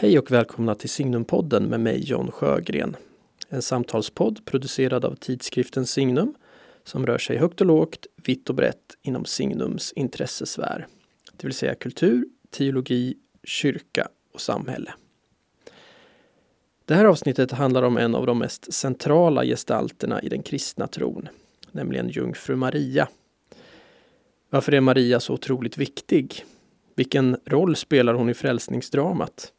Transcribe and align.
Hej 0.00 0.18
och 0.18 0.30
välkomna 0.30 0.74
till 0.74 0.88
Signumpodden 0.88 1.64
med 1.64 1.80
mig 1.80 2.04
John 2.04 2.30
Sjögren. 2.30 2.96
En 3.48 3.62
samtalspodd 3.62 4.44
producerad 4.44 5.04
av 5.04 5.14
tidskriften 5.14 5.86
Signum 5.86 6.34
som 6.84 7.06
rör 7.06 7.18
sig 7.18 7.36
högt 7.36 7.60
och 7.60 7.66
lågt, 7.66 8.06
vitt 8.24 8.48
och 8.48 8.54
brett 8.54 8.96
inom 9.02 9.24
Signums 9.24 9.92
intressesfär. 9.92 10.86
Det 11.36 11.46
vill 11.46 11.54
säga 11.54 11.74
kultur, 11.74 12.24
teologi, 12.50 13.14
kyrka 13.44 14.08
och 14.34 14.40
samhälle. 14.40 14.94
Det 16.84 16.94
här 16.94 17.04
avsnittet 17.04 17.52
handlar 17.52 17.82
om 17.82 17.96
en 17.96 18.14
av 18.14 18.26
de 18.26 18.38
mest 18.38 18.72
centrala 18.72 19.44
gestalterna 19.44 20.22
i 20.22 20.28
den 20.28 20.42
kristna 20.42 20.86
tron, 20.86 21.28
nämligen 21.72 22.08
jungfru 22.08 22.56
Maria. 22.56 23.08
Varför 24.50 24.74
är 24.74 24.80
Maria 24.80 25.20
så 25.20 25.34
otroligt 25.34 25.78
viktig? 25.78 26.44
Vilken 26.94 27.36
roll 27.44 27.76
spelar 27.76 28.14
hon 28.14 28.30
i 28.30 28.34
frälsningsdramat? 28.34 29.52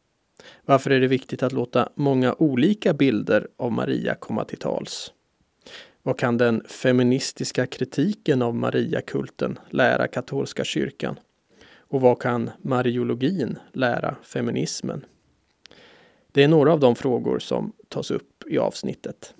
Varför 0.64 0.90
är 0.90 1.00
det 1.00 1.06
viktigt 1.06 1.42
att 1.42 1.52
låta 1.52 1.88
många 1.94 2.34
olika 2.38 2.94
bilder 2.94 3.48
av 3.56 3.72
Maria 3.72 4.14
komma 4.14 4.44
till 4.44 4.58
tals? 4.58 5.12
Vad 6.02 6.18
kan 6.18 6.38
den 6.38 6.64
feministiska 6.68 7.66
kritiken 7.66 8.42
av 8.42 8.54
Mariakulten 8.54 9.58
lära 9.70 10.08
katolska 10.08 10.64
kyrkan? 10.64 11.18
Och 11.78 12.00
vad 12.00 12.22
kan 12.22 12.50
mariologin 12.62 13.58
lära 13.72 14.16
feminismen? 14.22 15.04
Det 16.32 16.42
är 16.42 16.48
några 16.48 16.72
av 16.72 16.80
de 16.80 16.94
frågor 16.94 17.38
som 17.38 17.72
tas 17.88 18.10
upp 18.10 18.44
i 18.46 18.58
avsnittet. 18.58 19.34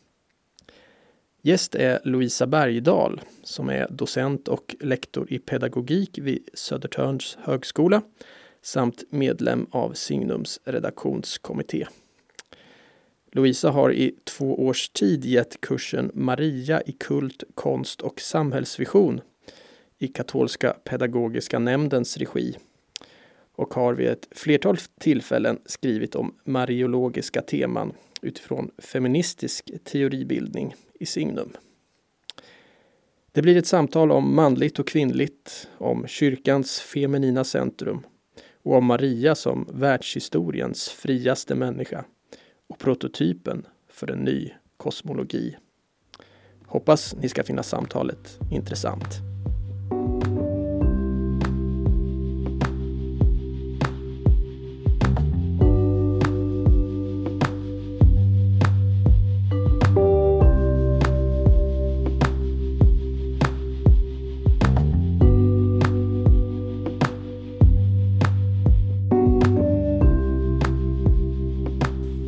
Gäst 1.43 1.75
är 1.75 2.01
Louisa 2.05 2.47
Bergdahl 2.47 3.21
som 3.43 3.69
är 3.69 3.89
docent 3.91 4.49
och 4.49 4.77
lektor 4.81 5.33
i 5.33 5.39
pedagogik 5.39 6.19
vid 6.19 6.49
Södertörns 6.55 7.39
högskola 7.41 8.03
samt 8.63 9.05
medlem 9.11 9.67
av 9.71 9.93
Signums 9.93 10.61
redaktionskommitté. 10.65 11.87
Louisa 13.33 13.71
har 13.71 13.93
i 13.93 14.15
två 14.25 14.67
års 14.67 14.89
tid 14.89 15.25
gett 15.25 15.61
kursen 15.61 16.11
Maria 16.15 16.83
i 16.83 16.93
kult, 16.93 17.45
konst 17.55 18.01
och 18.01 18.21
samhällsvision 18.21 19.21
i 19.99 20.09
Katolska 20.09 20.73
pedagogiska 20.85 21.59
nämndens 21.59 22.17
regi 22.17 22.57
och 23.53 23.75
har 23.75 23.95
vid 23.95 24.09
ett 24.09 24.29
flertal 24.31 24.77
tillfällen 25.01 25.59
skrivit 25.67 26.15
om 26.15 26.35
mariologiska 26.45 27.43
teman 27.43 27.93
utifrån 28.23 28.71
feministisk 28.79 29.71
teoribildning 29.85 30.75
i 31.01 31.07
Signum. 31.07 31.53
Det 33.33 33.43
blir 33.43 33.57
ett 33.57 33.67
samtal 33.67 34.11
om 34.11 34.35
manligt 34.35 34.79
och 34.79 34.89
kvinnligt, 34.89 35.69
om 35.79 36.07
kyrkans 36.07 36.81
feminina 36.81 37.45
centrum 37.45 38.07
och 38.63 38.75
om 38.75 38.85
Maria 38.85 39.35
som 39.35 39.69
världshistoriens 39.73 40.89
friaste 40.89 41.55
människa 41.55 42.05
och 42.69 42.79
prototypen 42.79 43.67
för 43.89 44.11
en 44.11 44.19
ny 44.19 44.53
kosmologi. 44.77 45.57
Hoppas 46.67 47.15
ni 47.15 47.29
ska 47.29 47.45
finna 47.45 47.63
samtalet 47.63 48.39
intressant. 48.51 49.21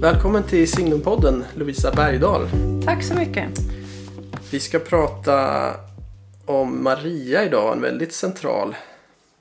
Välkommen 0.03 0.43
till 0.43 0.71
Signumpodden 0.71 1.45
Lovisa 1.55 1.93
Bergdahl. 1.93 2.49
Tack 2.85 3.05
så 3.05 3.15
mycket. 3.15 3.51
Vi 4.53 4.61
ska 4.61 4.79
prata 4.79 5.75
om 6.47 6.85
Maria 6.85 7.45
idag, 7.45 7.73
en 7.73 7.81
väldigt 7.81 8.13
central 8.13 8.77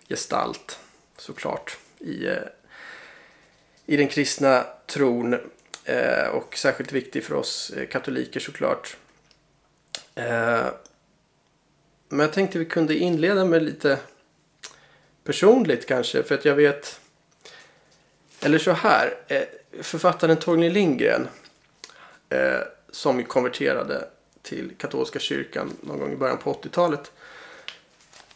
gestalt 0.10 0.80
såklart 1.18 1.78
i, 2.00 2.28
eh, 2.28 2.36
i 3.86 3.98
den 3.98 4.08
kristna 4.08 4.66
tron 4.86 5.34
eh, 5.86 6.28
och 6.34 6.58
särskilt 6.58 6.92
viktig 6.92 7.24
för 7.24 7.36
oss 7.36 7.74
eh, 7.78 7.88
katoliker 7.88 8.40
såklart. 8.40 8.98
Men 12.10 12.20
jag 12.20 12.34
tänkte 12.34 12.60
vi 12.60 12.66
kunde 12.66 12.96
inleda 12.96 13.46
med 13.46 13.64
lite 13.64 13.98
personligt 15.24 15.88
kanske 15.88 16.24
för 16.24 16.36
att 16.36 16.46
jag 16.46 16.56
vet 16.56 17.00
eller 18.42 18.58
så 18.58 18.72
här 18.72 19.14
författaren 19.82 20.38
Torgny 20.38 20.70
Lindgren 20.70 21.28
eh, 22.30 22.60
som 22.92 23.24
konverterade 23.24 24.08
till 24.42 24.72
katolska 24.78 25.20
kyrkan 25.20 25.74
någon 25.82 26.00
gång 26.00 26.14
i 26.14 26.16
början 26.16 26.38
på 26.38 26.54
80-talet. 26.54 27.12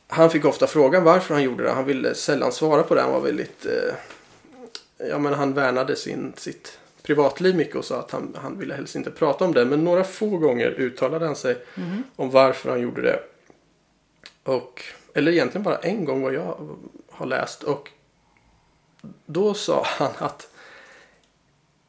Han 0.07 0.29
fick 0.29 0.45
ofta 0.45 0.67
frågan 0.67 1.03
varför 1.03 1.33
han 1.33 1.43
gjorde 1.43 1.63
det. 1.63 1.71
Han 1.71 1.85
ville 1.85 2.15
sällan 2.15 2.51
svara 2.51 2.83
på 2.83 2.95
det. 2.95 3.01
Han 3.01 3.11
var 3.11 3.21
väldigt... 3.21 3.65
Eh, 3.65 3.95
ja 5.09 5.19
men 5.19 5.33
han 5.33 5.53
värnade 5.53 5.95
sin, 5.95 6.33
sitt 6.37 6.79
privatliv 7.03 7.55
mycket 7.55 7.75
och 7.75 7.85
sa 7.85 7.99
att 7.99 8.11
han, 8.11 8.37
han 8.41 8.59
ville 8.59 8.73
helst 8.73 8.95
inte 8.95 9.11
prata 9.11 9.45
om 9.45 9.53
det. 9.53 9.65
Men 9.65 9.83
några 9.83 10.03
få 10.03 10.37
gånger 10.37 10.67
uttalade 10.67 11.25
han 11.25 11.35
sig 11.35 11.57
mm. 11.75 12.03
om 12.15 12.29
varför 12.29 12.69
han 12.69 12.81
gjorde 12.81 13.01
det. 13.01 13.19
Och, 14.43 14.83
eller 15.13 15.31
egentligen 15.31 15.63
bara 15.63 15.77
en 15.77 16.05
gång 16.05 16.21
vad 16.21 16.33
jag 16.33 16.77
har 17.09 17.25
läst. 17.25 17.63
Och 17.63 17.91
då 19.25 19.53
sa 19.53 19.83
han 19.85 20.11
att 20.17 20.47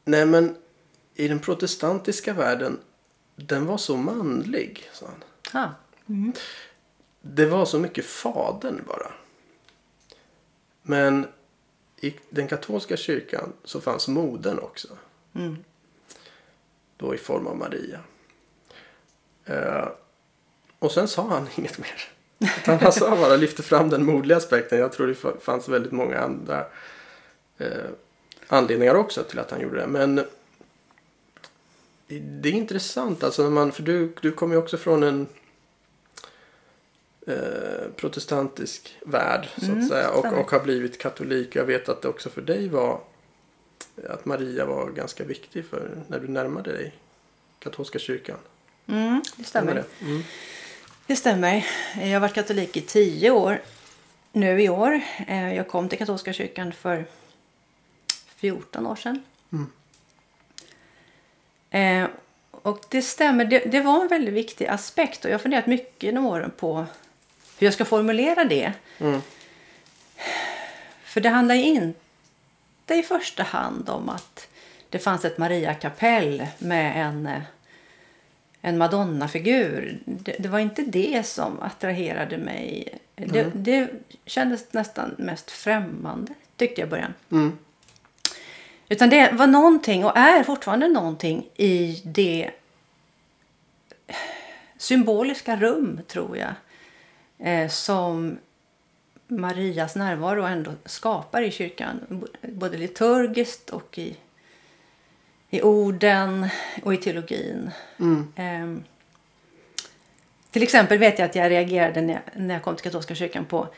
Nej 0.08 0.26
men 0.26 0.56
i 1.14 1.28
den 1.28 1.40
protestantiska 1.40 2.32
världen 2.32 2.80
den 3.36 3.66
var 3.66 3.78
så 3.78 3.96
manlig, 3.96 4.90
sa 4.92 5.06
han. 5.06 5.24
Ah. 5.62 5.70
Mm. 6.08 6.32
Det 7.20 7.46
var 7.46 7.64
så 7.64 7.78
mycket 7.78 8.04
fadern 8.04 8.84
bara. 8.86 9.12
Men 10.82 11.26
i 12.00 12.14
den 12.30 12.48
katolska 12.48 12.96
kyrkan 12.96 13.52
så 13.64 13.80
fanns 13.80 14.08
modern 14.08 14.58
också. 14.58 14.88
Mm. 15.34 15.56
Då 16.96 17.14
i 17.14 17.18
form 17.18 17.46
av 17.46 17.56
Maria. 17.56 18.00
Uh, 19.50 19.88
och 20.78 20.92
sen 20.92 21.08
sa 21.08 21.28
han 21.28 21.48
inget 21.56 21.78
mer. 21.78 22.08
Utan 22.38 22.78
han 22.78 22.92
sa 22.92 23.16
bara 23.16 23.36
lyfte 23.36 23.62
fram 23.62 23.90
den 23.90 24.04
modliga 24.04 24.36
aspekten. 24.36 24.78
Jag 24.78 24.92
tror 24.92 25.06
det 25.06 25.40
fanns 25.40 25.68
väldigt 25.68 25.92
många 25.92 26.20
andra 26.20 26.66
uh, 27.60 27.90
anledningar 28.48 28.94
också 28.94 29.22
till 29.22 29.38
att 29.38 29.50
han 29.50 29.60
gjorde 29.60 29.80
det. 29.80 29.86
Men 29.86 30.24
det 32.08 32.48
är 32.48 32.52
intressant 32.52 33.24
alltså 33.24 33.42
när 33.42 33.50
man, 33.50 33.72
för 33.72 33.82
du, 33.82 34.12
du 34.20 34.32
kommer 34.32 34.54
ju 34.54 34.62
också 34.62 34.76
från 34.76 35.02
en 35.02 35.26
eh, 37.26 37.90
protestantisk 37.96 38.96
värld 39.06 39.48
så 39.56 39.64
mm, 39.66 39.78
att 39.78 39.88
säga 39.88 40.10
och, 40.10 40.26
och 40.26 40.50
har 40.50 40.60
blivit 40.60 40.98
katolik. 40.98 41.56
Jag 41.56 41.64
vet 41.64 41.88
att 41.88 42.02
det 42.02 42.08
också 42.08 42.30
för 42.30 42.42
dig 42.42 42.68
var 42.68 43.00
att 44.08 44.24
Maria 44.24 44.66
var 44.66 44.90
ganska 44.90 45.24
viktig 45.24 45.64
för 45.64 45.90
när 46.08 46.20
du 46.20 46.28
närmade 46.28 46.72
dig 46.72 46.94
katolska 47.58 47.98
kyrkan. 47.98 48.38
Mm, 48.86 49.22
det 49.36 49.44
stämmer. 49.44 49.74
Det? 49.74 49.84
Mm. 50.00 50.22
det 51.06 51.16
stämmer. 51.16 51.66
Jag 51.96 52.12
har 52.12 52.20
varit 52.20 52.34
katolik 52.34 52.76
i 52.76 52.80
tio 52.80 53.30
år 53.30 53.60
nu 54.32 54.62
i 54.62 54.68
år. 54.68 55.00
Eh, 55.28 55.54
jag 55.54 55.68
kom 55.68 55.88
till 55.88 55.98
katolska 55.98 56.32
kyrkan 56.32 56.72
för 56.72 57.06
14 58.46 58.86
år 58.86 58.96
sedan. 58.96 59.22
Mm. 59.52 59.70
Eh, 61.70 62.10
och 62.50 62.84
det 62.88 63.02
stämmer, 63.02 63.44
det, 63.44 63.58
det, 63.58 63.80
var 63.80 64.02
en 64.02 64.08
väldigt 64.08 64.34
viktig 64.34 64.66
aspekt 64.66 65.24
och 65.24 65.30
jag 65.30 65.34
har 65.34 65.42
funderat 65.42 65.66
mycket 65.66 66.02
genom 66.02 66.26
åren 66.26 66.52
på 66.56 66.86
hur 67.58 67.66
jag 67.66 67.74
ska 67.74 67.84
formulera 67.84 68.44
det. 68.44 68.72
Mm. 68.98 69.20
För 71.04 71.20
det 71.20 71.28
handlar 71.28 71.54
inte 71.54 72.94
i 72.94 73.02
första 73.02 73.42
hand 73.42 73.88
om 73.88 74.08
att 74.08 74.48
det 74.90 74.98
fanns 74.98 75.24
ett 75.24 75.38
Maria-kapell 75.38 76.46
med 76.58 77.06
en, 77.06 77.30
en 78.60 78.78
Madonna-figur. 78.78 79.98
Det, 80.04 80.36
det, 80.38 80.48
var 80.48 80.58
inte 80.58 80.82
det 80.82 81.26
som 81.26 81.60
attraherade 81.60 82.38
mig. 82.38 82.98
Mm. 83.16 83.32
Det, 83.32 83.50
det 83.54 83.90
kändes 84.24 84.72
nästan 84.72 85.14
mest 85.18 85.50
främmande 85.50 86.34
tyckte 86.56 86.80
jag 86.80 86.88
i 86.88 86.90
början. 86.90 87.14
Mm. 87.30 87.58
Utan 88.88 89.10
det 89.10 89.32
var 89.32 89.46
någonting 89.46 90.04
och 90.04 90.16
är 90.16 90.42
fortfarande 90.42 90.88
någonting 90.88 91.48
i 91.56 92.02
det 92.04 92.50
symboliska 94.76 95.56
rum, 95.56 96.00
tror 96.08 96.36
jag, 96.36 96.54
eh, 97.38 97.68
som 97.68 98.38
Marias 99.28 99.96
närvaro 99.96 100.42
ändå 100.42 100.72
skapar 100.84 101.42
i 101.42 101.50
kyrkan. 101.50 102.24
Både 102.42 102.76
liturgiskt 102.76 103.70
och 103.70 103.98
i, 103.98 104.16
i 105.50 105.62
orden 105.62 106.48
och 106.82 106.94
i 106.94 106.96
teologin. 106.96 107.70
Mm. 107.98 108.32
Eh, 108.36 108.82
till 110.50 110.62
exempel 110.62 110.98
vet 110.98 111.18
jag 111.18 111.26
att 111.26 111.34
jag 111.34 111.50
reagerade 111.50 112.00
när 112.00 112.14
jag, 112.14 112.22
när 112.40 112.54
jag 112.54 112.62
kom 112.62 112.76
till 112.76 112.84
katolska 112.84 113.14
kyrkan 113.14 113.44
på 113.44 113.68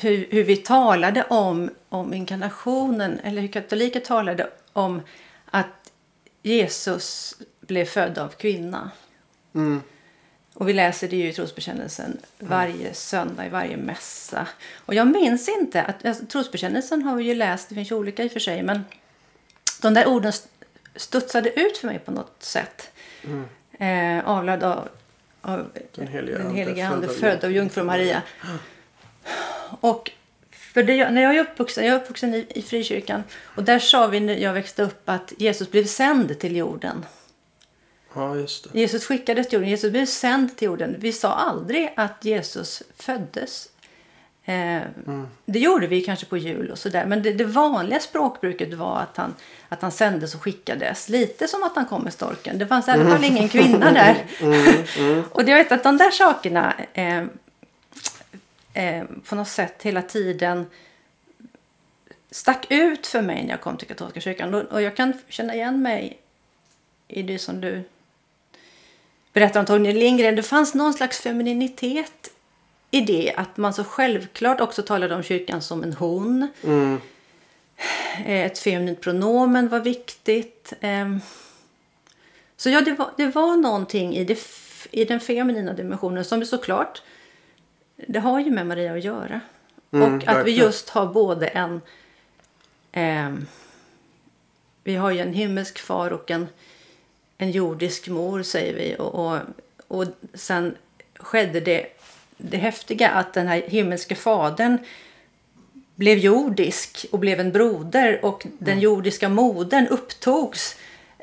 hur, 0.00 0.26
hur 0.30 0.44
vi 0.44 0.56
talade 0.56 1.24
om, 1.28 1.70
om 1.88 2.14
inkarnationen, 2.14 3.20
eller 3.20 3.40
hur 3.42 3.48
katoliker 3.48 4.00
talade 4.00 4.50
om 4.72 5.02
att 5.50 5.92
Jesus 6.42 7.36
blev 7.60 7.84
född 7.84 8.18
av 8.18 8.28
kvinna. 8.28 8.90
Mm. 9.54 9.82
Och 10.54 10.68
vi 10.68 10.72
läser 10.72 11.08
det 11.08 11.16
ju 11.16 11.28
i 11.28 11.32
trosbekännelsen 11.32 12.18
varje 12.38 12.94
söndag 12.94 13.46
i 13.46 13.48
varje 13.48 13.76
mässa. 13.76 14.46
Och 14.76 14.94
jag 14.94 15.06
minns 15.06 15.48
inte 15.48 15.82
att 15.82 16.06
alltså, 16.06 16.26
trosbekännelsen 16.26 17.02
har 17.02 17.16
vi 17.16 17.24
ju 17.24 17.34
läst, 17.34 17.68
det 17.68 17.74
finns 17.74 17.90
ju 17.90 17.94
olika 17.94 18.24
i 18.24 18.28
och 18.28 18.32
för 18.32 18.40
sig, 18.40 18.62
men 18.62 18.84
de 19.82 19.94
där 19.94 20.08
orden 20.08 20.28
st- 20.28 20.48
studsade 20.96 21.60
ut 21.60 21.78
för 21.78 21.86
mig 21.86 21.98
på 21.98 22.10
något 22.10 22.42
sätt. 22.42 22.90
Eh, 23.78 24.28
avlad 24.28 24.62
av, 24.62 24.88
av 25.40 25.70
Den 25.94 26.06
helige 26.06 26.38
den 26.82 26.92
Ande, 26.92 27.08
född 27.08 27.44
av 27.44 27.52
jungfru 27.52 27.82
Maria. 27.82 28.22
Och 29.80 30.10
för 30.50 30.82
det, 30.82 31.10
när 31.10 31.22
jag 31.22 31.36
är 31.36 31.40
uppvuxen, 31.40 31.86
jag 31.86 31.94
är 31.96 32.00
uppvuxen 32.00 32.34
i, 32.34 32.46
i 32.54 32.62
frikyrkan 32.62 33.22
och 33.44 33.62
där 33.62 33.78
sa 33.78 34.06
vi 34.06 34.20
när 34.20 34.36
jag 34.36 34.52
växte 34.52 34.82
upp 34.82 35.08
att 35.08 35.32
Jesus 35.38 35.70
blev 35.70 35.84
sänd 35.84 36.38
till 36.38 36.56
jorden. 36.56 37.04
Ja, 38.14 38.36
just 38.36 38.72
det. 38.72 38.78
Jesus 38.78 39.06
skickades 39.06 39.48
till 39.48 39.56
jorden, 39.56 39.70
Jesus 39.70 39.90
blev 39.90 40.06
sänd 40.06 40.56
till 40.56 40.66
jorden. 40.66 40.96
Vi 40.98 41.12
sa 41.12 41.32
aldrig 41.32 41.92
att 41.96 42.24
Jesus 42.24 42.82
föddes. 42.96 43.68
Eh, 44.44 44.80
Det 45.44 45.58
gjorde 45.58 45.86
vi 45.86 46.00
kanske 46.00 46.26
på 46.26 46.36
jul 46.36 46.70
och 46.70 46.78
sådär. 46.78 47.06
Men 47.06 47.22
det, 47.22 47.32
det 47.32 47.44
vanliga 47.44 48.00
språkbruket 48.00 48.74
var 48.74 49.00
att 49.00 49.16
han, 49.16 49.34
att 49.68 49.82
han 49.82 49.92
sändes 49.92 50.34
och 50.34 50.42
skickades. 50.42 51.08
Lite 51.08 51.48
som 51.48 51.62
att 51.62 51.76
han 51.76 51.86
kom 51.86 52.02
med 52.02 52.12
storken. 52.12 52.58
Det 52.58 52.66
fanns 52.66 52.88
i 52.88 52.90
alla 52.90 53.10
fall 53.10 53.24
ingen 53.24 53.48
kvinna 53.48 53.92
där. 53.92 54.16
och 55.30 55.42
jag 55.42 55.56
vet 55.56 55.72
att 55.72 55.82
de 55.82 55.96
där 55.96 56.10
sakerna 56.10 56.74
eh, 56.92 57.24
eh, 58.78 59.04
på 59.28 59.34
något 59.34 59.48
sätt 59.48 59.82
hela 59.82 60.02
tiden 60.02 60.66
stack 62.30 62.66
ut 62.70 63.06
för 63.06 63.22
mig 63.22 63.42
när 63.42 63.50
jag 63.50 63.60
kom 63.60 63.76
till 63.76 63.88
katolska 63.88 64.20
kyrkan. 64.20 64.54
Och- 64.54 64.82
jag 64.82 64.96
kan 64.96 65.12
känna 65.28 65.54
igen 65.54 65.82
mig 65.82 66.18
i 67.08 67.22
det 67.22 67.38
som 67.38 67.60
du 67.60 67.82
berättar 69.32 69.60
om 69.60 69.66
Torgny 69.66 69.92
Lindgren. 69.92 70.36
Det 70.36 70.42
fanns 70.42 70.74
någon 70.74 70.94
slags 70.94 71.20
femininitet 71.20 72.30
i 72.90 73.00
det. 73.00 73.32
Att 73.36 73.56
man 73.56 73.74
så 73.74 73.84
självklart 73.84 74.60
också 74.60 74.82
talade 74.82 75.14
om 75.14 75.22
kyrkan 75.22 75.62
som 75.62 75.82
en 75.82 75.92
hon. 75.92 76.48
Mm. 76.64 77.00
Eh, 78.26 78.44
Ett 78.46 78.58
feminint 78.58 79.00
pronomen 79.00 79.68
var 79.68 79.80
viktigt. 79.80 80.72
Ehm, 80.80 81.20
Så 82.56 82.70
ja, 82.70 82.80
det 82.80 82.92
var, 82.92 83.10
det 83.16 83.26
var 83.26 83.56
någonting 83.56 84.16
i, 84.16 84.24
det, 84.24 84.38
i 84.90 85.04
den 85.04 85.20
feminina 85.20 85.72
dimensionen 85.72 86.24
som 86.24 86.44
såklart, 86.44 87.02
det 88.06 88.18
har 88.18 88.40
ju 88.40 88.50
med 88.50 88.66
Maria 88.66 88.94
att 88.94 89.04
göra. 89.04 89.40
Mm, 89.92 90.14
och 90.14 90.22
att 90.22 90.28
vi 90.28 90.34
verkligen. 90.34 90.64
just 90.64 90.88
har 90.88 91.06
både 91.06 91.46
en, 91.46 91.80
ehm, 92.92 93.46
vi 94.84 94.96
har 94.96 95.10
ju 95.10 95.18
en 95.18 95.32
himmelsk 95.32 95.78
far 95.78 96.10
och 96.10 96.30
en, 96.30 96.48
en 97.38 97.50
jordisk 97.50 98.08
mor 98.08 98.42
säger 98.42 98.74
vi. 98.74 98.96
Och, 98.98 99.14
och, 99.14 99.38
och 99.88 100.06
sen 100.34 100.76
skedde 101.14 101.60
det, 101.60 101.86
det 102.36 102.56
häftiga 102.56 103.10
att 103.10 103.34
den 103.34 103.46
här 103.46 103.62
himmelske 103.62 104.14
fadern 104.14 104.78
blev 105.94 106.18
jordisk 106.18 107.06
och 107.10 107.18
blev 107.18 107.40
en 107.40 107.52
broder 107.52 108.24
och 108.24 108.46
den 108.58 108.80
jordiska 108.80 109.28
modern 109.28 109.86
upptogs 109.86 110.76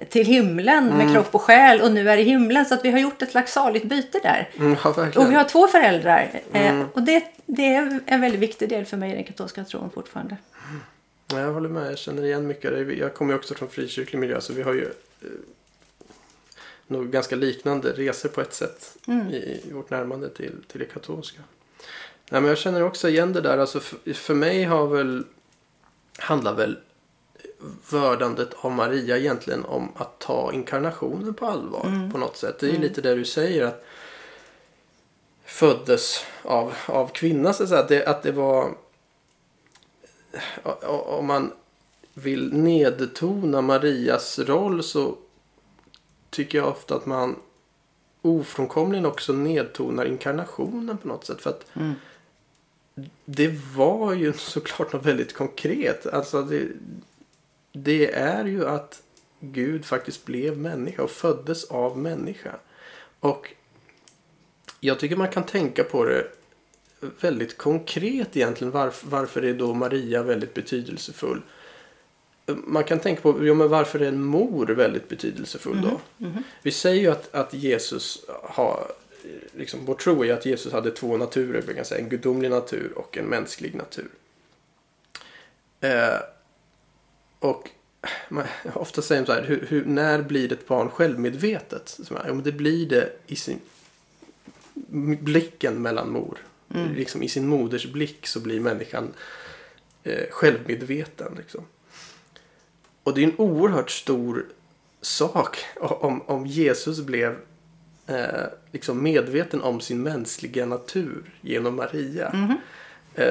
till 0.10 0.26
himlen 0.26 0.98
med 0.98 1.14
kropp 1.14 1.36
och 1.36 1.42
själ 1.42 1.82
och 1.82 1.92
nu 1.92 2.10
är 2.10 2.18
i 2.18 2.24
himlen 2.24 2.66
så 2.66 2.74
att 2.74 2.86
vi 2.86 2.92
har 2.92 3.00
gjort 3.00 3.22
ett 3.22 3.32
slags 3.32 3.54
saligt 3.54 3.84
byte 3.84 4.20
där. 4.24 4.50
Mm, 4.58 4.76
ja. 4.84 5.12
Och 5.16 5.32
vi 5.32 5.36
har 5.36 5.44
två 5.44 5.68
föräldrar 5.68 6.42
eh, 6.54 6.82
och 6.94 7.02
det, 7.02 7.24
det 7.46 7.76
är 7.76 8.00
en 8.06 8.22
väldigt 8.22 8.40
viktig 8.40 8.70
del 8.70 8.86
för 8.86 8.98
mig 8.98 9.12
i 9.12 9.16
den 9.16 9.24
katolska 9.24 9.64
tron 9.64 9.90
fortfarande. 9.90 10.38
Ja, 11.28 11.40
jag 11.40 11.54
håller 11.54 11.70
med. 11.70 11.92
Jag 11.92 11.98
känner 11.98 12.24
igen 12.24 12.48
mycket 12.48 12.72
av 12.72 12.86
det. 12.86 12.94
Jag 12.94 13.14
kommer 13.14 13.34
ju 13.34 13.40
också 13.40 13.54
från 13.54 13.70
frikyrklig 13.70 14.20
miljö 14.20 14.42
så 14.42 14.54
vi 14.54 14.62
har 14.62 14.74
ju 14.74 14.86
eh, 15.22 15.28
nog 16.88 17.12
ganska 17.12 17.36
liknande 17.36 17.92
resor 17.92 18.30
på 18.30 18.42
ett 18.42 18.54
sätt 18.54 18.98
i, 19.32 19.36
i 19.36 19.72
vårt 19.72 19.90
närmande 19.90 20.30
till, 20.30 20.56
till 20.68 20.80
det 20.80 20.86
katolska. 20.86 21.42
Nej, 22.30 22.42
men 22.42 22.50
jag 22.50 22.58
känner 22.58 22.84
också 22.84 23.10
igen 23.10 23.34
det 23.34 23.42
där. 23.42 23.58
Alltså 23.58 23.80
för, 23.80 24.14
för 24.14 24.34
mig 24.34 24.64
har 24.64 24.88
väl 24.88 25.24
handlar 26.18 26.54
väl 26.54 26.78
vördandet 27.90 28.50
av 28.54 28.72
Maria 28.72 29.18
egentligen 29.18 29.66
om 29.66 29.92
att 29.96 30.20
ta 30.20 30.54
inkarnationen 30.54 31.34
på 31.34 31.46
allvar 31.46 32.10
på 32.12 32.18
något 32.18 32.38
sätt. 32.38 32.60
Det 32.60 32.68
är 32.68 32.72
ju 32.72 32.80
lite 32.80 33.02
det 33.02 33.16
du 33.16 33.26
säger 33.26 33.66
att 33.66 33.86
föddes 35.46 36.26
av, 36.44 36.74
av 36.86 37.08
kvinna 37.08 37.54
så 37.54 37.64
att 37.64 37.70
säga. 37.70 37.86
Det, 37.90 38.06
att 38.06 38.24
det 38.24 38.32
var 38.32 38.76
om 40.84 41.26
man 41.26 41.52
vill 42.14 42.54
nedtona 42.54 43.62
Marias 43.62 44.40
roll 44.40 44.84
så 44.84 45.18
tycker 46.30 46.58
jag 46.58 46.68
ofta 46.68 46.96
att 46.96 47.06
man 47.06 47.36
ofrånkomligen 48.22 49.06
också 49.06 49.34
nedtonar 49.34 50.06
inkarnationen 50.06 50.98
på 50.98 51.08
något 51.08 51.26
sätt. 51.26 51.42
För 51.42 51.50
att 51.50 51.66
det 53.26 53.56
var 53.76 54.14
ju 54.14 54.34
såklart 54.38 54.94
något 54.94 55.06
väldigt 55.06 55.34
konkret. 55.34 56.08
Alltså 56.08 56.42
det, 56.42 56.68
det 57.76 58.14
är 58.14 58.46
ju 58.46 58.68
att 58.68 59.02
Gud 59.40 59.86
faktiskt 59.86 60.26
blev 60.26 60.58
människa 60.58 61.04
och 61.04 61.12
föddes 61.12 61.64
av 61.64 61.98
människa. 61.98 62.56
Och 63.20 63.54
jag 64.80 65.00
tycker 65.00 65.16
man 65.16 65.28
kan 65.28 65.44
tänka 65.44 65.84
på 65.84 66.06
det 66.06 66.28
väldigt 67.22 67.58
konkret 67.58 68.38
egentligen. 68.38 68.72
Varför, 68.72 69.08
varför 69.08 69.42
är 69.42 69.54
då 69.54 69.74
Maria 69.74 70.24
väldigt 70.24 70.54
betydelsefull? 70.54 71.42
Man 72.46 72.84
kan 72.84 73.00
tänka 73.00 73.22
på 73.22 73.46
ja, 73.46 73.54
men 73.54 73.70
varför 73.70 74.00
är 74.00 74.08
en 74.08 74.24
mor 74.24 74.68
väldigt 74.68 75.10
betydelsefull 75.10 75.82
då? 75.82 76.00
Vi 76.62 76.72
säger 76.72 77.02
ju 77.02 77.12
att, 77.12 77.36
att 77.36 77.54
Jesus 77.54 78.26
har, 78.44 78.92
liksom, 79.52 79.86
vår 79.86 79.96
tro 79.96 80.26
är 80.26 80.34
att 80.34 80.46
Jesus 80.46 80.74
hade 80.74 80.92
två 80.92 81.18
naturer, 81.18 81.74
kan 81.74 81.86
säga, 81.86 82.02
en 82.02 82.10
gudomlig 82.10 82.50
natur 82.50 82.92
och 82.96 83.18
en 83.18 83.26
mänsklig 83.26 83.76
natur. 83.76 84.10
Eh, 85.82 86.20
och 87.46 87.70
man, 88.30 88.46
ofta 88.74 89.02
säger 89.02 89.22
man 89.22 89.26
så 89.26 89.34
här, 89.34 89.44
hur, 89.44 89.66
hur, 89.70 89.86
när 89.86 90.22
blir 90.22 90.54
ett 90.54 90.68
barn 90.68 90.90
självmedvetet? 90.90 92.00
Så 92.04 92.16
här, 92.16 92.28
ja, 92.28 92.34
men 92.34 92.44
det 92.44 92.52
blir 92.52 92.90
det 92.90 93.14
i 93.28 93.36
sin 93.36 93.60
blicken 95.20 95.82
mellan 95.82 96.12
mor. 96.12 96.38
Liksom 96.96 97.24
I 97.24 97.30
sin 97.30 97.48
moders 97.48 97.86
blick 97.86 98.28
så 98.28 98.40
blir 98.40 98.60
människan 98.60 99.14
eh, 100.04 100.30
självmedveten. 100.32 101.36
Liksom. 101.38 101.66
Och 103.04 103.14
det 103.14 103.22
är 103.22 103.28
en 103.28 103.38
oerhört 103.38 103.92
stor 103.92 104.46
sak 105.02 105.58
om, 105.80 106.22
om 106.22 106.46
Jesus 106.46 107.02
blev 107.02 107.38
eh, 108.08 108.46
liksom 108.72 109.04
medveten 109.04 109.62
om 109.62 109.82
sin 109.82 110.04
mänskliga 110.04 110.66
natur 110.66 111.32
genom 111.42 111.76
Maria. 111.76 112.28
Eh, 112.28 112.52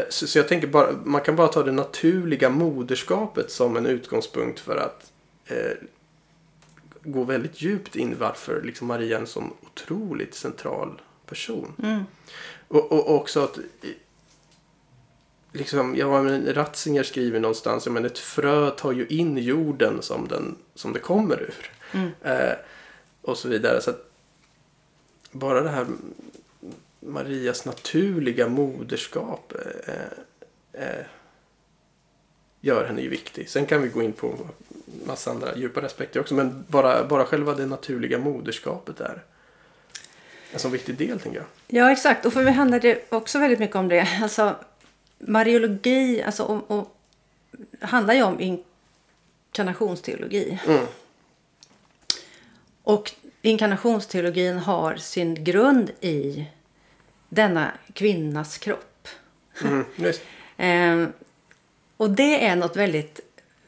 så, 0.08 0.26
så 0.26 0.38
jag 0.38 0.48
tänker 0.48 0.68
bara, 0.68 0.92
man 1.04 1.20
kan 1.20 1.36
bara 1.36 1.48
ta 1.48 1.62
det 1.62 1.72
naturliga 1.72 2.50
moderskapet 2.50 3.50
som 3.50 3.76
en 3.76 3.86
utgångspunkt 3.86 4.60
för 4.60 4.76
att 4.76 5.12
eh, 5.46 5.72
gå 7.02 7.24
väldigt 7.24 7.62
djupt 7.62 7.96
in 7.96 8.16
varför 8.18 8.62
liksom 8.62 8.86
Maria 8.86 9.16
är 9.16 9.20
en 9.20 9.26
sån 9.26 9.52
otroligt 9.62 10.34
central 10.34 11.00
person. 11.26 11.72
Och, 12.68 12.92
och 12.92 13.14
också 13.14 13.40
att 13.44 13.58
i- 13.82 13.96
liksom, 15.52 15.96
jag 15.96 16.24
men 16.24 16.54
Ratzinger 16.54 17.02
skriver 17.02 17.40
någonstans, 17.40 17.86
men 17.86 18.04
ett 18.04 18.18
frö 18.18 18.70
tar 18.70 18.92
ju 18.92 19.06
in 19.06 19.38
jorden 19.38 20.02
som, 20.02 20.28
den, 20.28 20.56
som 20.74 20.92
det 20.92 20.98
kommer 20.98 21.42
ur. 21.42 21.70
Eh, 22.22 22.52
och 23.22 23.38
så 23.38 23.48
vidare. 23.48 23.80
Så 23.80 23.90
att 23.90 24.10
bara 25.30 25.60
det 25.62 25.68
här 25.68 25.86
Marias 27.04 27.64
naturliga 27.64 28.48
moderskap 28.48 29.52
eh, 29.86 30.82
eh, 30.82 31.04
gör 32.60 32.84
henne 32.84 33.00
ju 33.00 33.08
viktig. 33.08 33.48
Sen 33.48 33.66
kan 33.66 33.82
vi 33.82 33.88
gå 33.88 34.02
in 34.02 34.12
på 34.12 34.36
massa 35.06 35.30
andra 35.30 35.56
djupare 35.56 35.86
aspekter 35.86 36.20
också. 36.20 36.34
Men 36.34 36.64
bara, 36.68 37.04
bara 37.04 37.24
själva 37.24 37.54
det 37.54 37.66
naturliga 37.66 38.18
moderskapet 38.18 39.00
är 39.00 39.22
en 40.52 40.58
sån 40.58 40.72
viktig 40.72 40.94
del, 40.94 41.20
tänker 41.20 41.38
jag. 41.38 41.46
Ja, 41.66 41.92
exakt. 41.92 42.26
Och 42.26 42.32
för 42.32 42.44
mig 42.44 42.52
handlar 42.52 42.80
det 42.80 43.12
också 43.12 43.38
väldigt 43.38 43.58
mycket 43.58 43.76
om 43.76 43.88
det. 43.88 44.08
Alltså, 44.22 44.56
Mariologi 45.18 46.22
alltså, 46.22 46.44
om, 46.44 46.64
om, 46.66 46.86
handlar 47.80 48.14
ju 48.14 48.22
om 48.22 48.60
inkarnationsteologi. 49.50 50.58
Mm. 50.66 50.86
Och 52.82 53.12
inkarnationsteologin 53.42 54.58
har 54.58 54.96
sin 54.96 55.44
grund 55.44 55.90
i 56.00 56.46
denna 57.34 57.72
kvinnas 57.92 58.58
kropp. 58.58 59.08
Mm. 59.64 59.84
Ehm, 60.56 61.12
och 61.96 62.10
det 62.10 62.46
är 62.46 62.56
något 62.56 62.76
väldigt 62.76 63.20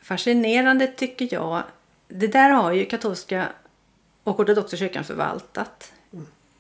fascinerande 0.03 0.87
tycker 0.87 1.29
jag. 1.31 1.63
Det 2.09 2.27
där 2.27 2.51
har 2.51 2.73
ju 2.73 2.87
katolska 2.87 3.49
och 4.25 4.41
ortodoxa 4.41 4.77
kyrkan 4.77 5.05
förvaltat 5.05 5.93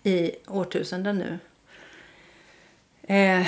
i 0.02 0.30
årtusenden 0.46 1.18
nu. 1.18 1.38
Eh, 3.14 3.46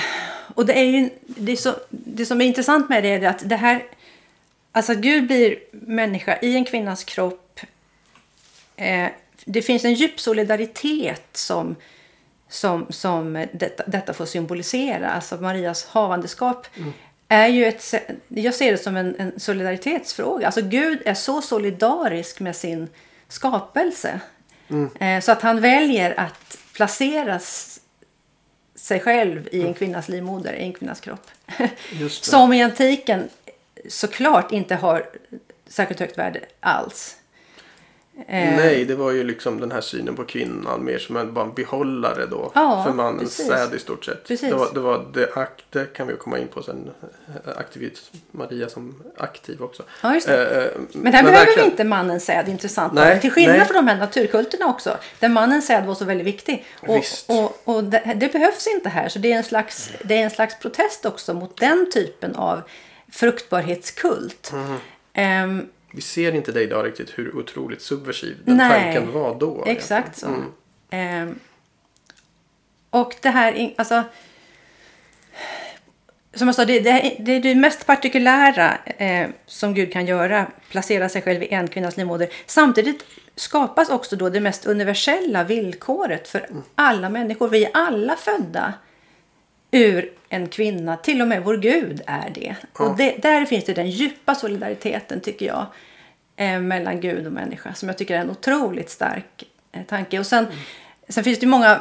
och 0.55 0.67
det 0.67 0.79
är 0.79 0.85
ju 0.85 1.11
det, 1.27 1.53
är 1.53 1.57
så, 1.57 1.75
det 1.91 2.27
som 2.27 2.41
är 2.41 2.45
intressant 2.45 2.88
med 2.88 3.03
det 3.03 3.09
är 3.09 3.29
att 3.29 3.49
det 3.49 3.57
här, 3.57 3.85
alltså 4.73 4.93
att 4.93 4.99
Gud 4.99 5.27
blir 5.27 5.59
människa 5.71 6.38
i 6.43 6.55
en 6.55 6.65
kvinnas 6.65 7.05
kropp. 7.05 7.61
Eh, 8.77 9.09
det 9.45 9.62
finns 9.62 9.85
en 9.85 9.95
djup 9.95 10.21
solidaritet 10.21 11.29
som, 11.33 11.77
som, 12.49 12.87
som 12.90 13.47
detta, 13.52 13.83
detta 13.87 14.12
får 14.14 14.26
symbolisera. 14.26 15.11
Alltså 15.11 15.37
Marias 15.37 15.85
havandeskap 15.87 16.67
Mm. 16.76 16.93
är 17.28 17.47
ju 17.47 17.64
ett, 17.67 17.95
jag 18.28 18.55
ser 18.55 18.73
det 18.73 18.78
som 18.78 18.97
en, 18.97 19.17
en 19.19 19.40
solidaritetsfråga. 19.40 20.47
Alltså 20.47 20.62
Gud 20.62 21.02
är 21.05 21.14
så 21.14 21.43
solidarisk 21.43 22.40
med 22.40 22.57
sin 22.57 22.88
skapelse. 23.28 24.21
Mm. 24.69 24.90
Eh, 25.00 25.25
så 25.25 25.33
att 25.33 25.43
han 25.43 25.61
väljer 25.61 26.21
att 26.21 26.59
placera 26.73 27.40
sig 28.75 29.00
själv 29.00 29.49
i 29.52 29.67
en 29.67 29.75
kvinnas 29.75 30.09
livmoder, 30.09 30.52
i 30.52 30.62
en 30.62 30.73
kvinnas 30.73 31.00
kropp. 31.00 31.31
Som 32.11 32.52
i 32.52 32.62
antiken 32.62 33.28
såklart 33.88 34.52
inte 34.52 34.75
har 34.75 35.07
särskilt 35.67 36.00
högt 36.00 36.19
värde 36.19 36.40
alls. 36.61 37.17
Eh, 38.27 38.57
Nej, 38.57 38.85
det 38.85 38.95
var 38.95 39.11
ju 39.11 39.25
liksom 39.25 39.61
den 39.61 39.73
här 39.73 39.81
synen 39.81 40.17
på 40.17 40.25
kvinnan 40.25 40.85
mer 40.85 40.99
som 40.99 41.17
en, 41.17 41.35
bara 41.35 41.45
en 41.45 41.55
behållare 41.55 42.27
då. 42.27 42.53
Ja, 42.55 42.85
för 42.85 42.93
mannens 42.93 43.47
säd 43.47 43.75
i 43.75 43.79
stort 43.79 44.05
sett. 44.05 44.25
Precis. 44.25 44.51
Det 44.51 44.57
var, 44.57 44.69
det 44.75 44.81
var 44.81 45.07
det, 45.15 45.27
ak- 45.35 45.65
det 45.71 45.93
kan 45.95 46.07
vi 46.07 46.15
komma 46.17 46.39
in 46.39 46.49
på 46.49 46.63
sen. 46.63 46.91
eh, 47.47 47.59
Aktivit, 47.59 48.11
Maria 48.31 48.69
som 48.69 49.03
aktiv 49.17 49.63
också. 49.63 49.83
Ja, 50.03 50.15
just 50.15 50.27
det. 50.27 50.47
Eh, 50.57 50.65
eh, 50.65 50.71
Men 50.93 51.13
här 51.15 51.23
behöver 51.23 51.45
verkligen- 51.47 51.67
vi 51.67 51.71
inte 51.71 51.85
mannens 51.85 52.25
säd 52.25 52.49
intressant. 52.49 52.93
Nej, 52.93 53.21
Till 53.21 53.31
skillnad 53.33 53.57
nej. 53.57 53.67
från 53.67 53.77
de 53.87 53.91
här 53.91 53.99
naturkulterna 53.99 54.67
också. 54.67 54.97
Där 55.21 55.29
mannens 55.29 55.67
säd 55.67 55.87
var 55.87 55.95
så 55.95 56.05
väldigt 56.05 56.27
viktig. 56.27 56.65
Och, 56.81 57.03
och, 57.27 57.61
och 57.77 57.85
det, 57.85 58.13
det 58.17 58.33
behövs 58.33 58.67
inte 58.67 58.89
här. 58.89 59.09
Så 59.09 59.19
det 59.19 59.33
är, 59.33 59.37
en 59.37 59.45
slags, 59.45 59.91
det 60.05 60.15
är 60.19 60.25
en 60.25 60.31
slags 60.31 60.59
protest 60.59 61.07
också 61.07 61.35
mot 61.35 61.57
den 61.61 61.91
typen 61.91 62.35
av 62.37 62.61
fruktbarhetskult. 63.13 64.51
Mhm. 64.53 64.77
Ehm, 65.13 65.67
Vi 65.92 66.00
ser 66.00 66.35
inte 66.35 66.52
det 66.52 66.62
idag 66.62 66.87
riktigt 66.87 67.18
hur 67.18 67.37
otroligt 67.37 67.83
subversiv 67.83 68.37
den 68.45 68.57
Nej, 68.57 68.95
tanken 68.95 69.12
var 69.12 69.35
då. 69.35 69.64
Exakt 69.66 70.18
så. 70.18 70.26
Mm. 70.26 70.52
Ehm, 70.90 71.38
och 72.90 73.14
det 73.23 73.30
här, 73.30 73.75
alltså. 73.76 74.04
Som 76.35 76.49
jag 76.49 76.54
sa, 76.54 76.64
det, 76.64 76.80
det, 76.80 77.16
det 77.18 77.33
är 77.33 77.40
det 77.40 77.54
mest 77.54 77.87
partikulära 77.87 78.78
eh, 78.85 79.28
som 79.47 79.75
Gud 79.75 79.92
kan 79.92 80.07
göra. 80.07 80.47
Placera 80.71 81.09
sig 81.09 81.23
själv 81.23 81.42
i 81.42 81.49
en 81.49 81.68
kvinnas 81.68 81.97
livmoder. 81.97 82.28
Samtidigt 82.47 83.04
skapas 83.37 83.88
också 83.88 84.16
då 84.16 84.28
det 84.28 84.40
mest 84.40 84.66
universella 84.66 85.45
villkoret 85.45 86.28
för 86.28 86.47
alla 86.75 87.09
människor. 87.09 87.49
Vi 87.49 87.64
är 87.64 87.71
alla 87.75 88.16
födda 88.16 88.75
ur 89.71 90.13
en 90.29 90.49
kvinna. 90.49 90.97
Till 90.97 91.23
och 91.23 91.29
med 91.29 91.45
vår 91.45 91.57
Gud 91.57 92.03
är 92.07 92.31
det. 92.35 92.55
Och 92.73 92.97
det, 92.97 93.17
där 93.23 93.45
finns 93.47 93.65
det 93.65 93.75
den 93.75 93.91
djupa 93.91 94.35
solidariteten 94.35 95.21
tycker 95.21 95.47
jag. 95.47 95.67
Eh, 96.37 96.61
mellan 96.61 97.01
Gud 97.01 97.27
och 97.27 97.33
människa. 97.33 97.75
Som 97.75 97.89
jag 97.89 97.99
tycker 97.99 98.17
är 98.17 98.21
en 98.21 98.31
otroligt 98.31 98.91
stark 98.91 99.45
eh, 99.73 99.83
tanke. 99.83 100.19
Och 100.19 100.27
sen, 100.27 100.47
sen 101.09 101.25
finns 101.25 101.39
det 101.39 101.47
många 101.47 101.81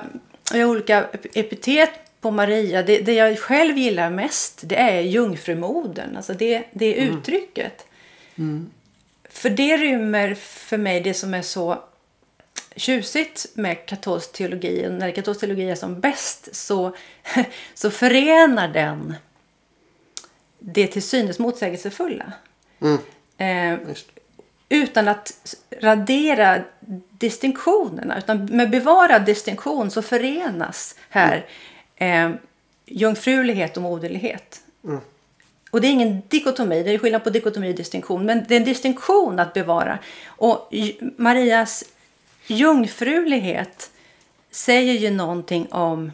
eh, 0.56 0.70
olika 0.70 1.04
ep- 1.04 1.28
epitet 1.34 1.90
på 2.22 2.32
Maria. 2.32 2.84
Det, 2.84 3.00
det 3.00 3.14
jag 3.14 3.40
själv 3.40 3.78
gillar 3.78 4.10
mest 4.10 4.62
det 4.66 4.76
är 4.76 5.02
jungfrumodern. 5.02 6.16
Alltså 6.18 6.34
det, 6.34 6.64
det 6.72 6.94
uttrycket. 6.94 7.86
För 9.30 9.50
det 9.50 9.78
rymmer 9.78 10.34
för 10.36 10.78
mig 10.78 11.02
det 11.02 11.14
som 11.14 11.34
är 11.34 11.42
så 11.42 11.84
tjusigt 12.78 13.46
med 13.54 13.86
katolsk 13.86 14.32
teologi. 14.32 14.88
Och 14.88 14.92
när 14.92 15.12
katolsk 15.12 15.40
teologi 15.40 15.70
är 15.70 15.76
som 15.76 16.00
bäst 16.00 16.56
så, 16.56 16.96
så 17.74 17.92
förenar 17.92 18.68
den 18.68 19.16
det 20.60 20.88
till 20.88 21.04
synes 21.04 21.40
motsägelsefulla. 21.40 22.34
Mm. 22.82 22.98
Eh, 23.38 23.96
utan 24.70 25.08
att 25.08 25.56
radera 25.82 26.62
distinktionerna. 27.10 28.18
Utan 28.18 28.46
med 28.46 28.70
bevarad 28.70 29.26
distinktion 29.26 29.92
så 29.92 30.02
förenas 30.02 30.96
här 31.10 31.46
eh, 31.96 32.32
jungfrulighet 32.86 33.78
och 33.78 33.84
moderlighet. 33.84 34.62
Mm. 34.84 35.00
Och 35.72 35.82
det 35.82 35.88
är 35.88 35.92
ingen 35.92 36.22
dikotomi, 36.28 36.84
det 36.84 36.94
är 36.94 36.98
skillnad 36.98 37.24
på 37.24 37.30
dikotomi 37.30 37.72
och 37.72 37.76
distinktion. 37.76 38.26
Men 38.26 38.46
det 38.48 38.56
är 38.56 38.60
en 38.60 38.66
distinktion 38.66 39.40
att 39.40 39.54
bevara. 39.54 40.00
Och 40.28 40.74
Marias 41.18 41.84
jungfrulighet 42.48 43.90
säger 44.52 44.94
ju 44.94 45.10
någonting 45.12 45.68
om 45.72 46.12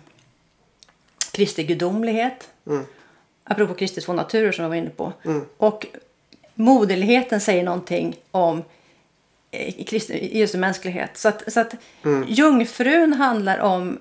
Kristi 1.31 1.63
gudomlighet. 1.63 2.49
Mm. 2.67 2.85
Apropå 3.43 3.73
Kristi 3.73 4.01
två 4.01 4.13
naturer 4.13 4.51
som 4.51 4.63
jag 4.63 4.69
var 4.69 4.75
inne 4.75 4.89
på. 4.89 5.13
Mm. 5.25 5.45
Och 5.57 5.87
moderligheten 6.55 7.41
säger 7.41 7.63
någonting 7.63 8.15
om 8.31 8.63
eh, 9.51 9.85
Kristi, 9.85 10.37
Jesu 10.39 10.57
mänsklighet. 10.57 11.17
Så 11.17 11.27
att, 11.29 11.53
så 11.53 11.59
att 11.59 11.73
Mm. 12.03 12.25
jungfrun 12.27 13.13
handlar 13.13 13.59
om, 13.59 13.99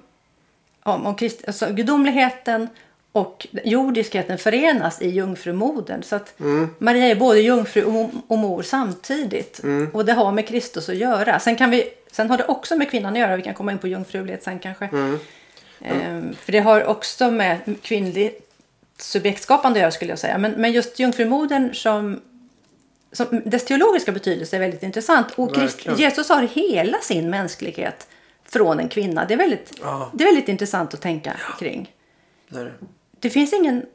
om, 0.83 1.07
om 1.07 1.15
Kristi, 1.15 1.45
alltså 1.47 1.73
gudomligheten 1.73 2.69
och 3.13 3.47
jordiskheten 3.65 4.39
förenas 4.39 5.03
i 5.03 5.09
jungfrumodern. 5.09 6.03
Så 6.03 6.17
att 6.17 6.41
Mm. 6.41 6.69
Maria 6.79 7.07
är 7.07 7.15
både 7.15 7.41
jungfru 7.41 7.85
och, 7.85 8.11
och 8.29 8.39
mor 8.39 8.63
samtidigt. 8.63 9.63
Mm. 9.63 9.91
Och 9.95 10.05
det 10.05 10.13
har 10.13 10.33
med 10.33 10.49
Kristus 10.49 10.89
att 10.89 10.97
göra. 10.97 11.41
Sen, 11.41 11.57
kan 11.57 11.71
vi, 11.71 11.85
sen 12.13 12.31
har 12.31 12.39
det 12.39 12.45
också 12.45 12.77
med 12.77 12.91
kvinnan 12.91 13.13
att 13.13 13.19
göra. 13.19 13.37
Vi 13.37 13.43
kan 13.43 13.55
komma 13.55 13.73
in 13.73 13.79
på 13.79 13.89
jungfrulighet 13.89 14.43
sen 14.43 14.59
kanske. 14.59 14.85
Mm. 14.87 15.19
Ehm, 15.81 16.35
för 16.35 16.53
det 16.53 16.59
har 16.61 16.85
också 16.85 17.31
med 17.31 17.59
kvinnligt 17.83 18.49
subjektskapande 18.99 19.79
att 19.79 19.81
göra 19.81 19.91
skulle 19.91 20.11
jag 20.11 20.19
säga. 20.19 20.39
Men, 20.39 20.53
men 20.53 20.73
just 20.73 20.99
jungfrumodern 20.99 21.75
som, 21.75 22.21
som 23.13 23.43
dess 23.45 23.65
teologiska 23.65 24.13
betydelse 24.13 24.57
är 24.57 24.61
väldigt 24.61 24.83
intressant. 24.83 25.27
Och 25.37 25.59
Verkligen. 25.59 25.99
Jesus 25.99 26.29
har 26.29 26.43
hela 26.43 26.99
sin 26.99 27.31
mänsklighet 27.31 28.09
från 28.45 28.81
en 28.81 28.89
kvinna. 28.89 29.25
Det 29.25 29.35
är 29.35 29.39
väldigt, 29.39 29.79
Ja. 29.83 30.11
det 30.15 30.25
är 30.25 30.29
väldigt 30.29 30.49
intressant 30.49 30.95
att 30.95 31.01
tänka 31.01 31.37
kring. 31.59 31.93
Det 32.49 32.65
det. 32.65 32.73
Det 33.19 33.31
finns 33.31 33.53
ingen 33.53 33.87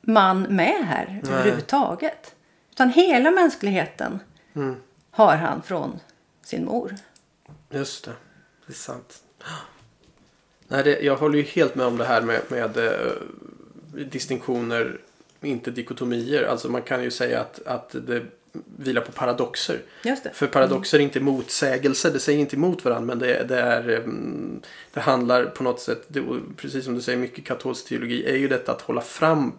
man 0.00 0.42
med 0.42 0.86
här 0.86 1.20
Nej. 1.22 1.32
överhuvudtaget. 1.32 2.34
Utan 2.70 2.90
hela 2.90 3.30
mänskligheten 3.30 4.20
Mm. 4.56 4.76
har 5.10 5.36
han 5.36 5.62
från 5.62 6.00
sin 6.44 6.64
mor. 6.64 6.94
Just 7.72 8.04
det. 8.04 8.12
Det 8.66 8.72
är 8.72 8.74
sant. 8.74 9.22
Nej, 10.68 10.84
det, 10.84 11.00
jag 11.00 11.16
håller 11.16 11.38
ju 11.38 11.44
helt 11.44 11.74
med 11.74 11.86
om 11.86 11.98
det 11.98 12.04
här 12.04 12.22
med, 12.22 12.40
med 12.48 12.76
eh, 12.76 13.12
distinktioner, 13.92 15.00
inte 15.40 15.70
dikotomier. 15.70 16.42
Alltså 16.42 16.68
man 16.68 16.82
kan 16.82 17.02
ju 17.02 17.10
säga 17.10 17.40
att, 17.40 17.66
att 17.66 17.90
det 18.06 18.22
vilar 18.78 19.02
på 19.02 19.12
paradoxer. 19.12 19.78
Just 20.04 20.24
det. 20.24 20.30
För 20.34 20.46
paradoxer 20.46 20.98
är 20.98 21.02
inte 21.02 21.20
motsägelser, 21.20 22.10
det 22.10 22.20
säger 22.20 22.38
inte 22.38 22.56
emot 22.56 22.84
varandra 22.84 23.06
men 23.06 23.18
det, 23.18 23.44
det, 23.48 23.60
är, 23.60 23.88
mm, 23.88 24.60
det 24.92 25.00
handlar 25.00 25.44
på 25.44 25.62
något 25.62 25.80
sätt, 25.80 26.04
det, 26.08 26.22
precis 26.56 26.84
som 26.84 26.94
du 26.94 27.00
säger, 27.00 27.18
mycket 27.18 27.44
katolsk 27.44 27.88
teologi 27.88 28.24
är 28.26 28.36
ju 28.36 28.48
detta 28.48 28.72
att 28.72 28.80
hålla 28.80 29.00
fram 29.00 29.52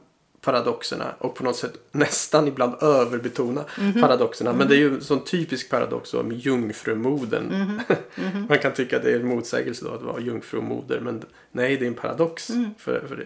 paradoxerna 0.44 1.16
och 1.20 1.36
på 1.36 1.44
något 1.44 1.56
sätt 1.56 1.74
nästan 1.92 2.48
ibland 2.48 2.84
överbetona 2.84 3.64
paradoxerna. 4.02 4.54
Men 4.54 4.68
det 4.68 4.76
är 4.76 4.78
ju 4.80 4.94
en 4.96 5.02
sån 5.02 5.24
typisk 5.24 5.70
paradox 5.70 6.12
då 6.12 6.24
med 6.24 6.38
jungfrumodern. 6.38 7.80
Man 8.50 8.60
kan 8.60 8.74
tycka 8.74 8.98
att 8.98 9.04
det 9.04 9.12
är 9.12 9.20
en 9.20 9.28
motsägelse 9.28 9.86
då 9.86 9.92
att 9.92 10.02
vara 10.02 10.20
jungfru 10.22 10.58
och 10.58 10.64
moder 10.64 11.00
men 11.00 11.24
nej 11.52 11.78
det 11.78 11.86
är 11.86 11.88
en 11.88 11.94
paradox. 11.94 12.48
För, 12.78 13.04
för 13.08 13.16
det, 13.16 13.26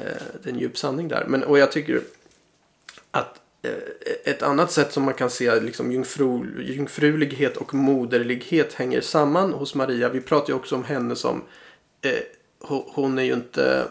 eh, 0.00 0.16
det 0.42 0.48
är 0.50 0.52
en 0.52 0.58
djup 0.58 0.78
sanning 0.78 1.08
där. 1.08 1.24
Men, 1.28 1.42
och 1.42 1.58
jag 1.58 1.72
tycker 1.72 2.00
att 3.10 3.40
eh, 3.62 3.72
ett 4.32 4.42
annat 4.42 4.72
sätt 4.72 4.92
som 4.92 5.02
man 5.02 5.14
kan 5.14 5.30
se 5.30 5.60
liksom 5.60 5.92
jungfru, 5.92 6.62
jungfrulighet 6.62 7.56
och 7.56 7.74
moderlighet 7.74 8.74
hänger 8.74 9.00
samman 9.00 9.52
hos 9.52 9.74
Maria. 9.74 10.08
Vi 10.08 10.20
pratar 10.20 10.48
ju 10.48 10.54
också 10.54 10.74
om 10.74 10.84
henne 10.84 11.16
som 11.16 11.42
eh, 12.00 12.10
ho- 12.68 12.84
hon 12.86 13.18
är 13.18 13.22
ju 13.22 13.32
inte 13.32 13.84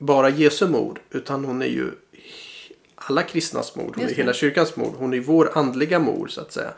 bara 0.00 0.28
Jesu 0.28 0.68
mor 0.68 0.98
utan 1.10 1.44
hon 1.44 1.62
är 1.62 1.66
ju 1.66 1.90
alla 2.94 3.22
kristnas 3.22 3.76
mor. 3.76 3.92
Hon 3.94 4.04
är 4.04 4.08
hela 4.14 4.32
kyrkans 4.32 4.76
mor. 4.76 4.94
Hon 4.98 5.14
är 5.14 5.20
vår 5.20 5.50
andliga 5.58 5.98
mor 5.98 6.26
så 6.28 6.40
att 6.40 6.52
säga. 6.52 6.72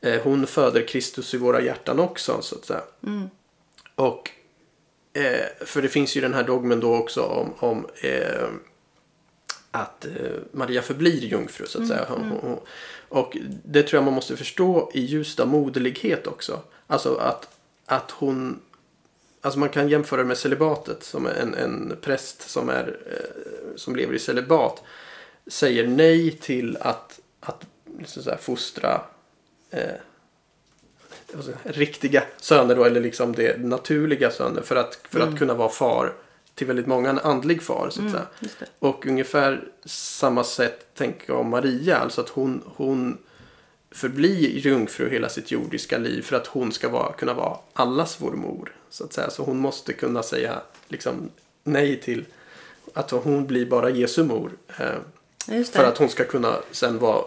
Eh, 0.00 0.20
hon 0.22 0.46
föder 0.46 0.86
Kristus 0.86 1.34
i 1.34 1.36
våra 1.36 1.60
hjärtan 1.62 2.00
också 2.00 2.38
så 2.42 2.54
att 2.54 2.64
säga. 2.64 2.82
Och 3.94 4.30
eh, 5.12 5.66
för 5.66 5.82
det 5.82 5.88
finns 5.88 6.16
ju 6.16 6.20
den 6.20 6.34
här 6.34 6.42
dogmen 6.42 6.80
då 6.80 6.94
också 6.96 7.22
om, 7.22 7.52
om 7.58 7.86
eh, 8.02 8.48
att 9.70 10.06
Maria 10.52 10.82
förblir 10.82 11.24
jungfru 11.24 11.66
så 11.66 11.82
att 11.82 11.88
säga. 11.88 12.04
Hon- 12.08 12.30
hon- 12.42 12.58
Och 13.08 13.36
det 13.64 13.82
tror 13.82 13.96
jag 13.98 14.04
man 14.04 14.14
måste 14.14 14.36
förstå 14.36 14.90
i 14.94 15.00
ljuset 15.00 15.40
av 15.40 15.48
moderlighet 15.48 16.26
också. 16.26 16.60
Alltså 16.86 17.14
att, 17.16 17.48
att 17.86 18.10
hon 18.10 18.60
Alltså 19.40 19.58
man 19.58 19.68
kan 19.68 19.88
jämföra 19.88 20.24
med 20.24 20.38
celibatet 20.38 21.02
som 21.02 21.26
en, 21.26 21.54
en 21.54 21.96
präst 22.00 22.50
som, 22.50 22.68
är, 22.68 22.96
eh, 23.06 23.76
som 23.76 23.96
lever 23.96 24.14
i 24.14 24.18
celibat 24.18 24.82
säger 25.46 25.86
nej 25.86 26.30
till 26.30 26.76
att, 26.80 27.20
att 27.40 27.66
så 28.06 28.20
att 28.20 28.24
säga, 28.24 28.36
fostra 28.36 29.00
eh, 29.70 29.80
säga, 31.44 31.56
riktiga 31.64 32.22
söner 32.36 32.76
då, 32.76 32.84
eller 32.84 33.00
liksom 33.00 33.32
det 33.32 33.60
naturliga 33.60 34.30
söner 34.30 34.62
för 34.62 34.76
att, 34.76 35.00
för 35.10 35.20
att 35.20 35.38
kunna 35.38 35.54
vara 35.54 35.68
far 35.68 36.12
till 36.54 36.66
väldigt 36.66 36.86
många 36.86 37.10
en 37.10 37.18
andlig 37.18 37.62
far. 37.62 37.90
Så 37.90 38.06
att 38.06 38.12
det. 38.12 38.66
Och 38.78 39.06
ungefär 39.06 39.68
samma 39.84 40.44
sätt 40.44 40.94
tänker 40.94 41.32
jag 41.32 41.40
om 41.40 41.50
Maria. 41.50 41.96
Alltså 41.96 42.20
att 42.20 42.28
hon, 42.28 42.62
hon 42.66 43.18
förblir 43.98 44.66
jungfru 44.66 45.10
hela 45.10 45.28
sitt 45.28 45.50
jordiska 45.50 45.98
liv 45.98 46.22
för 46.22 46.36
att 46.36 46.46
hon 46.46 46.72
ska 46.72 46.88
vara, 46.88 47.12
kunna 47.12 47.34
vara 47.34 47.58
allas 47.72 48.16
vår 48.20 48.32
mor. 48.32 48.72
Så 48.90 49.04
att 49.04 49.12
säga. 49.12 49.30
Så 49.30 49.42
hon 49.42 49.58
måste 49.58 49.92
kunna 49.92 50.22
säga 50.22 50.62
liksom, 50.88 51.30
nej 51.64 52.00
till 52.00 52.24
att 52.94 53.10
hon 53.10 53.46
blir 53.46 53.66
bara 53.66 53.90
Jesu 53.90 54.24
mor. 54.24 54.52
Eh, 54.78 55.64
för 55.64 55.84
att 55.84 55.98
hon 55.98 56.08
ska 56.08 56.24
kunna 56.24 56.56
sen 56.70 56.98
vara 56.98 57.24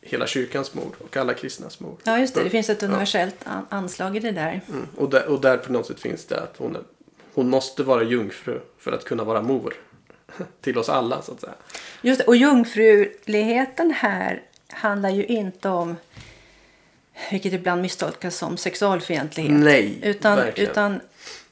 hela 0.00 0.26
kyrkans 0.26 0.74
mor 0.74 0.94
och 0.98 1.16
alla 1.16 1.34
kristnas 1.34 1.80
mor. 1.80 1.96
Ja, 2.04 2.18
just 2.18 2.34
det. 2.34 2.44
Det 2.44 2.50
finns 2.50 2.70
ett 2.70 2.82
universellt 2.82 3.36
an- 3.44 3.66
anslag 3.68 4.16
i 4.16 4.20
det 4.20 4.32
där. 4.32 4.60
Mm. 4.68 4.86
Och, 4.96 5.10
där, 5.10 5.26
och 5.26 5.40
där 5.40 5.56
på 5.56 5.72
något 5.72 5.86
sätt 5.86 6.00
finns 6.00 6.24
det 6.24 6.40
att 6.40 6.56
hon, 6.56 6.76
är, 6.76 6.82
hon 7.34 7.50
måste 7.50 7.82
vara 7.82 8.02
jungfru 8.02 8.60
för 8.78 8.92
att 8.92 9.04
kunna 9.04 9.24
vara 9.24 9.42
mor. 9.42 9.74
Till 10.60 10.78
oss 10.78 10.88
alla 10.88 11.22
så 11.22 11.32
att 11.32 11.40
säga. 11.40 11.54
Just 12.02 12.20
det. 12.20 12.26
Och 12.26 12.36
jungfruligheten 12.36 13.90
här 13.90 14.42
handlar 14.68 15.10
ju 15.10 15.26
inte 15.26 15.68
om, 15.68 15.96
vilket 17.30 17.52
ibland 17.52 17.82
misstolkas 17.82 18.36
som 18.36 18.56
sexualfientlighet. 18.56 19.52
Nej, 19.52 19.98
utan, 20.02 20.36
verkligen. 20.36 20.70
utan 20.70 21.00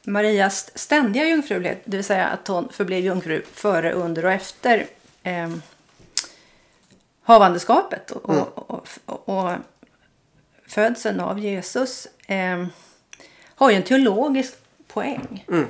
Marias 0.02 0.78
ständiga 0.78 1.25
jungfrulighet, 1.25 1.83
det 1.85 1.97
vill 1.97 2.04
säga 2.04 2.26
att 2.26 2.49
hon 2.49 2.68
förblev 2.73 3.04
jungfru 3.04 3.42
före, 3.52 3.92
under 3.92 4.25
och 4.25 4.33
efter 4.33 4.87
eh, 5.23 5.50
havandeskapet 7.23 8.11
och, 8.11 8.30
Mm. 8.30 8.42
och, 8.42 8.71
och, 8.71 8.88
och, 9.04 9.28
och 9.28 9.52
födseln 10.66 11.21
av 11.21 11.38
Jesus 11.38 12.09
eh, 12.26 12.66
har 13.54 13.71
ju 13.71 13.76
en 13.76 13.83
teologisk 13.83 14.54
poäng. 14.88 15.44
Mm. 15.49 15.68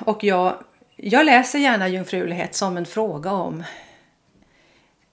Och 0.00 0.24
jag, 0.24 0.64
jag 0.96 1.26
läser 1.26 1.58
gärna 1.58 1.88
jungfrulighet 1.88 2.54
som 2.54 2.76
en 2.76 2.86
fråga 2.86 3.32
om 3.32 3.64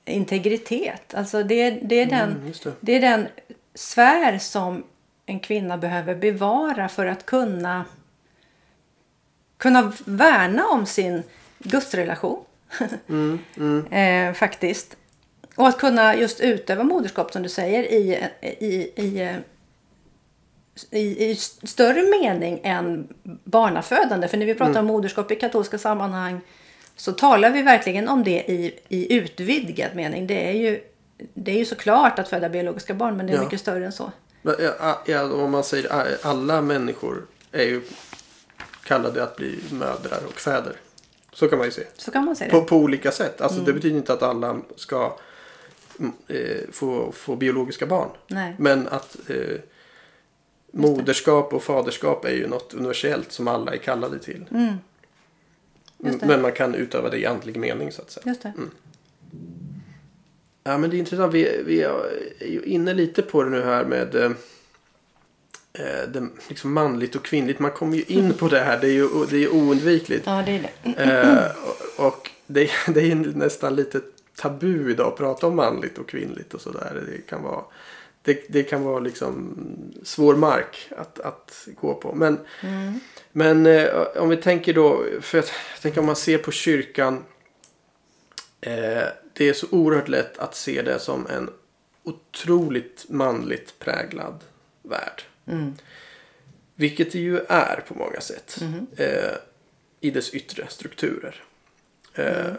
integritet. 0.10 1.14
Alltså 1.14 1.44
det, 1.44 1.70
det, 1.70 1.96
är 1.96 2.06
den, 2.06 2.32
Mm, 2.32 2.54
det. 2.64 2.74
det 2.80 2.96
är 2.96 3.02
den 3.02 3.28
sfär 3.76 4.38
som 4.38 4.84
en 5.26 5.40
kvinna 5.40 5.78
behöver 5.78 6.16
bevara 6.16 6.90
för 6.90 7.06
att 7.06 7.26
kunna, 7.26 7.86
kunna 9.58 9.94
värna 10.06 10.68
om 10.68 10.86
sin 10.86 11.24
gudsrelation. 11.60 12.44
Mm, 13.08 13.40
mm. 13.58 13.86
eh, 13.86 14.34
faktiskt. 14.34 14.96
Och 15.56 15.68
att 15.68 15.78
kunna 15.78 16.16
just 16.16 16.40
utöva 16.40 16.84
moderskap 16.84 17.32
som 17.32 17.44
du 17.44 17.50
säger 17.50 17.84
i, 17.84 18.30
i, 18.42 18.92
i, 18.96 19.36
i, 20.92 21.30
i 21.32 21.36
större 21.64 22.02
mening 22.02 22.62
än 22.64 23.08
barnafödande. 23.44 24.28
För 24.28 24.38
när 24.38 24.46
vi 24.46 24.56
pratar 24.56 24.80
om 24.80 24.86
moderskap 24.86 25.32
i 25.32 25.36
katolska 25.36 25.78
sammanhang 25.78 26.42
så 27.00 27.12
talar 27.12 27.52
vi 27.52 27.62
verkligen 27.62 28.08
om 28.08 28.24
det 28.24 28.52
i, 28.52 28.80
i 28.88 29.16
utvidgad 29.16 29.96
mening. 29.96 30.28
Det 30.28 30.50
är, 30.50 30.54
ju, 30.54 30.82
det 31.34 31.52
är 31.52 31.58
ju 31.58 31.66
såklart 31.66 32.20
att 32.20 32.30
föda 32.30 32.50
biologiska 32.50 32.94
barn 32.94 33.18
men 33.18 33.28
det 33.28 33.34
är 33.34 33.38
Ja. 33.38 33.44
mycket 33.44 33.60
större 33.60 33.86
än 33.86 33.92
så. 33.92 34.12
Ja, 35.06 35.24
om 35.34 35.52
man 35.52 35.64
säger 35.64 36.18
alla 36.22 36.62
människor 36.62 37.26
är 37.52 37.64
ju 37.64 37.82
kallade 38.84 39.24
att 39.24 39.36
bli 39.36 39.60
mödrar 39.72 40.20
och 40.28 40.40
fäder. 40.40 40.74
Så 41.34 41.48
kan 41.48 41.58
man 41.58 41.68
ju 41.68 41.72
se. 41.72 41.84
Så 41.98 42.12
kan 42.12 42.26
man 42.26 42.36
På, 42.36 42.44
det. 42.60 42.62
på 42.62 42.76
olika 42.78 43.12
sätt. 43.12 43.42
Alltså 43.42 43.62
det 43.62 43.74
betyder 43.74 43.98
inte 43.98 44.14
att 44.14 44.24
alla 44.24 44.60
ska 44.76 45.18
mm, 46.00 46.12
eh, 46.28 46.72
få, 46.72 47.12
få 47.12 47.36
biologiska 47.36 47.86
barn. 47.86 48.10
Nej. 48.28 48.56
Men 48.60 48.88
att 48.88 49.18
eh, 49.30 49.58
moderskap 50.72 51.54
och 51.54 51.64
faderskap 51.64 52.26
är 52.26 52.34
ju 52.34 52.48
något 52.48 52.74
universellt 52.74 53.32
som 53.32 53.48
alla 53.48 53.74
är 53.74 53.78
kallade 53.78 54.20
till. 54.20 54.46
Mm. 54.52 54.74
Men 56.00 56.42
man 56.42 56.52
kan 56.52 56.76
utöva 56.76 57.10
det 57.10 57.18
i 57.18 57.26
andlig 57.26 57.58
mening 57.58 57.92
så 57.92 58.02
att 58.02 58.12
säga. 58.12 58.24
Just 58.28 58.42
det. 58.42 58.54
Ja 60.64 60.78
men 60.78 60.90
det 60.90 60.98
är 60.98 61.00
intressant. 61.00 61.34
Vi, 61.34 61.64
vi 61.66 61.82
är 61.82 61.92
ju 62.46 62.62
inne 62.62 62.94
lite 62.94 63.22
på 63.22 63.44
det 63.44 63.50
nu 63.50 63.62
här 63.62 63.86
med 63.86 64.16
eh, 64.16 64.32
eh, 65.74 66.10
det, 66.14 66.28
liksom 66.48 66.74
manligt 66.74 67.16
och 67.16 67.26
kvinnligt. 67.26 67.60
Man 67.60 67.72
kommer 67.72 67.98
ju 67.98 68.04
in 68.04 68.34
på 68.34 68.48
det 68.48 68.60
här. 68.60 68.80
Det 68.82 68.88
är 68.88 68.92
ju 68.92 69.08
det 69.30 69.36
är 69.36 69.40
ju 69.40 69.50
oundvikligt. 69.50 70.24
Ja, 70.26 70.44
det 70.46 70.52
är 70.52 70.72
det. 70.84 71.04
Eh, 71.04 72.06
och 72.06 72.30
det, 72.48 72.70
det 72.88 73.12
är 73.12 73.16
nästan 73.16 73.76
lite 73.76 74.02
tabu 74.36 74.92
idag 74.92 75.08
att 75.08 75.18
prata 75.18 75.48
om 75.48 75.56
manligt 75.56 75.98
och 75.98 76.10
kvinnligt 76.10 76.54
och 76.54 76.62
sådär. 76.62 77.04
Det 77.08 77.22
kan 77.30 77.44
vara, 77.44 77.64
det, 78.22 78.44
det 78.50 78.64
kan 78.64 78.84
vara 78.84 79.00
liksom 79.00 79.56
svår 80.04 80.36
mark 80.36 80.90
att, 80.98 81.20
att 81.20 81.68
gå 81.76 81.94
på. 81.96 82.16
Men, 82.16 82.40
men 83.32 83.66
eh, 83.66 83.90
om 84.16 84.30
vi 84.30 84.38
tänker 84.38 84.74
då, 84.74 85.06
för 85.22 85.38
jag, 85.38 85.46
tänker 85.82 86.00
om 86.00 86.06
man 86.06 86.16
ser 86.16 86.38
på 86.38 86.52
kyrkan. 86.52 87.24
Eh, 88.62 89.04
det 89.34 89.50
är 89.50 89.54
så 89.54 89.68
oerhört 89.72 90.08
lätt 90.08 90.38
att 90.38 90.56
se 90.56 90.82
det 90.82 91.00
som 91.00 91.28
en 91.28 91.50
otroligt 92.04 93.06
manligt 93.10 93.80
präglad 93.80 94.44
värld. 94.82 95.24
Mm. 95.48 95.74
Vilket 96.76 97.12
det 97.12 97.20
ju 97.20 97.40
är 97.40 97.84
på 97.88 97.94
många 97.94 98.22
sätt. 98.22 98.62
Eh, 98.98 99.36
I 100.00 100.12
dess 100.12 100.34
yttre 100.34 100.68
strukturer. 100.70 101.44
Eh, 102.14 102.52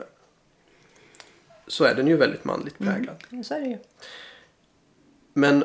Så 1.66 1.84
är 1.84 1.94
den 1.94 2.06
ju 2.06 2.16
väldigt 2.16 2.44
manligt 2.44 2.78
präglad. 2.78 3.24
Så 3.44 3.54
är 3.54 3.60
det 3.60 3.66
ju. 3.66 3.78
Men 5.32 5.62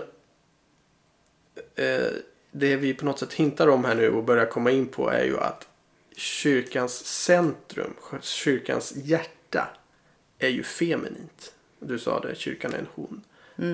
eh, 1.76 2.12
det 2.52 2.76
vi 2.76 2.94
på 2.94 3.06
något 3.06 3.20
sätt 3.20 3.34
hintar 3.34 3.68
om 3.68 3.86
här 3.86 3.96
nu 3.96 4.10
och 4.10 4.24
börjar 4.24 4.46
komma 4.46 4.72
in 4.72 4.88
på 4.88 5.10
är 5.10 5.24
ju 5.24 5.38
att 5.38 5.68
kyrkans 6.16 7.06
centrum, 7.06 7.94
kyrkans 8.22 8.96
hjärta 8.96 9.68
är 10.40 10.50
ju 10.50 10.64
feminint. 10.64 11.54
Du 11.80 12.00
sa 12.00 12.20
det, 12.20 12.36
kyrkan 12.36 12.74
är 12.74 12.78
en 12.78 12.88
hon. 12.94 13.24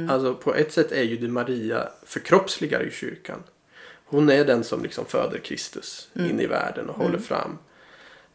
Alltså 0.09 0.35
på 0.35 0.55
ett 0.55 0.73
sätt 0.73 0.91
är 0.91 1.03
ju 1.03 1.17
det 1.17 1.27
Maria 1.27 1.89
förkroppsligar 2.03 2.83
i 2.83 2.91
kyrkan. 2.91 3.43
Hon 4.05 4.29
är 4.29 4.45
den 4.45 4.63
som 4.63 4.83
liksom 4.83 5.05
föder 5.05 5.39
Kristus 5.39 6.09
in 6.13 6.39
i 6.39 6.45
världen 6.45 6.89
och 6.89 6.95
håller 6.95 7.19
fram 7.19 7.57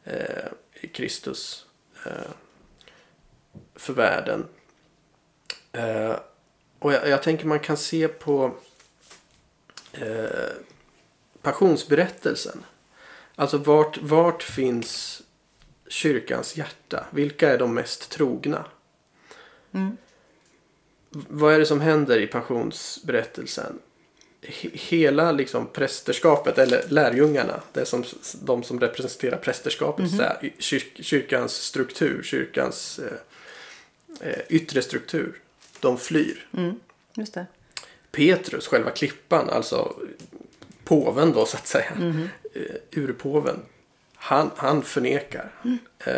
eh, 0.05 0.45
Kristus 0.93 1.67
eh, 2.07 2.31
för 3.75 3.93
världen. 3.93 4.47
Eh, 5.73 6.17
och 6.79 6.93
jag, 6.93 7.09
jag 7.09 7.23
tänker 7.23 7.47
man 7.47 7.61
kan 7.61 7.77
se 7.77 8.09
på 8.09 8.55
eh, 9.93 10.27
passionsberättelsen. 11.43 12.65
Alltså 13.35 13.59
vart, 13.59 13.99
vart 14.03 14.43
finns 14.43 15.23
kyrkans 15.89 16.57
hjärta? 16.57 17.07
Vilka 17.11 17.53
är 17.53 17.59
de 17.59 17.75
mest 17.75 18.11
trogna? 18.11 18.65
Mm. 19.73 19.97
Vad 21.11 21.55
är 21.55 21.59
det 21.59 21.67
som 21.67 21.81
händer 21.81 22.19
i 22.19 22.27
passionsberättelsen? 22.27 23.79
He- 24.43 24.71
Hela 24.79 25.33
liksom 25.33 25.67
prästerskapet, 25.67 26.59
eller 26.59 26.85
lärjungarna, 26.89 27.61
det 27.73 27.81
är 27.81 27.85
som, 27.85 28.05
de 28.43 28.63
som 28.63 28.81
representerar 28.81 29.37
prästerskapet, 29.39 30.11
så 30.11 30.23
här, 30.23 30.53
kyr, 30.59 30.83
kyrkans 31.03 31.53
struktur, 31.55 32.23
kyrkans 32.23 32.99
eh, 32.99 34.29
eh, 34.29 34.39
yttre 34.49 34.83
struktur, 34.83 35.41
de 35.87 35.99
flyr. 35.99 36.47
Mm. 36.57 36.81
Just 37.15 37.35
det. 37.35 37.47
Petrus, 38.13 38.67
själva 38.67 38.91
klippan, 38.91 39.51
alltså 39.51 39.97
påven 40.85 41.33
då 41.33 41.47
så 41.47 41.57
att 41.57 41.67
säga, 41.67 41.93
eh, 42.55 42.63
urpåven, 43.01 43.63
han, 44.15 44.51
han 44.57 44.83
förnekar. 44.83 45.51
Eh, 45.99 46.15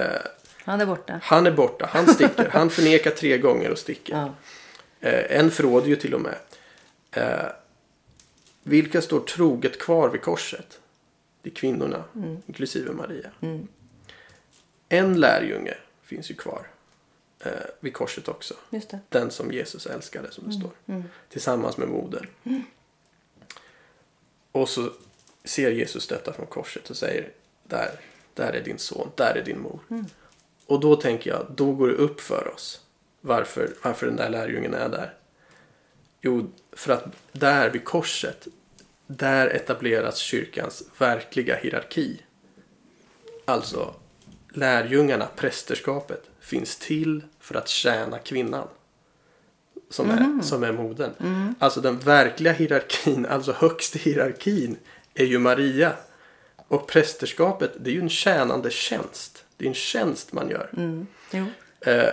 Han 0.64 0.81
är 0.81 0.87
borta. 0.87 1.20
han 1.22 1.46
är 1.46 1.50
borta, 1.50 1.88
han 1.92 2.07
sticker, 2.07 2.48
han 2.52 2.70
förnekar 2.70 3.11
tre 3.11 3.38
gånger 3.38 3.70
och 3.70 3.78
sticker. 3.78 4.14
Ja. 4.16 4.35
Eh, 5.09 5.38
en 5.38 5.50
förråder 5.50 5.88
ju 5.88 5.96
till 5.96 6.14
och 6.14 6.20
med. 6.20 6.35
Eh, 7.11 7.46
vilka 8.62 9.02
står 9.02 9.20
troget 9.20 9.78
kvar 9.78 10.09
vid 10.09 10.22
korset? 10.22 10.81
Det 11.42 11.50
är 11.50 11.54
kvinnorna, 11.54 12.04
inklusive 12.46 12.92
Maria. 12.92 13.31
En 14.88 15.20
lärjunge 15.20 15.74
finns 16.04 16.31
ju 16.31 16.35
kvar 16.35 16.66
eh, 17.44 17.53
vid 17.81 17.94
korset 17.94 18.29
också. 18.29 18.55
Den 19.09 19.31
som 19.31 19.53
Jesus 19.53 19.87
älskade 19.87 20.31
som 20.31 20.46
det 20.46 20.53
står. 20.53 20.70
Tillsammans 21.29 21.77
med 21.77 21.88
modern. 21.88 22.27
Och 24.53 24.68
så 24.68 24.92
ser 25.44 25.70
Jesus 25.70 26.07
detta 26.07 26.33
från 26.33 26.46
korset 26.46 26.90
och 26.90 26.96
säger 26.96 27.33
där, 27.64 28.01
där 28.35 28.53
är 28.53 28.64
din 28.64 28.79
son, 28.79 29.11
där 29.16 29.35
är 29.35 29.44
din 29.44 29.61
mor. 29.61 29.81
Och 30.66 30.81
då 30.81 30.96
tänker 30.96 31.31
jag, 31.31 31.46
då 31.55 31.72
går 31.72 31.88
det 31.88 31.94
upp 31.94 32.20
för 32.20 32.55
oss 32.55 32.81
varför, 33.20 33.70
varför 33.83 34.07
den 34.07 34.16
där 34.16 34.31
lärjungen 34.31 34.74
är 34.74 34.88
där. 34.88 35.14
Jo, 36.20 36.51
för 36.72 36.92
att 36.92 37.05
där 37.33 37.70
vid 37.70 37.85
korset, 37.85 38.48
där 39.07 39.46
etableras 39.46 40.16
kyrkans 40.18 40.83
verkliga 40.98 41.57
hierarki. 41.57 42.22
Alltså, 43.44 43.94
lärjungarna, 44.53 45.29
prästerskapet, 45.37 46.22
finns 46.48 46.76
till 46.76 47.22
för 47.40 47.54
att 47.54 47.68
tjäna 47.68 48.18
kvinnan. 48.18 48.68
Som, 49.90 50.11
är, 50.11 50.42
som 50.42 50.62
är 50.62 50.72
modern. 50.72 51.54
Alltså 51.58 51.80
den 51.80 51.98
verkliga 51.98 52.52
hierarkin, 52.52 53.26
alltså 53.26 53.52
högst 53.52 53.96
i 53.96 53.98
hierarkin, 53.98 54.76
är 55.14 55.24
ju 55.24 55.38
Maria. 55.38 55.92
Och 56.68 56.87
prästerskapet, 56.87 57.72
det 57.80 57.90
är 57.90 57.94
ju 57.94 58.00
en 58.00 58.08
tjänande 58.08 58.70
tjänst. 58.70 59.44
Det 59.56 59.64
är 59.64 59.68
en 59.68 59.74
tjänst 59.74 60.32
man 60.32 60.50
gör. 60.50 60.70
Mm. 60.76 61.06
Eh, 61.80 62.11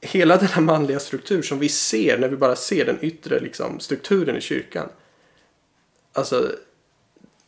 hela 0.00 0.36
den 0.36 0.48
här 0.48 0.62
manliga 0.62 1.00
struktur 1.00 1.42
som 1.42 1.58
vi 1.58 1.68
ser 1.68 2.18
när 2.18 2.28
vi 2.28 2.36
bara 2.36 2.56
ser 2.56 2.84
den 2.84 2.98
yttre 3.00 3.40
liksom, 3.40 3.80
strukturen 3.80 4.36
i 4.36 4.40
kyrkan. 4.40 4.88
Alltså, 6.12 6.52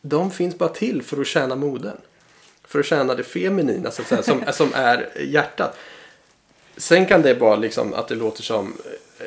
de 0.01 0.31
finns 0.31 0.57
bara 0.57 0.69
till 0.69 1.01
för 1.01 1.21
att 1.21 1.27
tjäna 1.27 1.55
moden. 1.55 1.97
För 2.69 2.79
att 2.79 2.85
tjäna 2.85 3.15
det 3.15 3.23
feminina 3.23 3.91
så 3.91 4.01
att 4.01 4.07
säga, 4.07 4.23
som, 4.23 4.43
som 4.53 4.71
är 4.73 5.09
hjärtat. 5.19 5.77
Sen 6.77 7.05
kan 7.05 7.21
det 7.21 7.33
vara 7.33 7.55
liksom 7.55 7.93
att 7.93 8.07
det 8.07 8.15
låter 8.15 8.43
som 8.43 8.77
eh, 9.19 9.25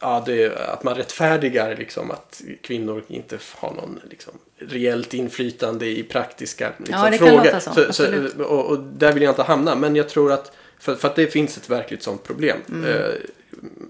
ja, 0.00 0.22
det, 0.26 0.56
att 0.56 0.82
man 0.82 0.94
rättfärdigar 0.94 1.76
liksom 1.76 2.10
att 2.10 2.42
kvinnor 2.62 3.04
inte 3.08 3.38
har 3.56 3.70
någon 3.74 4.00
liksom, 4.10 4.32
reellt 4.58 5.14
inflytande 5.14 5.86
i 5.86 6.02
praktiska 6.02 6.72
liksom, 6.78 6.96
Ja, 6.98 7.10
det 7.10 7.18
kan 7.18 7.28
frågor. 7.28 7.44
låta 7.44 7.60
så, 7.60 7.92
så, 7.92 8.44
och, 8.44 8.66
och 8.66 8.78
där 8.78 9.12
vill 9.12 9.22
jag 9.22 9.30
inte 9.30 9.42
hamna. 9.42 9.74
Men 9.74 9.96
jag 9.96 10.08
tror 10.08 10.32
att 10.32 10.52
för, 10.78 10.94
för 10.96 11.08
att 11.08 11.16
det 11.16 11.26
finns 11.26 11.56
ett 11.56 11.70
verkligt 11.70 12.02
sånt 12.02 12.22
problem. 12.24 12.58
Mm. 12.68 12.84
Eh, 12.84 12.90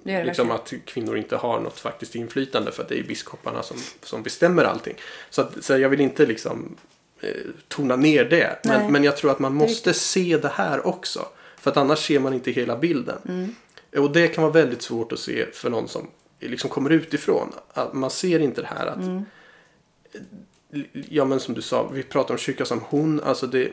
Det 0.04 0.12
gör 0.12 0.18
det 0.18 0.24
liksom 0.24 0.50
att 0.50 0.72
kvinnor 0.84 1.16
inte 1.16 1.36
har 1.36 1.60
något 1.60 1.78
faktiskt 1.80 2.14
inflytande 2.14 2.72
för 2.72 2.82
att 2.82 2.88
det 2.88 2.98
är 2.98 3.02
biskoparna 3.02 3.62
som, 3.62 3.76
som 4.02 4.22
bestämmer 4.22 4.64
allting. 4.64 4.94
Så, 5.30 5.42
att, 5.42 5.64
så 5.64 5.78
jag 5.78 5.88
vill 5.88 6.00
inte 6.00 6.26
liksom 6.26 6.76
tona 7.68 7.96
ner 7.96 8.24
det. 8.24 8.58
Nej. 8.64 8.78
Men, 8.78 8.92
men 8.92 9.04
jag 9.04 9.16
tror 9.16 9.30
att 9.30 9.38
man 9.38 9.54
måste 9.54 9.94
se 9.94 10.38
det 10.42 10.52
här 10.54 10.86
också. 10.86 11.26
För 11.56 11.70
att 11.70 11.76
annars 11.76 12.06
ser 12.06 12.20
man 12.20 12.34
inte 12.34 12.50
hela 12.50 12.76
bilden. 12.76 13.18
Mm. 13.28 13.54
Och 13.96 14.12
det 14.12 14.28
kan 14.28 14.42
vara 14.42 14.52
väldigt 14.52 14.82
svårt 14.82 15.12
att 15.12 15.18
se 15.18 15.46
för 15.52 15.70
någon 15.70 15.88
som 15.88 16.06
liksom 16.40 16.70
kommer 16.70 16.90
utifrån. 16.90 17.52
Att 17.72 17.92
man 17.92 18.10
ser 18.10 18.40
inte 18.40 18.60
det 18.60 18.66
här 18.66 18.86
att 18.86 18.96
Mm. 18.96 19.24
Ja 20.92 21.24
men 21.24 21.40
som 21.40 21.54
du 21.54 21.62
sa, 21.62 21.88
vi 21.92 22.02
pratar 22.02 22.34
om 22.34 22.38
kyrka 22.38 22.64
som 22.64 22.80
hon. 22.88 23.20
Alltså 23.20 23.46
det 23.46 23.72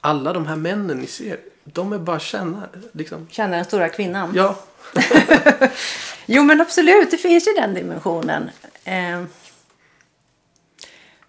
Alla 0.00 0.32
de 0.32 0.46
här 0.46 0.56
männen 0.56 0.98
ni 0.98 1.06
ser. 1.06 1.40
De 1.64 1.92
är 1.92 1.98
bara 1.98 2.18
tjänare. 2.18 2.68
Liksom. 2.92 3.26
Känner 3.30 3.56
den 3.56 3.64
stora 3.64 3.88
kvinnan. 3.88 4.32
Ja, 4.34 4.58
Jo 6.26 6.42
men 6.42 6.60
absolut, 6.60 7.10
det 7.10 7.16
finns 7.16 7.48
ju 7.48 7.52
den 7.52 7.74
dimensionen. 7.74 8.50
Eh, 8.84 9.22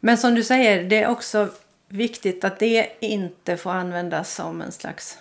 Men 0.05 0.17
som 0.17 0.35
du 0.35 0.43
säger, 0.43 0.83
det 0.83 1.03
är 1.03 1.07
också 1.07 1.49
viktigt 1.87 2.43
att 2.43 2.59
det 2.59 2.89
inte 2.99 3.57
får 3.57 3.71
användas 3.71 4.35
som 4.35 4.61
en 4.61 4.71
slags 4.71 5.17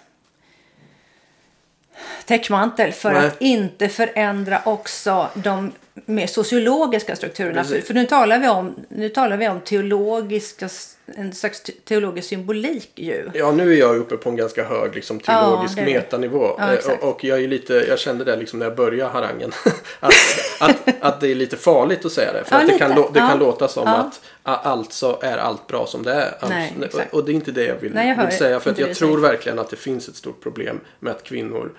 täckmantel 2.25 2.93
för 2.93 3.13
Nej. 3.13 3.27
att 3.27 3.41
inte 3.41 3.89
förändra 3.89 4.63
också 4.65 5.29
de 5.35 5.73
mer 6.07 6.27
sociologiska 6.27 7.17
strukturerna. 7.17 7.65
För, 7.65 7.71
Precis. 7.71 7.87
för 7.87 7.95
nu 7.95 8.07
talar 8.07 8.39
vi 8.39 8.49
om, 8.49 8.75
nu 8.89 9.09
talar 9.09 9.37
vi 9.37 9.49
om 9.49 9.61
teologiska, 9.61 10.69
en 11.07 11.33
slags 11.33 11.61
te- 11.63 11.73
teologisk 11.73 12.29
symbolik 12.29 12.91
ju. 12.95 13.31
ja, 13.35 13.53
nu 13.53 13.73
är 13.73 13.77
jag 13.79 13.97
uppe 13.97 14.17
på 14.17 14.29
en 14.31 14.37
ganska 14.37 14.65
hög 14.65 14.95
liksom, 14.95 15.21
teologisk 15.21 15.79
Ja, 15.79 15.85
metanivå. 15.85 16.51
Ja, 16.59 16.73
Eh, 16.73 16.91
och, 17.01 17.09
och 17.11 17.25
jag 17.25 17.43
är 17.45 17.49
lite, 17.49 17.75
jag 17.89 17.99
kände 17.99 18.25
det 18.25 18.37
liksom 18.37 18.59
när 18.59 18.67
jag 18.67 18.77
började 18.77 19.11
harangen. 19.11 19.53
att, 20.01 20.13
att, 20.61 20.89
att 21.01 21.21
det 21.21 21.29
är 21.29 21.35
lite 21.35 21.57
farligt 21.57 22.05
att 22.05 22.13
säga 22.13 22.33
det. 22.33 22.45
För 22.45 22.57
Ja, 22.57 22.63
att 22.63 22.69
det, 22.69 22.79
kan, 22.79 23.13
det 23.13 23.19
kan 23.19 23.39
låta 23.39 23.69
som 23.69 23.89
att 23.89 24.21
alltså 24.43 25.19
är 25.23 25.37
allt 25.39 25.67
bra 25.67 25.87
som 25.87 26.03
det 26.03 26.13
är. 26.13 26.35
Nej, 26.49 26.73
och, 26.93 27.19
och 27.19 27.25
det 27.25 27.33
är 27.33 27.35
inte 27.35 27.53
det 27.53 27.65
jag 27.65 27.77
vill, 27.81 27.95
Nej, 27.95 28.09
jag 28.19 28.27
vill 28.27 28.37
säga. 28.39 28.61
För 28.61 28.71
att 28.71 28.79
jag 28.79 28.95
tror 28.95 29.19
verkligen 29.19 29.59
att 29.59 29.71
det 29.71 29.77
finns 29.77 30.09
ett 30.09 30.17
stort 30.17 30.43
problem 30.43 30.81
med 31.01 31.11
att 31.13 31.23
kvinnor 31.23 31.73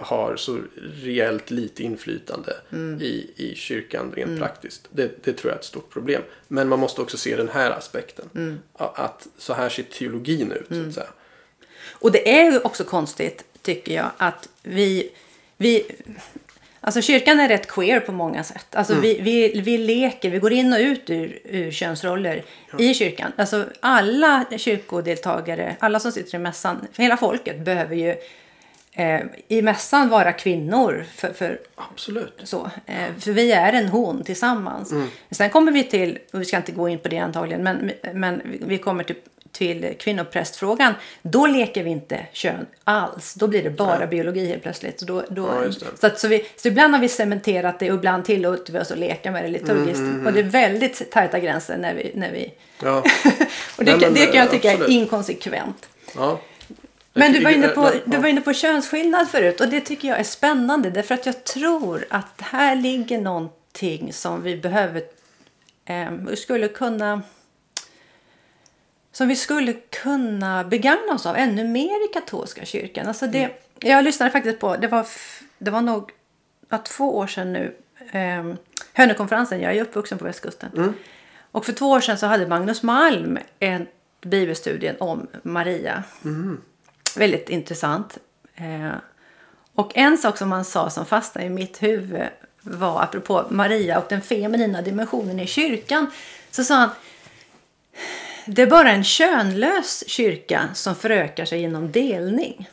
har 0.00 0.36
så 0.36 0.58
rejält 1.02 1.50
lite 1.50 1.82
inflytande 1.82 2.56
Mm. 2.72 3.02
i, 3.02 3.30
i 3.36 3.54
kyrkan 3.54 4.12
rent 4.16 4.40
praktiskt. 4.40 4.88
Det, 4.90 5.24
det 5.24 5.32
tror 5.32 5.50
jag 5.50 5.56
är 5.56 5.58
ett 5.58 5.64
stort 5.64 5.90
problem. 5.90 6.22
Men 6.48 6.68
man 6.68 6.78
måste 6.78 7.00
också 7.00 7.16
se 7.16 7.36
den 7.36 7.48
här 7.48 7.70
aspekten. 7.70 8.30
Mm. 8.34 8.58
Att 8.72 9.26
så 9.38 9.52
här 9.52 9.68
ser 9.68 9.82
teologin 9.82 10.52
ut. 10.52 10.68
Så 10.68 10.92
säga. 10.92 11.06
Och 11.92 12.12
det 12.12 12.38
är 12.38 12.52
ju 12.52 12.58
också 12.58 12.84
konstigt, 12.84 13.44
tycker 13.62 13.94
jag, 13.94 14.10
att 14.16 14.48
vi... 14.62 15.10
vi 15.56 15.86
alltså 16.80 17.02
kyrkan 17.02 17.40
är 17.40 17.48
rätt 17.48 17.68
queer 17.68 18.00
på 18.00 18.12
många 18.12 18.44
sätt. 18.44 18.66
Alltså 18.74 18.94
vi, 18.94 19.20
vi, 19.20 19.60
vi 19.60 19.78
leker, 19.78 20.30
vi 20.30 20.38
går 20.38 20.52
in 20.52 20.72
och 20.72 20.78
ut 20.78 21.10
ur, 21.10 21.38
ur 21.44 21.70
könsroller 21.70 22.44
i 22.78 22.94
kyrkan. 22.94 23.32
Alltså 23.36 23.64
alla 23.80 24.44
kyrkodeltagare, 24.56 25.76
alla 25.80 26.00
som 26.00 26.12
sitter 26.12 26.34
i 26.34 26.38
mässan, 26.38 26.86
hela 26.96 27.16
folket 27.16 27.60
behöver 27.60 27.96
ju 27.96 28.16
eh, 28.94 29.20
i 29.48 29.62
mässan 29.62 30.08
vara 30.08 30.32
kvinnor. 30.32 31.04
För, 31.14 31.32
för 31.32 31.60
Absolut. 31.74 32.40
så, 32.44 32.70
eh, 32.86 33.14
för 33.18 33.32
vi 33.32 33.52
är 33.52 33.72
en 33.72 33.88
hon 33.88 34.24
tillsammans. 34.24 34.92
Sen 35.30 35.50
kommer 35.50 35.72
vi 35.72 35.84
till, 35.84 36.18
och 36.32 36.40
vi 36.40 36.44
ska 36.44 36.56
inte 36.56 36.72
gå 36.72 36.88
in 36.88 36.98
på 36.98 37.08
det 37.08 37.18
antagligen, 37.18 37.62
men, 37.62 37.90
men 38.14 38.42
vi 38.44 38.78
kommer 38.78 39.04
till, 39.04 39.16
till 39.52 39.94
kvinnoprästfrågan. 39.98 40.94
Då 41.22 41.46
leker 41.46 41.84
vi 41.84 41.90
inte 41.90 42.26
kön 42.32 42.66
alls. 42.84 43.34
Då 43.34 43.46
blir 43.46 43.62
det 43.62 43.70
bara 43.70 44.06
biologi 44.06 44.46
helt 44.46 44.62
plötsligt. 44.62 45.00
Och 45.00 45.06
Då, 45.06 45.24
då, 45.28 45.48
Ja, 45.64 45.72
så, 46.00 46.06
att, 46.06 46.18
så, 46.18 46.28
vi, 46.28 46.46
så 46.56 46.68
ibland 46.68 46.94
har 46.94 47.00
vi 47.00 47.08
cementerat 47.08 47.78
det 47.78 47.90
och 47.90 47.98
ibland 47.98 48.24
tillåter 48.24 48.72
vi 48.72 48.78
oss 48.78 48.90
att 48.90 48.98
leka 48.98 49.30
med 49.30 49.44
det 49.44 49.48
liturgiskt. 49.48 50.02
Och 50.26 50.32
det 50.32 50.40
är 50.40 50.44
väldigt 50.44 51.10
tajta 51.10 51.38
gränser 51.38 51.76
när 51.76 51.94
vi... 51.94 52.12
När 52.14 52.32
vi 52.32 52.52
Ja. 52.82 52.98
och 53.76 53.84
det, 53.84 53.96
Nej, 53.96 54.00
men, 54.00 54.14
det 54.14 54.26
kan 54.26 54.36
jag 54.36 54.50
tycka 54.50 54.70
absolut. 54.70 54.90
är 54.90 54.92
inkonsekvent. 54.92 55.88
ja. 56.16 56.40
Men 57.16 57.32
du 57.32 57.44
var, 57.44 57.50
inne 57.50 57.68
på, 57.68 57.90
du 58.04 58.16
var 58.16 58.28
inne 58.28 58.40
på 58.40 58.52
könsskillnad 58.52 59.28
förut 59.28 59.60
och 59.60 59.68
det 59.68 59.80
tycker 59.80 60.08
jag 60.08 60.18
är 60.18 60.24
spännande 60.24 60.90
därför 60.90 61.14
att 61.14 61.26
jag 61.26 61.44
tror 61.44 62.04
att 62.10 62.40
här 62.40 62.76
ligger 62.76 63.20
någonting 63.20 64.12
som 64.12 64.42
vi 64.42 64.56
behöver, 64.56 65.02
eh, 65.84 66.34
skulle 66.34 66.68
kunna 66.68 67.22
som 69.12 69.28
vi 69.28 69.36
skulle 69.36 69.72
kunna 69.72 70.64
begagna 70.64 71.12
oss 71.14 71.26
av 71.26 71.36
ännu 71.36 71.64
mer 71.64 72.04
i 72.04 72.12
katolska 72.12 72.64
kyrkan. 72.64 73.08
Alltså 73.08 73.26
det, 73.26 73.38
Jag 73.80 74.04
lyssnade 74.04 74.30
faktiskt 74.30 74.60
på, 74.60 74.76
det 74.76 74.88
var, 74.88 75.06
det 75.58 75.70
var 75.70 75.80
nog 75.80 76.10
ja, 76.68 76.78
två 76.78 77.16
år 77.18 77.26
sedan 77.26 77.52
nu, 77.52 77.74
eh, 78.12 78.54
Hönökonferensen, 78.92 79.60
jag 79.60 79.76
är 79.76 79.82
uppvuxen 79.82 80.18
på 80.18 80.24
västkusten. 80.24 80.70
Och 81.50 81.64
för 81.66 81.72
två 81.72 81.90
år 81.90 82.00
sedan 82.00 82.18
så 82.18 82.26
hade 82.26 82.46
Magnus 82.46 82.82
Malm 82.82 83.38
en 83.58 83.86
bibelstudie 84.22 84.94
om 84.98 85.26
Maria. 85.42 86.02
Väldigt 87.16 87.48
intressant. 87.48 88.18
Eh, 88.54 88.94
och 89.74 89.96
en 89.96 90.18
sak 90.18 90.38
som 90.38 90.52
han 90.52 90.64
sa 90.64 90.90
som 90.90 91.06
fastnade 91.06 91.46
i 91.46 91.50
mitt 91.50 91.82
huvud 91.82 92.28
var 92.60 93.02
apropå 93.02 93.44
Maria 93.50 93.98
och 93.98 94.06
den 94.08 94.22
feminina 94.22 94.82
dimensionen 94.82 95.40
i 95.40 95.46
kyrkan. 95.46 96.06
Så 96.50 96.64
sa 96.64 96.74
han 96.74 96.90
det 98.46 98.62
är 98.62 98.66
bara 98.66 98.90
en 98.90 99.04
könlös 99.04 100.04
kyrka 100.06 100.68
som 100.74 100.94
förökar 100.94 101.44
sig 101.44 101.60
genom 101.60 101.92
delning. 101.92 102.68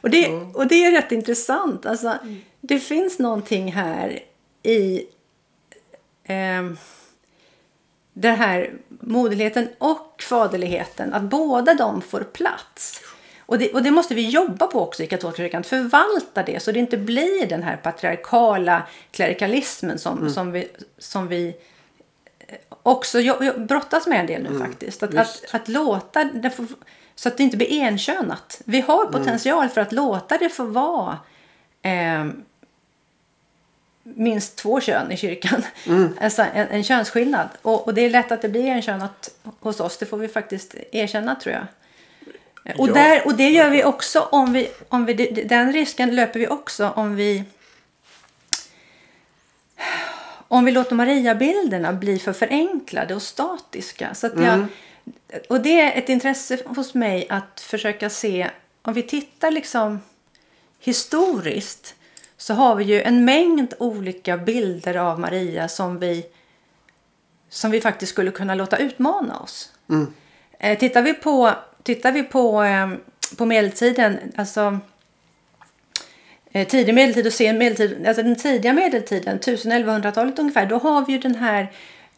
och, 0.00 0.10
det, 0.10 0.28
och 0.30 0.66
det 0.66 0.84
är 0.84 0.92
rätt 0.92 1.12
intressant. 1.12 1.86
Alltså, 1.86 2.18
det 2.60 2.78
finns 2.78 3.18
någonting 3.18 3.72
här 3.72 4.22
i 4.62 5.06
ehm, 6.24 6.76
den 8.14 8.36
här 8.36 8.70
moderligheten 8.88 9.68
och 9.78 10.24
faderligheten. 10.28 11.12
Att 11.14 11.22
båda 11.22 11.74
de 11.74 12.02
får 12.02 12.20
plats. 12.20 13.00
Och 13.46 13.58
det, 13.58 13.72
och 13.72 13.82
det 13.82 13.90
måste 13.90 14.14
vi 14.14 14.28
jobba 14.28 14.66
på 14.66 14.80
också 14.80 15.02
i 15.02 15.06
katolska 15.06 15.42
kyrkan. 15.42 15.60
Att 15.60 15.66
förvalta 15.66 16.42
det 16.42 16.62
så 16.62 16.72
det 16.72 16.78
inte 16.78 16.96
blir 16.96 17.46
den 17.46 17.62
här 17.62 17.76
patriarkala 17.76 18.82
klerikalismen 19.10 19.98
som, 19.98 20.30
som, 20.30 20.52
vi, 20.52 20.68
som 20.98 21.28
vi 21.28 21.56
också 22.82 23.20
jo- 23.20 23.36
jo- 23.40 23.58
brottas 23.58 24.06
med 24.06 24.20
en 24.20 24.26
del 24.26 24.42
nu 24.42 24.58
faktiskt. 24.58 25.02
Att, 25.02 25.14
att, 25.14 25.54
att 25.54 25.68
låta 25.68 26.24
det 26.24 26.50
få, 26.50 26.66
så 27.14 27.28
att 27.28 27.36
det 27.36 27.42
inte 27.42 27.56
blir 27.56 27.82
enkönat. 27.82 28.60
Vi 28.64 28.80
har 28.80 29.06
potential 29.06 29.68
för 29.68 29.80
att 29.80 29.92
låta 29.92 30.38
det 30.38 30.48
få 30.48 30.64
vara 30.64 31.18
eh, 31.82 32.26
minst 34.04 34.56
två 34.56 34.80
kön 34.80 35.12
i 35.12 35.16
kyrkan. 35.16 35.62
Alltså 36.20 36.42
en, 36.54 36.68
en 36.68 36.84
könsskillnad. 36.84 37.48
Och, 37.62 37.86
och 37.86 37.94
det 37.94 38.00
är 38.00 38.10
lätt 38.10 38.32
att 38.32 38.42
det 38.42 38.48
blir 38.48 38.70
enkönat 38.70 39.30
hos 39.60 39.80
oss. 39.80 39.98
Det 39.98 40.06
får 40.06 40.18
vi 40.18 40.28
faktiskt 40.28 40.74
erkänna 40.92 41.34
tror 41.34 41.54
jag. 41.54 41.66
Och, 42.78 42.88
Ja. 42.88 42.92
där, 42.92 43.26
och 43.26 43.34
det 43.34 43.50
gör 43.50 43.70
vi 43.70 43.84
också 43.84 44.20
om 44.20 44.52
vi, 44.52 44.68
om 44.88 45.04
vi, 45.06 45.14
den 45.48 45.72
risken 45.72 46.14
löper 46.14 46.40
vi 46.40 46.48
också 46.48 46.88
om 46.96 47.16
vi 47.16 47.44
om 50.48 50.64
vi 50.64 50.72
låter 50.72 50.94
Maria-bilderna 50.94 51.92
bli 51.92 52.18
för 52.18 52.32
förenklade 52.32 53.14
och 53.14 53.22
statiska. 53.22 54.14
Så 54.14 54.30
jag, 54.36 54.66
Och 55.48 55.60
det 55.60 55.80
är 55.80 55.98
ett 55.98 56.08
intresse 56.08 56.58
hos 56.64 56.94
mig 56.94 57.26
att 57.28 57.60
försöka 57.60 58.10
se, 58.10 58.50
om 58.82 58.94
vi 58.94 59.02
tittar 59.02 59.50
liksom 59.50 60.00
historiskt 60.80 61.94
så 62.44 62.54
har 62.54 62.74
vi 62.74 62.84
ju 62.84 63.02
en 63.02 63.24
mängd 63.24 63.74
olika 63.78 64.36
bilder 64.36 64.94
av 64.94 65.20
Maria 65.20 65.68
som 65.68 65.98
vi, 65.98 66.26
som 67.48 67.70
vi 67.70 67.80
faktiskt 67.80 68.12
skulle 68.12 68.30
kunna 68.30 68.54
låta 68.54 68.76
utmana 68.76 69.38
oss. 69.38 69.72
Eh, 70.58 70.78
tittar 70.78 71.02
vi 71.02 71.14
på, 71.14 71.50
tittar 71.82 72.12
vi 72.12 72.22
på, 72.22 72.62
eh, 72.62 72.88
på 73.36 73.46
medeltiden, 73.46 74.18
alltså 74.36 74.78
eh, 76.52 76.66
tidig 76.66 76.94
medeltid 76.94 77.26
och 77.26 77.32
sen 77.32 77.58
medeltid, 77.58 78.06
alltså 78.06 78.22
den 78.22 78.36
tidiga 78.36 78.72
medeltiden, 78.72 79.40
1000-1100-talet 79.40 80.38
ungefär, 80.38 80.66
då 80.66 80.78
har 80.78 81.06
vi 81.06 81.12
ju 81.12 81.18
den 81.18 81.34
här 81.34 81.72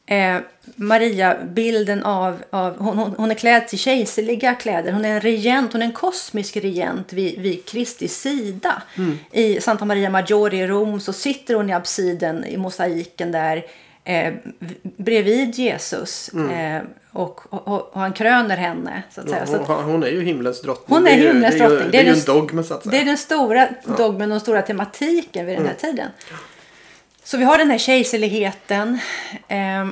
Eh, 0.09 0.37
Maria, 0.77 1.37
bilden 1.45 2.03
av, 2.03 2.43
av 2.51 2.79
hon, 2.79 2.99
hon, 2.99 3.15
hon 3.17 3.31
är 3.31 3.35
klädd 3.35 3.69
till 3.69 3.79
kejserliga 3.79 4.55
kläder. 4.55 4.93
Hon 4.93 5.05
är 5.05 5.09
en 5.15 5.21
regent, 5.21 5.73
hon 5.73 5.83
är 5.83 5.87
en 5.87 5.93
kosmisk 5.93 6.57
regent 6.57 7.13
vid, 7.13 7.39
vid 7.41 7.65
Kristi 7.65 8.09
sida. 8.09 8.83
I 9.33 9.61
Santa 9.61 9.85
Maria 9.85 10.11
Maggiore 10.11 10.57
i 10.57 10.67
Rom 10.67 11.01
så 11.01 11.13
sitter 11.13 11.55
hon 11.55 11.71
i 11.71 11.73
absiden 11.73 12.45
i 12.45 12.57
mosaiken 12.57 13.33
där 13.33 13.65
eh, 14.05 14.35
bredvid 14.83 15.55
Jesus. 15.55 16.29
Eh, 16.29 16.83
och, 17.13 17.53
och, 17.53 17.69
och 17.95 18.01
han 18.01 18.13
kröner 18.13 18.57
henne. 18.57 19.03
Så 19.15 19.21
att 19.21 19.29
säga. 19.29 19.41
Ja, 19.41 19.47
Så 19.47 19.57
att, 19.57 19.69
hon, 19.69 19.85
hon 19.85 20.03
är 20.03 20.09
ju 20.09 20.23
himlens 20.25 20.63
drottning. 20.63 20.99
Hon 20.99 21.07
är 21.07 21.11
himlens 21.13 21.55
det 21.59 21.65
är 21.65 21.69
ju- 21.69 21.75
drottning. 21.77 21.91
Det 21.91 21.99
är 21.99 22.05
ju 22.05 22.11
Det 22.11 22.17
är 22.17 22.21
en 22.35 22.41
dogm 22.47 22.65
så 22.65 22.75
att 22.75 22.83
Det 22.83 22.89
är 22.89 22.93
säga. 22.93 23.05
den 23.05 23.17
stora 23.17 23.69
dogmen 23.97 24.23
och 24.31 24.35
den 24.35 24.41
stora 24.41 24.63
tematiken 24.63 25.47
vid 25.47 25.57
den 25.59 25.67
här 25.67 25.75
tiden. 25.75 26.09
Så 27.27 27.37
vi 27.37 27.45
har 27.45 27.59
den 27.59 27.71
här 27.71 27.79
kejserligheten. 27.79 28.99
Eh, 29.49 29.87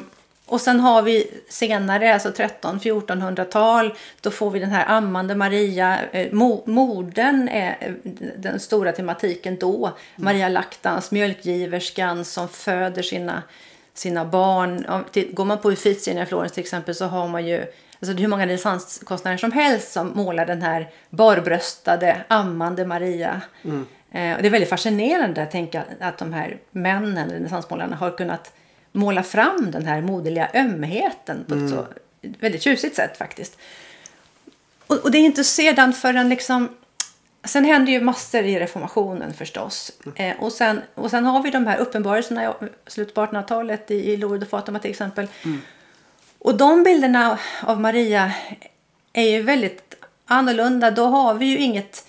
och 0.47 0.61
sen 0.61 0.81
har 0.81 1.03
vi 1.03 1.31
senare, 1.49 2.15
alltså 2.15 2.31
13-1400-tal, 2.31 3.95
då 4.21 4.31
får 4.31 4.51
vi 4.51 4.59
den 4.61 4.71
här 4.71 4.85
ammande 4.89 5.35
Maria. 5.35 5.99
Eh, 6.13 6.33
modern 6.67 7.49
är 7.49 7.77
eh, 7.81 7.93
den 8.37 8.61
stora 8.61 8.93
tematiken 8.93 9.57
då. 9.61 9.93
Maria 10.17 10.49
Laktans, 10.49 11.11
mjölkgiverskan 11.11 12.25
som 12.25 12.49
föder 12.49 13.03
sina, 13.03 13.43
sina 13.95 14.25
barn. 14.25 14.87
Om- 14.89 15.05
till- 15.13 15.35
Går 15.35 15.45
man 15.45 15.59
på 15.59 15.71
Uffizierna 15.73 16.23
i 16.23 16.27
Florens 16.27 16.53
till 16.53 16.63
exempel 16.63 16.95
så 16.95 17.05
har 17.05 17.29
man 17.29 17.47
ju 17.47 17.65
Alltså 18.01 18.17
hur 18.17 18.29
många 18.29 18.47
renässanskonstnärer 18.47 19.37
som 19.37 19.53
helst 19.53 19.93
som 19.93 20.13
målar 20.15 20.47
den 20.47 20.63
här 20.63 20.91
barbröstade, 21.11 22.25
ammande 22.29 22.85
Maria. 22.87 23.41
Mm. 23.65 23.87
Eh, 24.15 24.37
och 24.37 24.43
det 24.43 24.49
är 24.49 24.51
väldigt 24.51 24.71
fascinerande 24.71 25.43
att 25.43 25.51
tänka 25.51 25.85
att 26.01 26.19
de 26.19 26.33
här 26.33 26.59
männen, 26.71 27.31
renässansmålarna, 27.31 27.97
har 27.97 28.11
kunnat 28.11 28.53
måla 28.93 29.23
fram 29.23 29.71
den 29.71 29.87
här 29.87 30.01
moderliga 30.01 30.51
ömheten 30.55 31.45
på 31.49 31.55
ett 31.55 31.71
så 31.71 31.87
väldigt 32.41 32.63
tjusigt 32.63 32.97
sätt 32.97 33.17
faktiskt. 33.17 33.59
Och, 34.87 34.97
och 34.97 35.11
det 35.11 35.19
är 35.19 35.23
inte 35.23 35.45
sedan 35.45 35.93
förrän 35.93 36.29
liksom... 36.29 36.69
Sen 37.45 37.65
händer 37.65 37.93
ju 37.93 38.01
massor 38.01 38.43
i 38.43 38.61
reformationen 38.61 39.35
förstås. 39.35 39.93
Eh, 40.15 40.37
och, 40.41 40.53
sen, 40.53 40.81
och 40.95 41.11
sen 41.11 41.25
har 41.25 41.43
vi 41.43 41.51
de 41.51 41.67
här 41.67 41.79
uppenbarelserna 41.79 42.45
i 42.45 42.49
slutet 42.87 43.15
på 43.15 43.21
1800-talet 43.21 43.91
i, 43.91 43.95
i 43.95 44.17
Lourdes 44.17 44.43
och 44.43 44.51
Fatima 44.51 44.79
till 44.79 44.91
exempel. 44.91 45.27
Och 46.39 46.57
de 46.57 46.83
bilderna 46.83 47.39
av 47.63 47.81
Maria 47.81 48.33
är 49.13 49.31
ju 49.31 49.43
väldigt 49.43 49.95
annorlunda. 50.27 50.91
Då 50.91 51.07
har 51.07 51.35
vi 51.35 51.47
ju 51.47 51.59
inget... 51.59 52.07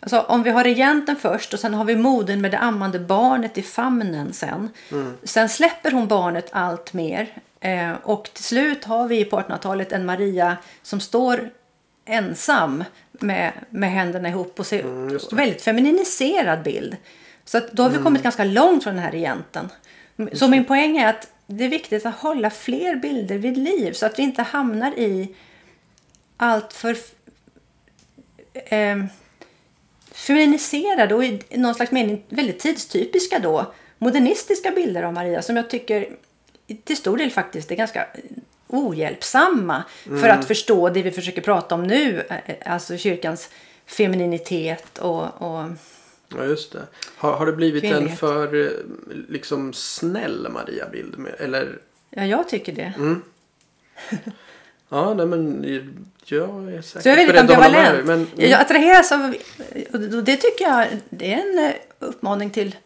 Alltså 0.00 0.20
om 0.20 0.42
vi 0.42 0.50
har 0.50 0.64
regenten 0.64 1.16
först 1.16 1.54
och 1.54 1.60
sen 1.60 1.74
har 1.74 1.84
vi 1.84 1.96
modern 1.96 2.40
med 2.40 2.50
det 2.50 2.58
ammande 2.58 2.98
barnet 2.98 3.58
i 3.58 3.62
famnen 3.62 4.32
sen. 4.32 4.70
Sen 5.22 5.48
släpper 5.48 5.90
hon 5.90 6.08
barnet 6.08 6.48
allt 6.52 6.92
mer. 6.92 7.42
Eh, 7.60 7.92
och 8.02 8.30
till 8.34 8.44
slut 8.44 8.84
har 8.84 9.08
vi 9.08 9.24
på 9.24 9.40
1800-talet 9.40 9.92
en 9.92 10.06
Maria 10.06 10.56
som 10.82 11.00
står 11.00 11.50
ensam 12.04 12.84
med, 13.12 13.52
med 13.70 13.90
händerna 13.92 14.28
ihop 14.28 14.60
och 14.60 14.66
ser 14.66 14.82
det. 15.30 15.36
väldigt 15.36 15.62
femininiserad 15.62 16.62
bild. 16.62 16.96
Så 17.44 17.60
då 17.72 17.82
har 17.82 17.90
vi 17.90 17.98
kommit 17.98 18.22
ganska 18.22 18.44
långt 18.44 18.84
från 18.84 18.94
den 18.94 19.04
här 19.04 19.10
regenten. 19.10 19.68
Så 20.32 20.48
min 20.48 20.64
poäng 20.64 20.98
är 20.98 21.08
att 21.08 21.28
det 21.46 21.64
är 21.64 21.68
viktigt 21.68 22.06
att 22.06 22.14
hålla 22.14 22.50
fler 22.50 22.96
bilder 22.96 23.38
vid 23.38 23.56
liv 23.56 23.92
så 23.92 24.06
att 24.06 24.18
vi 24.18 24.22
inte 24.22 24.42
hamnar 24.42 24.98
i 24.98 25.34
allt 26.36 26.72
för 26.72 26.96
eh, 28.54 28.96
feminiserade 30.18 31.14
och 31.14 31.24
i 31.24 31.40
någon 31.50 31.74
slags 31.74 31.92
mening 31.92 32.24
väldigt 32.28 32.58
tidstypiska 32.58 33.38
då 33.38 33.72
modernistiska 33.98 34.70
bilder 34.70 35.02
av 35.02 35.12
Maria 35.12 35.42
som 35.42 35.56
jag 35.56 35.70
tycker 35.70 36.08
till 36.84 36.96
stor 36.96 37.16
del 37.16 37.30
faktiskt 37.30 37.70
är 37.70 37.76
ganska 37.76 38.06
ohjälpsamma 38.66 39.84
för 40.04 40.28
att 40.28 40.44
förstå 40.44 40.88
det 40.88 41.02
vi 41.02 41.10
försöker 41.10 41.42
prata 41.42 41.74
om 41.74 41.82
nu, 41.82 42.26
eh, 42.30 42.72
alltså 42.72 42.96
kyrkans 42.96 43.50
femininitet 43.86 44.98
och, 44.98 45.42
och 45.42 45.64
Ja, 46.36 46.44
just 46.44 46.72
det. 46.72 46.82
Har, 47.16 47.32
har 47.32 47.46
det 47.46 47.52
blivit 47.52 47.84
en 47.84 47.90
Kvinnlighet. 47.90 48.18
för 48.18 48.64
eh, 48.64 48.70
liksom 49.28 49.72
snäll 49.72 50.48
Maria-bild? 50.50 51.26
Eller? 51.38 51.78
ja, 52.10 52.24
jag 52.24 52.48
tycker 52.48 52.72
det. 52.72 52.92
Ja, 54.88 55.14
nej, 55.14 55.26
men 55.26 55.64
jag 56.24 56.72
är 56.72 56.82
säkert 56.82 57.02
Så 57.02 57.08
jag 57.08 57.20
är 57.20 57.26
väldigt 57.26 57.40
ambivalent. 57.40 58.06
Men, 58.06 58.26
mm. 58.36 58.50
Jag 58.50 58.60
attraheras 58.60 59.12
av, 59.12 59.34
och 59.92 60.24
det 60.24 60.36
tycker 60.36 60.64
jag 60.64 60.86
det 61.10 61.32
är 61.32 61.38
en 61.38 61.58
eh, 61.66 61.74
uppmaning 61.98 62.50
till, 62.50 62.76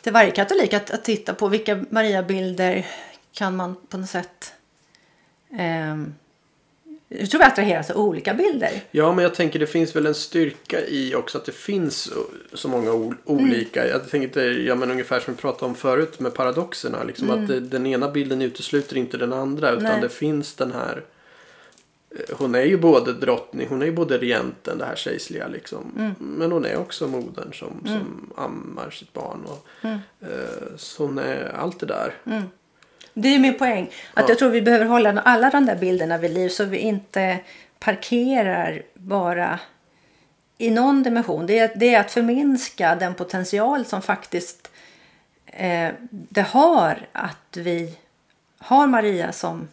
till 0.00 0.12
varje 0.12 0.30
katolik 0.30 0.72
att, 0.72 0.90
att 0.90 1.04
titta 1.04 1.34
på 1.34 1.48
vilka 1.48 1.84
Maria-bilder 1.90 2.86
kan 3.32 3.56
man 3.56 3.76
på 3.88 3.96
något 3.98 4.10
sätt 4.10 4.52
ehm, 5.50 6.14
jag 7.20 7.30
tror 7.30 7.38
vi 7.38 7.44
attraheras 7.44 7.90
av 7.90 7.96
olika 7.96 8.34
bilder. 8.34 8.70
Ja, 8.90 9.12
men 9.12 9.22
jag 9.22 9.34
tänker 9.34 9.58
det 9.58 9.66
finns 9.66 9.96
väl 9.96 10.06
en 10.06 10.14
styrka 10.14 10.86
i 10.86 11.14
också 11.14 11.38
att 11.38 11.44
det 11.44 11.52
finns 11.52 12.10
så- 12.52 12.68
många 12.68 13.14
olika. 13.24 13.88
Jag 13.88 14.10
tänkte, 14.10 14.40
ja 14.42 14.74
men 14.74 14.90
ungefär 14.90 15.20
som 15.20 15.34
vi 15.34 15.40
pratade 15.40 15.64
om 15.64 15.74
förut 15.74 16.20
med 16.20 16.34
paradoxerna. 16.34 17.04
Liksom 17.04 17.30
att 17.30 17.48
det, 17.48 17.60
den 17.60 17.86
ena 17.86 18.10
bilden 18.10 18.42
utesluter 18.42 18.96
inte 18.96 19.16
den 19.16 19.32
andra. 19.32 19.70
Utan 19.70 19.82
Nej. 19.82 20.00
det 20.00 20.08
finns 20.08 20.54
den 20.54 20.72
här. 20.72 21.02
eh, 22.10 22.36
Hon 22.38 22.54
är 22.54 22.64
ju 22.64 22.76
både 22.78 23.12
drottning, 23.12 23.66
hon 23.68 23.82
är 23.82 23.86
ju 23.86 23.92
både 23.92 24.18
regenten, 24.18 24.78
det 24.78 24.84
här 24.84 24.96
kejserliga 24.96 25.48
liksom. 25.48 26.14
Men 26.18 26.52
hon 26.52 26.64
är 26.64 26.76
också 26.76 27.06
modern 27.08 27.52
som, 27.52 27.80
som 27.86 28.30
ammar 28.36 28.90
sitt 28.90 29.12
barn. 29.12 29.44
Och, 29.46 29.66
eh, 29.84 30.76
så 30.76 31.04
hon 31.06 31.18
är 31.18 31.52
allt 31.56 31.80
det 31.80 31.86
där. 31.86 32.14
Det 33.14 33.28
är 33.28 33.38
min 33.38 33.58
poäng. 33.58 33.84
Att 34.14 34.22
Ja. 34.22 34.28
jag 34.28 34.38
tror 34.38 34.50
vi 34.50 34.62
behöver 34.62 34.84
hålla 34.86 35.20
alla 35.20 35.50
de 35.50 35.66
där 35.66 35.76
bilderna 35.76 36.18
vid 36.18 36.30
liv 36.30 36.48
så 36.48 36.64
vi 36.64 36.78
inte 36.78 37.38
parkerar 37.78 38.82
bara 38.94 39.58
i 40.58 40.70
någon 40.70 41.02
dimension. 41.02 41.46
Det 41.46 41.58
är, 41.58 41.72
det 41.76 41.94
är 41.94 42.00
att 42.00 42.10
förminska 42.10 42.94
den 42.94 43.14
potential 43.14 43.84
som 43.84 44.02
faktiskt 44.02 44.70
eh, 45.46 45.90
det 46.10 46.42
har 46.42 47.06
att 47.12 47.56
vi 47.56 47.98
har 48.58 48.86
Maria 48.86 49.32
som 49.32 49.68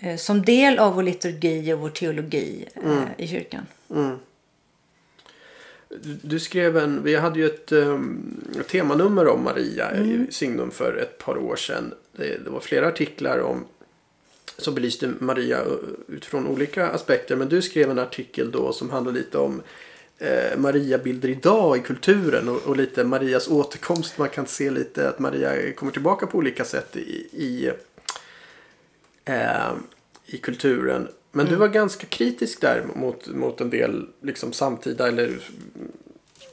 eh, 0.00 0.16
som 0.16 0.42
del 0.44 0.78
av 0.78 0.94
vår 0.94 1.02
liturgi 1.02 1.72
och 1.72 1.78
vår 1.80 1.90
teologi 1.90 2.64
eh, 2.84 3.02
i 3.24 3.28
kyrkan. 3.28 3.66
Du- 3.88 4.18
Du 6.22 6.38
skrev 6.38 6.76
en, 6.76 7.02
vi 7.02 7.14
hade 7.14 7.38
ju 7.38 7.46
ett, 7.46 7.72
um, 7.72 8.44
temanummer 8.68 9.28
om 9.28 9.44
Maria 9.44 9.96
i 9.96 10.26
Signum 10.30 10.70
för 10.70 10.96
ett 10.96 11.18
par 11.18 11.38
år 11.38 11.56
sedan. 11.56 11.94
Det, 12.12 12.44
det 12.44 12.50
var 12.50 12.60
flera 12.60 12.88
artiklar 12.88 13.38
om 13.38 13.64
som 14.56 14.74
belyste 14.74 15.12
Maria 15.18 15.64
uh, 15.64 15.76
utifrån 16.08 16.46
olika 16.46 16.88
aspekter. 16.88 17.36
Men 17.36 17.48
du 17.48 17.62
skrev 17.62 17.90
en 17.90 17.98
artikel 17.98 18.50
då 18.50 18.72
som 18.72 18.90
handlade 18.90 19.18
lite 19.18 19.38
om 19.38 19.62
eh, 20.20 20.58
Maria-bilder 20.58 21.28
idag 21.28 21.76
i 21.76 21.80
kulturen 21.80 22.48
och, 22.48 22.62
och 22.66 22.76
lite 22.76 23.04
Marias 23.04 23.48
återkomst. 23.48 24.18
Man 24.18 24.28
kan 24.28 24.46
se 24.46 24.70
lite 24.70 25.08
att 25.08 25.18
Maria 25.18 25.72
kommer 25.72 25.92
tillbaka 25.92 26.26
på 26.26 26.38
olika 26.38 26.64
sätt 26.64 26.96
i, 26.96 27.28
i, 27.32 27.72
eh, 29.24 29.72
i 30.26 30.38
kulturen. 30.38 31.08
Men 31.32 31.46
du 31.46 31.56
var 31.56 31.68
ganska 31.68 32.06
kritisk 32.06 32.60
där 32.60 32.86
mot, 32.94 33.28
mot 33.28 33.60
en 33.60 33.70
del 33.70 34.06
liksom, 34.22 34.52
samtida 34.52 35.08
eller 35.08 35.38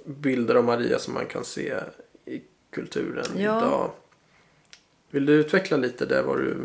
bilder 0.05 0.55
av 0.55 0.63
Maria 0.63 0.99
som 0.99 1.13
man 1.13 1.25
kan 1.25 1.45
se 1.45 1.73
i 2.25 2.41
kulturen 2.71 3.25
Ja. 3.37 3.57
idag. 3.57 3.91
Vill 5.11 5.25
du 5.25 5.33
utveckla 5.33 5.77
lite 5.77 6.05
det, 6.05 6.21
vad 6.21 6.37
du, 6.37 6.57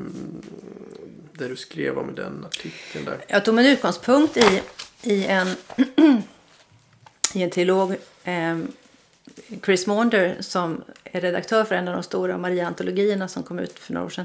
det 1.33 1.49
du 1.49 1.57
skrev 1.57 1.99
om 1.99 2.11
i 2.11 2.13
den 2.13 2.45
artikeln 2.45 3.05
där? 3.05 3.25
Jag 3.29 3.45
tog 3.45 3.55
min 3.55 3.67
utgångspunkt 3.67 4.37
i, 4.37 4.63
i 5.03 5.27
en, 5.27 5.49
i 7.35 7.43
en 7.43 7.51
teolog, 7.51 7.97
eh, 8.25 8.59
Chris 9.65 9.87
Maunder, 9.87 10.37
som 10.41 10.83
är 11.05 11.21
redaktör 11.21 11.65
för 11.65 11.75
en 11.75 11.89
av 11.89 11.95
de 11.95 12.03
stora 12.03 12.39
Maria-antologierna 12.39 13.29
som 13.29 13.43
kom 13.43 13.59
ut 13.59 13.79
för 13.79 13.93
några 13.93 14.07
år 14.07 14.11
sedan. 14.11 14.25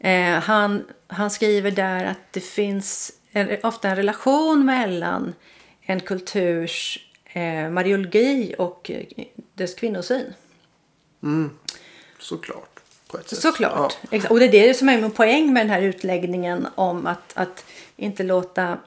Eh, 0.00 0.38
han, 0.40 0.84
han 1.06 1.30
skriver 1.30 1.70
där 1.70 2.04
att 2.04 2.32
det 2.32 2.40
finns 2.40 3.12
en, 3.32 3.56
ofta 3.62 3.88
en 3.88 3.96
relation 3.96 4.64
mellan 4.64 5.34
en 5.80 6.00
kulturs 6.00 6.98
eh, 7.24 7.70
mariologi 7.70 8.54
och 8.58 8.90
eh, 8.90 9.24
dess 9.54 9.74
kvinnosyn. 9.74 10.34
Såklart. 12.18 12.80
På 13.08 13.18
ett 13.18 13.28
sätt. 13.28 13.38
Såklart. 13.38 13.98
Ja. 14.10 14.20
Och 14.30 14.38
det 14.38 14.44
är 14.44 14.52
det 14.52 14.74
som 14.74 14.88
är 14.88 15.00
min 15.00 15.10
poäng 15.10 15.52
med 15.52 15.66
den 15.66 15.70
här 15.70 15.82
utläggningen 15.82 16.66
om 16.74 17.06
att, 17.06 17.32
att 17.34 17.64
inte 17.96 18.22
låta 18.22 18.78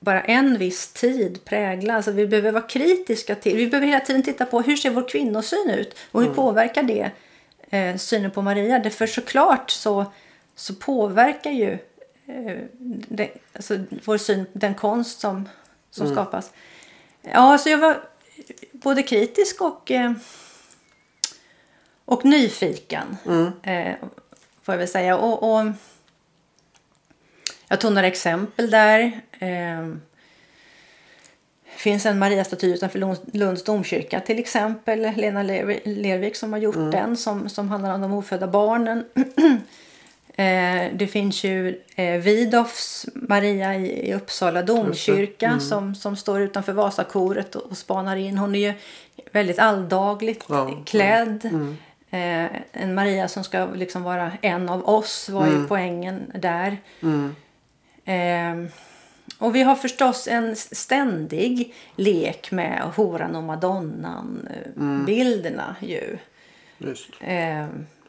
bara 0.00 0.20
en 0.20 0.58
viss 0.58 0.92
tid 0.92 1.44
prägla. 1.44 1.94
Alltså 1.94 2.10
vi 2.10 2.26
behöver 2.26 2.52
vara 2.52 2.62
kritiska 2.62 3.34
till, 3.34 3.56
vi 3.56 3.66
behöver 3.66 3.86
hela 3.86 4.00
tiden 4.00 4.22
titta 4.22 4.44
på 4.44 4.60
hur 4.60 4.76
ser 4.76 4.90
vår 4.90 5.08
kvinnosyn 5.08 5.70
ut 5.70 5.98
och 6.12 6.22
hur 6.22 6.34
påverkar 6.34 6.82
det 6.82 7.10
eh, 7.70 7.96
synen 7.96 8.30
på 8.30 8.42
Maria. 8.42 8.78
Därför 8.78 9.06
såklart 9.06 9.70
så, 9.70 10.12
så 10.56 10.74
påverkar 10.74 11.50
ju 11.50 11.72
eh, 12.26 12.62
det, 13.08 13.30
alltså 13.52 13.78
vår 14.04 14.18
syn, 14.18 14.46
den 14.52 14.74
konst 14.74 15.20
som, 15.20 15.48
som 15.90 16.06
skapas. 16.12 16.50
Ja, 17.22 17.58
så 17.58 17.68
jag 17.68 17.78
var 17.78 18.00
både 18.72 19.02
kritisk 19.02 19.60
och, 19.60 19.90
eh, 19.90 20.12
och 22.04 22.24
nyfiken. 22.24 23.16
Eh, 23.62 23.94
får 24.62 24.74
jag 24.74 24.78
väl 24.78 24.88
säga. 24.88 25.16
Och, 25.16 25.54
och 25.58 25.66
jag 27.68 27.80
tog 27.80 27.92
några 27.92 28.06
exempel 28.06 28.70
där. 28.70 29.20
Eh, 29.38 29.88
finns 31.76 32.06
en 32.06 32.18
Maria-staty 32.18 32.66
utanför 32.74 32.98
Lunds- 32.98 33.64
domkyrka 33.66 34.20
till 34.20 34.38
exempel. 34.38 35.00
Lena 35.16 35.42
Ler- 35.42 35.80
Lervik 35.84 36.36
som 36.36 36.52
har 36.52 36.60
gjort 36.60 36.92
den 36.92 37.16
som, 37.16 37.48
som 37.48 37.68
handlar 37.68 37.94
om 37.94 38.00
de 38.00 38.12
ofödda 38.12 38.46
barnen. 38.46 39.04
eh, 40.36 40.92
det 40.94 41.06
finns 41.06 41.44
ju 41.44 41.80
eh, 41.94 42.20
Vidofs 42.20 43.06
Maria 43.14 43.76
i, 43.76 44.14
Uppsala 44.14 44.62
domkyrka 44.62 45.60
som, 45.60 45.94
som 45.94 46.16
står 46.16 46.40
utanför 46.40 46.72
Vasakoret 46.72 47.54
och, 47.56 47.62
och 47.70 47.76
spanar 47.76 48.16
in. 48.16 48.38
Hon 48.38 48.54
är 48.54 48.58
ju 48.58 48.74
väldigt 49.32 49.58
alldagligt 49.58 50.44
Ja, 50.48 50.82
klädd. 50.86 51.44
Eh, 52.10 52.46
en 52.72 52.94
Maria 52.94 53.28
som 53.28 53.44
ska 53.44 53.66
liksom 53.74 54.02
vara 54.02 54.32
en 54.40 54.68
av 54.68 54.88
oss 54.88 55.28
var 55.28 55.46
ju 55.46 55.66
poängen 55.66 56.32
där. 56.34 56.76
Eh, 58.04 58.70
och 59.38 59.54
vi 59.54 59.62
har 59.62 59.74
förstås 59.74 60.28
en 60.28 60.56
ständig 60.56 61.74
lek 61.96 62.50
med 62.50 62.82
horan 62.96 63.36
och 63.36 63.42
madonnan 63.42 64.48
eh, 64.50 65.04
bilderna 65.06 65.76
ju. 65.80 66.18
Just. 66.78 67.10
Eh, 67.20 67.66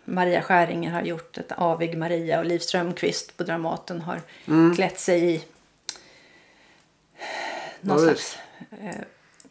Maria 0.10 0.42
Skäringer 0.42 0.92
har 0.92 1.02
gjort 1.02 1.38
ett 1.38 1.52
Avig 1.58 1.98
Maria 1.98 2.40
och 2.40 2.46
Liv 2.46 2.60
Strömquist 2.60 3.38
på 3.38 3.44
Dramaten 3.44 4.02
har 4.02 4.22
klätt 4.76 5.00
sig 5.00 5.36
i 5.36 5.44
någon 7.82 7.98
Ja, 7.98 8.04
slags... 8.04 8.38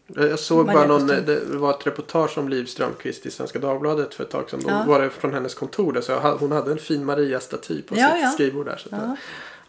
Jag 0.07 0.38
såg 0.38 0.66
Maria 0.66 0.79
bara 0.79 0.99
någon, 0.99 1.07
det 1.07 1.40
var 1.45 1.71
ett 1.71 1.87
reportage 1.87 2.38
om 2.38 2.49
Liv 2.49 2.64
Strömquist 2.64 3.27
i 3.27 3.31
Svenska 3.31 3.59
Dagbladet 3.59 4.14
för 4.14 4.25
ett 4.25 4.31
tag 4.31 4.51
sedan. 4.51 4.61
Då 4.62 4.71
Ja. 4.71 4.85
var 4.87 5.01
det 5.03 5.11
från 5.11 5.33
hennes 5.35 5.55
kontor 5.55 5.92
där, 5.92 6.01
så 6.01 6.14
hon 6.19 6.53
hade 6.53 6.73
en 6.73 6.79
fin 6.79 7.05
Maria-staty 7.05 7.83
på 7.83 7.97
Ja, 7.97 8.12
sitt 8.12 8.23
ja. 8.23 8.31
skrivbord 8.31 8.66
där. 8.66 8.77
Så 8.77 8.88
Ja. 8.92 9.16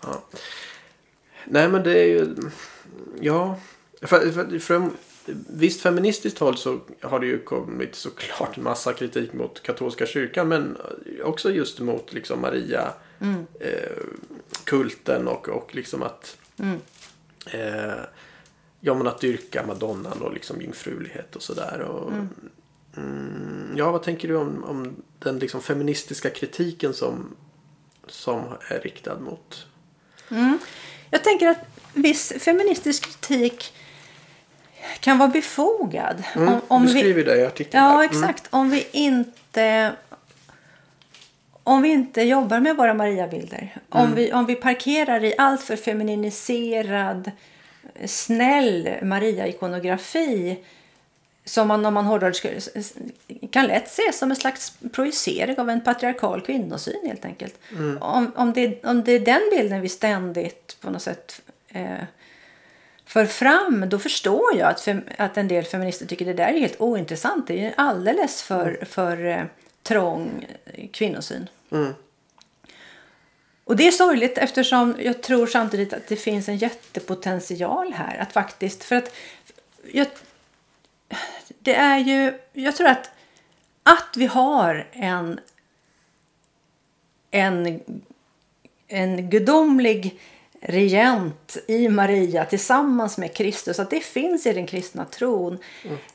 ja. 0.04 0.23
Nej 1.45 1.67
men 1.69 1.84
det 1.84 2.00
är 2.00 2.06
ju, 2.06 2.36
ja. 3.19 3.60
För, 4.02 4.32
för, 4.32 4.60
från 4.60 4.97
visst 5.50 5.82
feministiskt 5.82 6.40
håll 6.40 6.58
så 6.58 6.80
har 7.02 7.20
det 7.20 7.26
ju 7.26 7.40
kommit 7.40 7.96
såklart 7.96 8.58
massa 8.58 8.94
kritik 8.94 9.34
mot 9.34 9.63
katolska 9.63 10.06
kyrkan. 10.06 10.48
Men 10.48 10.78
också 11.24 11.52
just 11.52 11.80
mot 11.80 12.13
liksom 12.13 12.42
Maria 12.42 12.94
eh, 13.60 14.04
kulten 14.63 15.28
och, 15.28 15.50
och 15.50 15.76
liksom 15.76 16.04
att 16.04 16.38
eh, 17.46 18.04
Ja 18.80 18.94
men 18.94 19.08
att 19.08 19.22
dyrka 19.22 19.66
madonnan 19.66 20.22
och 20.22 20.34
liksom 20.34 20.62
jungfrulighet 20.62 21.36
och 21.36 21.42
sådär. 21.42 21.82
Och, 21.82 22.12
mm, 22.98 23.74
ja 23.78 23.92
vad 23.92 24.04
tänker 24.04 24.28
du 24.28 24.36
om, 24.36 24.63
om 24.63 25.04
den 25.20 25.40
liksom 25.40 25.62
feministiska 25.62 26.30
kritiken 26.30 26.94
som, 26.94 27.36
som 28.08 28.44
är 28.70 28.80
riktad 28.80 29.20
mot 29.20 29.66
Jag 31.10 31.24
tänker 31.24 31.48
att 31.48 31.58
viss 31.94 32.34
feministisk 32.40 33.04
kritik 33.04 33.74
kan 35.00 35.17
vara 35.17 35.30
befogad. 35.30 36.23
Om, 36.36 36.62
om 36.67 36.86
du 36.86 36.93
vi, 36.93 37.00
skriver 37.00 37.23
det 37.23 37.36
i 37.38 37.45
artikeln 37.45 37.84
Ja, 37.84 37.97
där. 37.97 38.04
exakt. 38.04 38.47
Om 38.50 38.69
vi 38.69 38.88
inte 38.91 39.91
om 41.63 41.82
vi 41.82 41.89
inte 41.89 42.21
jobbar 42.21 42.60
med 42.60 42.76
våra 42.78 42.93
Maria-bilder. 42.93 43.76
Om, 43.89 44.15
vi, 44.15 44.34
om 44.34 44.45
vi 44.45 44.56
parkerar 44.56 45.23
i 45.23 45.34
allt 45.38 45.62
för 45.63 45.76
femininiserad, 45.76 47.32
snäll 48.06 48.89
Maria-ikonografi 49.02 50.58
som 51.45 51.67
man 51.67 51.86
om 51.86 51.93
man 51.93 52.06
hårdrar 52.06 52.32
skulle- 52.32 52.62
kan 53.52 53.65
lätt 53.67 53.88
ses 53.88 54.17
som 54.17 54.30
en 54.32 54.36
slags 54.38 54.73
projicering 54.91 55.60
av 55.60 55.69
en 55.69 55.82
patriarkal 55.82 56.41
kvinnosyn 56.41 57.00
helt 57.08 57.26
enkelt. 57.26 57.56
Om, 58.00 58.32
om, 58.36 58.54
det, 58.54 58.86
om 58.86 59.04
det 59.04 59.12
är 59.12 59.19
den 59.19 59.41
bilden 59.52 59.82
vi 59.82 59.89
ständigt 59.89 60.78
på 60.82 60.89
något 60.89 61.02
sätt 61.02 61.41
eh, 61.69 61.84
för 63.08 63.26
fram, 63.26 63.89
då 63.89 64.00
förstår 64.00 64.58
jag 64.58 64.70
att, 64.70 64.82
fem, 64.82 65.02
att 65.17 65.38
en 65.38 65.48
del 65.48 65.65
feminister 65.65 66.06
tycker 66.06 66.26
det 66.26 66.34
där 66.34 66.48
är 66.48 66.60
helt 66.60 66.82
ointressant. 66.82 67.48
Det 67.48 67.65
är 67.65 67.74
alldeles 67.78 68.43
för, 68.43 68.86
för 68.89 69.26
eh, 69.26 69.43
trång 69.84 70.48
eh, 70.65 70.88
kvinnosyn. 70.88 71.50
Och 73.63 73.76
det 73.76 73.88
är 73.88 73.91
sorgligt 73.91 74.38
eftersom 74.38 74.96
jag 75.00 75.24
tror 75.24 75.48
samtidigt 75.48 75.93
att 75.93 76.08
det 76.08 76.15
finns 76.15 76.50
en 76.50 76.58
jättepotential 76.58 77.93
här. 77.93 78.17
Att 78.17 78.34
faktiskt, 78.34 78.84
för 78.84 78.96
att 78.96 79.15
jag, 79.91 80.08
det 81.60 81.76
är 81.76 81.98
ju, 81.98 82.34
jag 82.54 82.76
tror 82.76 82.88
att 82.88 83.12
att 83.84 84.17
vi 84.17 84.26
har 84.26 84.88
en 84.91 85.39
en, 87.32 87.82
en 88.88 89.30
gudomlig 89.30 90.20
regent 90.67 91.58
i 91.67 91.89
Maria 91.89 92.45
tillsammans 92.45 93.17
med 93.17 93.36
Kristus, 93.36 93.80
att 93.80 93.89
det 93.89 93.99
finns 93.99 94.45
i 94.45 94.53
den 94.53 94.67
kristna 94.67 95.06
tron, 95.06 95.58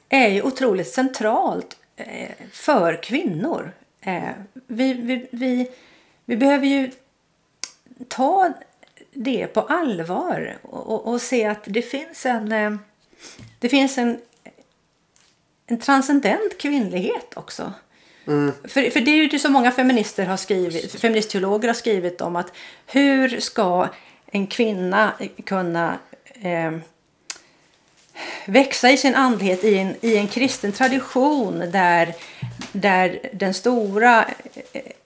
är 0.08 0.28
ju 0.28 0.42
otroligt 0.42 0.88
centralt 0.88 1.76
eh, 1.96 2.30
för 2.52 3.02
kvinnor. 3.02 3.72
Eh, 4.00 4.30
vi, 4.66 4.94
vi, 4.94 5.26
vi, 5.30 5.70
vi 6.24 6.36
behöver 6.36 6.66
ju 6.66 6.90
ta 8.08 8.52
det 9.12 9.46
på 9.46 9.60
allvar 9.60 10.56
och, 10.62 11.06
och, 11.06 11.20
se 11.20 11.46
att 11.46 11.64
det 11.66 11.82
finns 11.82 12.26
en, 12.26 12.52
eh, 12.52 12.76
det 13.58 13.68
finns 13.68 13.98
en, 13.98 14.20
en 15.66 15.78
transcendent 15.78 16.58
kvinnlighet 16.58 17.36
också. 17.36 17.72
För, 18.64 18.90
för 18.90 19.00
det 19.00 19.10
är 19.10 19.16
ju 19.16 19.28
det 19.28 19.38
som 19.38 19.52
många 19.52 19.70
feminister 19.70 20.26
har 20.26 20.36
skrivit, 20.36 21.00
feministteologer 21.00 21.68
har 21.68 21.74
skrivit 21.74 22.20
om 22.20 22.36
att 22.36 22.52
hur 22.86 23.40
ska 23.40 23.88
en 24.34 24.46
kvinna 24.46 25.12
kunna 25.44 25.98
eh, 26.40 26.72
växa 28.46 28.90
i 28.90 28.96
sin 28.96 29.14
andlighet 29.14 29.64
i 29.64 29.78
en, 29.78 29.94
i 30.00 30.16
en 30.16 30.28
kristen 30.28 30.72
tradition 30.72 31.58
där, 31.72 32.14
där 32.72 33.18
den 33.32 33.54
stora 33.54 34.24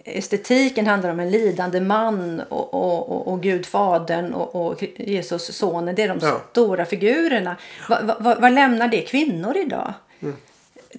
estetiken 0.05 0.87
handlar 0.87 1.11
om 1.11 1.21
en 1.21 1.31
lidande 1.31 1.81
man 1.81 2.41
och, 2.41 2.75
och, 2.75 3.09
och, 3.11 3.29
och 3.33 3.43
Gud 3.43 3.67
fadern 3.67 4.33
och, 4.33 4.67
och 4.67 4.83
Jesus 4.97 5.57
sonen. 5.57 5.95
Det 5.95 6.03
är 6.03 6.09
de 6.09 6.19
Ja. 6.23 6.41
stora 6.51 6.85
figurerna. 6.87 7.57
Va, 7.89 7.99
va, 8.03 8.17
va, 8.21 8.37
vad 8.41 8.53
lämnar 8.53 8.89
det 8.89 9.01
kvinnor 9.03 9.57
idag? 9.57 9.95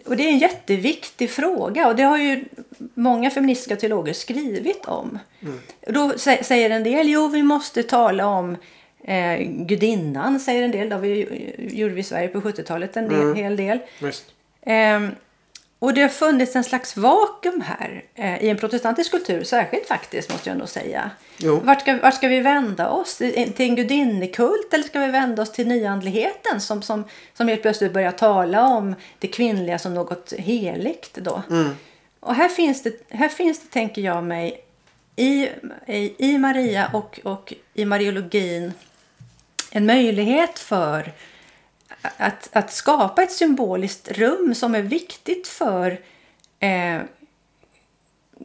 Och 0.05 0.17
det 0.17 0.23
är 0.23 0.29
en 0.29 0.37
jätteviktig 0.37 1.29
fråga 1.29 1.87
och 1.87 1.95
det 1.95 2.03
har 2.03 2.17
ju 2.17 2.43
många 2.93 3.29
feministiska 3.29 3.75
teologer 3.75 4.13
skrivit 4.13 4.85
om. 4.85 5.19
Då 5.87 6.11
sä- 6.13 6.43
säger 6.43 6.69
en 6.69 6.83
del, 6.83 7.09
jo 7.09 7.27
vi 7.27 7.43
måste 7.43 7.83
tala 7.83 8.25
om 8.25 8.57
eh, 9.03 9.37
gudinnan, 9.47 10.39
säger 10.39 10.63
en 10.63 10.71
del. 10.71 10.89
Det 10.89 10.97
vi, 10.97 11.27
gjorde 11.57 11.93
vi 11.93 11.99
i 12.01 12.03
Sverige 12.03 12.27
på 12.27 12.41
70-talet 12.41 12.97
en 12.97 13.09
del, 13.09 13.35
hel 13.35 13.55
del. 13.57 13.79
Visst. 14.01 14.25
Och 15.79 15.93
det 15.93 16.01
har 16.01 16.09
funnits 16.09 16.55
en 16.55 16.63
slags 16.63 16.97
vakuum 16.97 17.61
här 17.61 18.03
eh, 18.15 18.43
i 18.43 18.49
en 18.49 18.57
protestantisk 18.57 19.11
kultur, 19.11 19.43
särskilt 19.43 19.87
faktiskt 19.87 20.31
måste 20.31 20.49
jag 20.49 20.57
nog 20.57 20.69
säga. 20.69 21.11
Jo. 21.37 21.59
Vart 21.63 21.81
ska, 21.81 21.97
vart 21.97 22.13
ska 22.13 22.27
vi 22.27 22.39
vända 22.39 22.89
oss? 22.89 23.17
Till 23.17 23.53
en 23.57 23.75
gudinnekult 23.75 24.73
eller 24.73 24.83
ska 24.83 24.99
vi 24.99 25.07
vända 25.07 25.41
oss 25.41 25.51
till 25.51 25.67
nyandligheten 25.67 26.61
som, 26.61 26.81
som, 26.81 27.03
som 27.33 27.47
helt 27.47 27.61
plötsligt 27.61 27.93
börjar 27.93 28.11
tala 28.11 28.67
om 28.67 28.95
det 29.19 29.27
kvinnliga 29.27 29.79
som 29.79 29.93
något 29.93 30.33
heligt 30.37 31.15
då? 31.15 31.41
Och 32.19 32.35
här 32.35 32.49
finns, 32.49 32.83
det, 32.83 32.93
här 33.09 33.29
finns 33.29 33.59
det, 33.59 33.69
tänker 33.69 34.01
jag 34.01 34.23
mig, 34.23 34.63
i, 35.15 35.49
i, 35.85 36.13
i 36.17 36.37
Maria 36.37 36.89
och, 36.93 37.19
och 37.23 37.53
i 37.73 37.85
mariologin 37.85 38.73
en 39.71 39.85
möjlighet 39.85 40.59
för 40.59 41.13
att, 42.17 42.49
att 42.51 42.73
skapa 42.73 43.23
ett 43.23 43.31
symboliskt 43.31 44.11
rum 44.11 44.55
som 44.55 44.75
är 44.75 44.81
viktigt 44.81 45.47
för 45.47 45.99
eh, 46.59 47.01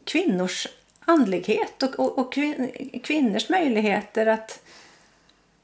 kvinnors 0.05 0.67
andlighet 1.05 1.83
och, 1.83 2.01
och, 2.01 2.19
och 2.19 2.33
kvin, 2.33 2.71
kvinnors 3.05 3.49
möjligheter 3.49 4.27
att, 4.27 4.63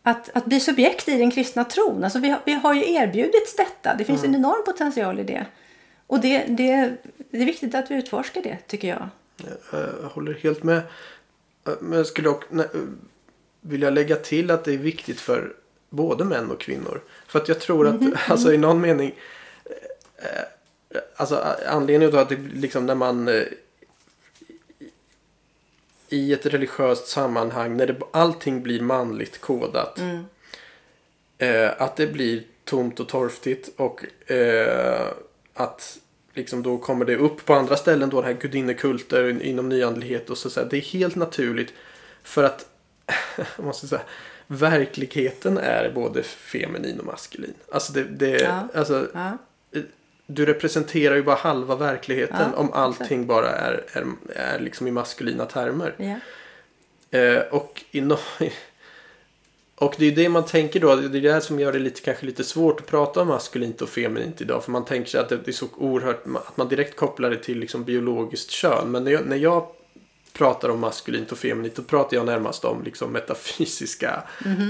att, 0.02 0.30
att 0.36 0.44
bli 0.44 0.60
subjekt 0.60 1.08
i 1.08 1.18
den 1.18 1.30
kristna 1.30 1.64
tron. 1.64 2.04
Alltså 2.04 2.18
vi, 2.18 2.28
har, 2.28 2.40
vi 2.44 2.52
har 2.52 2.74
ju 2.74 2.92
erbjudits 2.92 3.56
detta. 3.56 3.94
Det 3.94 4.04
finns 4.04 4.24
en 4.24 4.34
enorm 4.34 4.64
potential 4.64 5.20
i 5.20 5.24
det. 5.24 5.46
Och 6.06 6.20
det, 6.20 6.38
det, 6.38 6.96
det 7.30 7.38
är 7.42 7.46
viktigt 7.46 7.74
att 7.74 7.90
vi 7.90 7.94
utforskar 7.94 8.42
det, 8.42 8.58
tycker 8.66 8.88
jag. 8.88 9.08
Jag 9.72 10.08
håller 10.08 10.34
helt 10.34 10.62
med. 10.62 10.78
Eh, 11.66 11.72
Men 11.80 11.98
jag 11.98 12.06
skulle 12.06 12.28
dock 12.28 12.52
eh, 12.52 12.64
vilja 13.60 13.90
lägga 13.90 14.16
till 14.16 14.50
att 14.50 14.64
det 14.64 14.72
är 14.72 14.78
viktigt 14.78 15.20
för 15.20 15.56
både 15.90 16.24
män 16.24 16.50
och 16.50 16.60
kvinnor. 16.60 17.00
För 17.28 17.38
att 17.38 17.48
jag 17.48 17.60
tror 17.60 17.88
att, 17.88 18.00
alltså 18.30 18.52
i 18.52 18.58
någon 18.58 18.80
mening, 18.80 19.14
eh, 20.16 20.28
eh, 20.28 21.02
alltså 21.16 21.44
anledningen 21.66 22.10
till 22.10 22.20
att 22.20 22.28
det 22.28 22.38
liksom 22.54 22.86
när 22.86 22.94
man 22.94 23.28
eh, 23.28 23.42
i 26.08 26.32
ett 26.32 26.46
religiöst 26.46 27.06
sammanhang 27.06 27.76
när 27.76 27.86
det, 27.86 27.96
allting 28.10 28.62
blir 28.62 28.80
manligt 28.80 29.40
kodat. 29.40 30.00
Eh, 31.38 31.70
att 31.78 31.96
det 31.96 32.06
blir 32.06 32.42
tomt 32.64 33.00
och 33.00 33.08
torftigt 33.08 33.70
och 33.76 34.30
eh, 34.30 35.06
att 35.54 35.98
liksom 36.34 36.62
då 36.62 36.78
kommer 36.78 37.04
det 37.04 37.16
upp 37.16 37.44
på 37.44 37.54
andra 37.54 37.76
ställen 37.76 38.10
då 38.10 38.20
det 38.20 38.26
här 38.26 38.34
gudinnekulter 38.34 39.42
inom 39.42 39.68
nyandlighet 39.68 40.30
och 40.30 40.38
så, 40.38 40.50
så 40.50 40.60
här, 40.60 40.68
Det 40.70 40.76
är 40.76 40.80
helt 40.80 41.16
naturligt 41.16 41.72
för 42.22 42.44
att 42.44 42.66
jag 43.56 43.64
måste 43.64 43.88
säga, 43.88 44.02
verkligheten 44.50 45.58
är 45.58 45.90
både 45.94 46.22
feminin 46.22 47.00
och 47.00 47.06
maskulin. 47.06 47.54
Alltså 47.72 47.92
det, 47.92 48.04
det 48.04 48.40
Ja. 48.42 48.68
alltså, 48.74 49.08
Ja. 49.14 49.38
du 50.26 50.46
representerar 50.46 51.14
ju 51.14 51.22
bara 51.22 51.36
halva 51.36 51.74
verkligheten 51.76 52.50
Ja, 52.52 52.58
om 52.58 52.72
allting 52.72 53.20
exakt. 53.20 53.28
bara 53.28 53.50
är, 53.50 53.84
är, 53.92 54.06
är 54.34 54.58
liksom 54.60 54.86
i 54.86 54.90
maskulina 54.90 55.44
termer. 55.44 56.18
Eh, 57.10 57.38
och, 57.50 57.84
i 57.90 58.00
no 58.00 58.18
och 59.76 59.94
det 59.98 60.06
är 60.06 60.12
det 60.12 60.28
man 60.28 60.44
tänker 60.44 60.80
då, 60.80 60.96
det 60.96 61.18
är 61.18 61.22
det 61.22 61.32
här 61.32 61.40
som 61.40 61.60
gör 61.60 61.72
det 61.72 61.78
lite, 61.78 62.00
kanske 62.00 62.26
lite 62.26 62.44
svårt 62.44 62.80
att 62.80 62.86
prata 62.86 63.20
om 63.22 63.28
maskulint 63.28 63.82
och 63.82 63.88
feminint 63.88 64.40
idag. 64.40 64.64
För 64.64 64.70
man 64.70 64.84
tänker 64.84 65.10
sig 65.10 65.20
att 65.20 65.28
det 65.28 65.48
är 65.48 65.52
så 65.52 65.66
oerhört, 65.76 66.22
att 66.46 66.56
man 66.56 66.68
direkt 66.68 66.96
kopplar 66.96 67.30
det 67.30 67.36
till 67.36 67.58
liksom 67.58 67.84
biologiskt 67.84 68.50
kön. 68.50 68.90
Men 68.90 69.04
när 69.04 69.10
jag, 69.12 69.26
när 69.26 69.36
jag 69.36 69.66
pratar 70.38 70.68
om 70.68 70.80
maskulint 70.80 71.32
och 71.32 71.38
feminint 71.38 71.74
då 71.74 71.82
pratar 71.82 72.16
jag 72.16 72.26
närmast 72.26 72.64
om 72.64 72.82
liksom 72.82 73.12
metafysiska, 73.12 74.22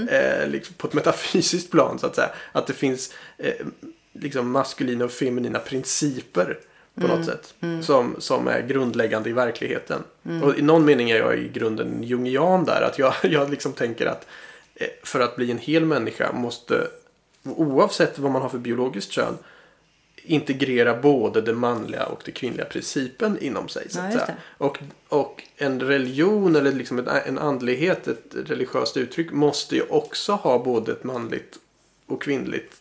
eh, 0.09 0.47
liksom 0.47 0.75
på 0.77 0.87
ett 0.87 0.93
metafysiskt 0.93 1.71
plan 1.71 1.99
så 1.99 2.07
att 2.07 2.15
säga. 2.15 2.29
Att 2.51 2.67
det 2.67 2.73
finns 2.73 3.13
eh, 3.37 3.65
liksom 4.13 4.51
maskulina 4.51 5.05
och 5.05 5.11
feminina 5.11 5.59
principer 5.59 6.59
på 6.95 7.07
något 7.07 7.25
sätt. 7.25 7.53
Som, 7.81 8.15
som 8.19 8.47
är 8.47 8.61
grundläggande 8.61 9.29
i 9.29 9.33
verkligheten. 9.33 10.03
Och 10.43 10.57
i 10.57 10.61
någon 10.61 10.85
mening 10.85 11.09
är 11.09 11.17
jag 11.17 11.37
i 11.37 11.49
grunden 11.49 12.03
jungian 12.03 12.65
där. 12.65 12.81
Att 12.81 12.99
jag, 12.99 13.13
jag 13.21 13.49
liksom 13.49 13.73
tänker 13.73 14.05
att 14.05 14.27
eh, 14.75 14.87
för 15.03 15.19
att 15.19 15.35
bli 15.35 15.51
en 15.51 15.57
hel 15.57 15.85
människa 15.85 16.31
måste, 16.31 16.87
oavsett 17.43 18.19
vad 18.19 18.31
man 18.31 18.41
har 18.41 18.49
för 18.49 18.57
biologiskt 18.57 19.11
kön, 19.11 19.37
integrera 20.29 21.01
både 21.01 21.41
det 21.41 21.53
manliga 21.53 22.05
och 22.05 22.21
det 22.25 22.31
kvinnliga 22.31 22.65
principen 22.65 23.37
inom 23.41 23.67
sig. 23.67 23.89
Så 23.89 23.99
Ja. 23.99 24.27
Och, 24.57 24.79
och 25.07 25.43
en 25.55 25.81
religion 25.81 26.55
eller 26.55 26.71
liksom 26.71 27.07
en 27.25 27.37
andlighet, 27.37 28.07
ett 28.07 28.35
religiöst 28.45 28.97
uttryck 28.97 29.31
måste 29.31 29.75
ju 29.75 29.81
också 29.81 30.31
ha 30.31 30.63
både 30.63 30.91
ett 30.91 31.03
manligt 31.03 31.57
och 32.05 32.21
kvinnligt 32.21 32.73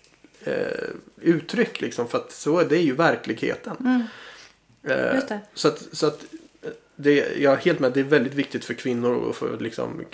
eh, 0.44 0.88
uttryck. 1.20 1.80
Liksom, 1.80 2.08
för 2.08 2.18
att 2.18 2.32
så 2.32 2.58
är 2.58 2.64
det 2.64 2.78
ju 2.78 2.94
verkligheten. 2.94 3.76
Eh, 3.80 4.90
Mm. 4.90 5.20
Det. 5.28 5.40
Så 5.54 5.68
att, 5.68 5.88
så 5.92 6.06
att 6.06 6.24
eh, 6.62 6.70
det, 6.96 7.36
jag 7.38 7.52
är 7.52 7.56
helt 7.56 7.80
med, 7.80 7.92
det 7.92 8.00
är 8.00 8.04
väldigt 8.04 8.34
viktigt 8.34 8.64
för 8.64 8.74
kvinnor 8.74 9.14
och 9.14 9.36
för 9.36 9.58
liksom, 9.60 10.04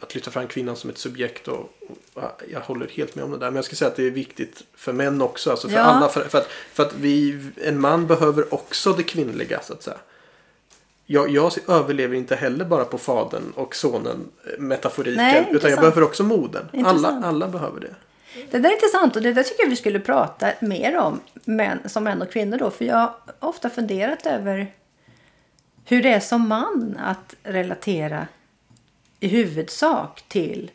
att 0.00 0.14
lyfta 0.14 0.30
fram 0.30 0.46
kvinnan 0.46 0.76
som 0.76 0.90
ett 0.90 0.98
subjekt. 0.98 1.48
Och, 1.48 1.72
och 2.14 2.22
jag 2.52 2.60
håller 2.60 2.88
helt 2.88 3.14
med 3.14 3.24
om 3.24 3.30
det 3.30 3.38
där. 3.38 3.46
Men 3.46 3.56
jag 3.56 3.64
ska 3.64 3.76
säga 3.76 3.90
att 3.90 3.96
det 3.96 4.06
är 4.06 4.10
viktigt 4.10 4.62
för 4.74 4.92
män 4.92 5.22
också. 5.22 5.50
Alltså 5.50 5.68
för, 5.68 5.76
Ja. 5.76 5.82
alla, 5.82 6.08
för, 6.08 6.24
för, 6.24 6.38
att, 6.38 6.48
för 6.72 6.82
att 6.82 6.94
vi, 6.94 7.40
en 7.56 7.80
man 7.80 8.06
behöver 8.06 8.54
också 8.54 8.92
det 8.92 9.02
kvinnliga 9.02 9.60
så 9.62 9.72
att 9.72 9.82
säga. 9.82 9.96
Jag, 11.06 11.30
jag 11.30 11.52
överlever 11.68 12.16
inte 12.16 12.36
heller 12.36 12.64
bara 12.64 12.84
på 12.84 12.98
fadern 12.98 13.52
och 13.54 13.74
sonen 13.76 14.28
eh, 14.44 14.58
metaforiken. 14.60 15.24
Nej, 15.24 15.48
utan 15.50 15.70
jag 15.70 15.80
behöver 15.80 16.02
också 16.02 16.22
modern. 16.22 16.86
Alla, 16.86 17.22
alla 17.24 17.48
behöver 17.48 17.80
det. 17.80 17.94
Det 18.50 18.58
där 18.58 18.68
är 18.70 18.74
intressant 18.74 19.16
och 19.16 19.22
det 19.22 19.32
där 19.32 19.42
tycker 19.42 19.62
jag 19.62 19.70
vi 19.70 19.76
skulle 19.76 20.00
prata 20.00 20.52
mer 20.60 20.96
om 20.98 21.20
män, 21.44 21.78
som 21.86 22.04
män 22.04 22.22
och 22.22 22.30
kvinnor 22.30 22.58
då. 22.58 22.70
För 22.70 22.84
jag 22.84 22.96
har 22.96 23.14
ofta 23.38 23.70
funderat 23.70 24.26
över 24.26 24.72
hur 25.84 26.02
det 26.02 26.08
är 26.08 26.20
som 26.20 26.48
man 26.48 26.98
att 27.04 27.34
relatera 27.42 28.26
i 29.20 29.28
huvudsak 29.28 30.24
till 30.28 30.70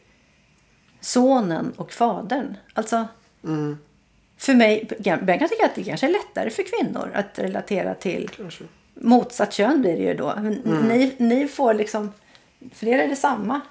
sonen 1.02 1.74
och 1.78 1.91
fadern. 1.94 2.58
Alltså, 2.74 3.08
Mm, 3.44 3.78
för 4.38 4.54
mig, 4.54 4.88
Ben 5.00 5.39
kan 5.39 5.50
tycka 5.50 5.66
att 5.66 5.76
det 5.76 5.84
kanske 5.84 6.08
är 6.08 6.12
lättare 6.12 6.50
för 6.50 6.64
kvinnor 6.64 7.12
att 7.14 7.39
relatera 7.39 7.94
till 7.94 8.30
kanske. 8.38 8.64
motsatt 8.94 9.54
kön 9.54 9.82
blir 9.82 9.96
det 9.98 10.04
ju 10.04 10.14
då. 10.14 10.34
Men 10.36 10.62
Mm. 10.64 10.88
Ni, 10.88 11.16
ni 11.18 11.48
får 11.48 11.74
liksom, 11.74 12.12
för 12.74 12.88
er 12.88 13.00
är 13.00 13.08
det 13.08 13.16
samma 13.16 13.62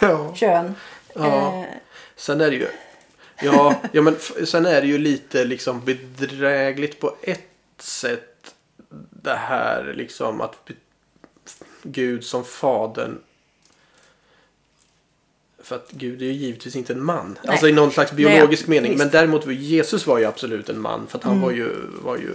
Ja. 0.00 0.34
kön. 0.34 0.74
Ja. 1.14 1.58
Eh, 1.60 1.64
Sen 2.16 2.40
är 2.40 2.50
det 2.50 2.56
ju 2.56 2.66
Ja, 3.42 3.74
ja 3.92 4.02
men 4.02 4.16
sen 4.46 4.66
är 4.66 4.80
det 4.80 4.86
ju 4.86 4.98
lite 4.98 5.44
liksom 5.44 5.80
bedrägligt 5.84 7.00
på 7.00 7.16
ett 7.22 7.48
sätt. 7.78 8.54
Det 9.10 9.34
här 9.34 9.92
liksom 9.96 10.40
att 10.40 10.70
Gud 11.82 12.24
som 12.24 12.44
fadern. 12.44 13.18
För 15.64 15.76
att 15.76 15.90
Gud 15.90 16.22
är 16.22 16.26
ju 16.26 16.32
givetvis 16.32 16.76
inte 16.76 16.92
en 16.92 17.04
man. 17.04 17.38
Nej. 17.42 17.50
Alltså 17.52 17.68
i 17.68 17.72
någon 17.72 17.90
slags 17.90 18.12
Nej, 18.12 18.16
biologisk 18.16 18.66
mening. 18.66 18.90
visst. 18.92 19.04
Men 19.04 19.12
däremot 19.12 19.46
Jesus 19.46 20.06
var 20.06 20.18
ju 20.18 20.24
absolut 20.24 20.68
en 20.68 20.80
man. 20.80 21.06
För 21.06 21.18
att 21.18 21.24
han 21.24 21.40
var 21.40 21.50
ju, 21.50 21.68
var 22.02 22.16
ju 22.16 22.32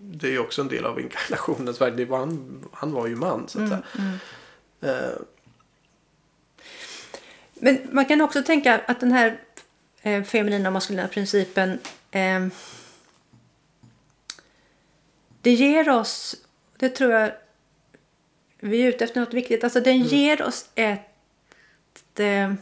Det 0.00 0.26
är 0.26 0.30
ju 0.30 0.38
också 0.38 0.62
en 0.62 0.68
del 0.68 0.84
av 0.84 1.00
inkarnationens 1.00 1.80
var 1.80 2.18
han, 2.18 2.60
han 2.72 2.92
var 2.92 3.06
ju 3.06 3.16
man 3.16 3.48
så 3.48 3.62
att 3.62 3.68
säga. 3.68 3.82
Eh, 4.80 5.12
Men 7.54 7.78
man 7.90 8.04
kan 8.04 8.20
också 8.20 8.42
tänka 8.42 8.80
att 8.86 9.00
den 9.00 9.12
här 9.12 9.38
eh, 10.02 10.22
feminina 10.22 10.68
och 10.68 10.72
maskulina 10.72 11.08
principen 11.08 11.78
eh, 12.10 12.46
det 15.42 15.52
ger 15.52 15.88
oss, 15.88 16.36
det 16.78 16.88
tror 16.88 17.12
jag 17.12 17.32
vi 18.60 18.82
är 18.82 18.88
ute 18.88 19.04
efter 19.04 19.20
något 19.20 19.34
viktigt, 19.34 19.64
alltså 19.64 19.80
den 19.80 20.02
ger 20.02 20.42
oss 20.42 20.66
ett 20.74 21.11
eh, 22.20 22.52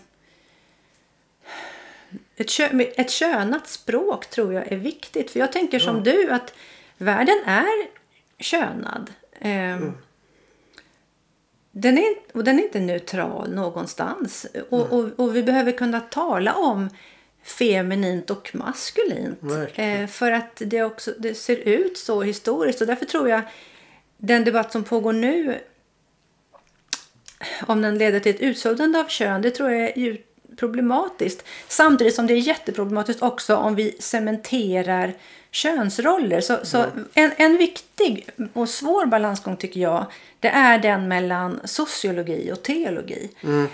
ett, 2.36 2.51
kö, 2.51 2.68
ett 2.96 3.11
könat 3.11 3.68
språk 3.68 4.26
tror 4.26 4.55
jag 4.55 4.72
är 4.72 4.76
viktigt. 4.76 5.30
För 5.30 5.40
jag 5.40 5.53
tänker 5.53 5.78
som 5.78 6.03
du 6.03 6.30
att 6.30 6.55
världen 6.98 7.38
är 7.44 7.88
könad. 8.38 9.11
Eh, 9.40 9.78
den 11.72 11.98
är, 11.98 12.14
och 12.32 12.44
den 12.44 12.59
är 12.59 12.62
inte 12.62 12.80
neutral 12.80 13.55
någonstans. 13.55 14.46
Och, 14.68 14.92
och, 14.92 15.11
och 15.16 15.36
vi 15.36 15.42
behöver 15.42 15.72
kunna 15.72 16.01
tala 16.01 16.55
om 16.55 16.88
feminint 17.42 18.30
och 18.30 18.51
maskulint. 18.55 19.42
Eh, 19.74 20.07
för 20.07 20.32
att 20.32 20.62
det, 20.66 20.82
också, 20.82 21.14
det 21.18 21.34
ser 21.34 21.57
ut 21.57 21.98
så 21.98 22.22
historiskt. 22.22 22.80
Och 22.80 22.86
därför 22.86 23.07
tror 23.07 23.28
jag 23.28 23.42
den 24.16 24.44
debatt 24.44 24.72
som 24.72 24.84
pågår 24.84 25.12
nu 25.12 25.59
om 27.66 27.82
den 27.82 27.99
leder 27.99 28.20
till 28.20 28.34
ett 28.34 28.41
utsuddande 28.41 28.99
av 28.99 29.09
kön, 29.09 29.43
det 29.43 29.51
tror 29.51 29.70
jag 29.70 29.99
är 29.99 30.16
problematiskt. 30.57 31.45
Samtidigt 31.68 32.14
som 32.14 32.26
det 32.26 32.34
är 32.34 32.38
jätteproblematiskt 32.38 33.22
också 33.22 33.57
om 33.57 33.74
vi 33.74 33.97
cementerar 34.01 35.12
könsroller. 35.51 36.41
Så, 36.41 36.59
så 36.62 36.84
en, 37.14 37.30
en 37.36 37.57
viktig 37.57 38.28
och 38.53 38.68
svår 38.68 39.07
balansgång 39.07 39.57
tycker 39.57 39.80
jag, 39.80 40.07
det 40.41 40.49
är 40.49 40.78
den 40.78 41.09
mellan 41.09 41.61
sociologi 41.64 42.51
och 42.53 42.62
teologi. 42.62 43.30
mm. 43.43 43.68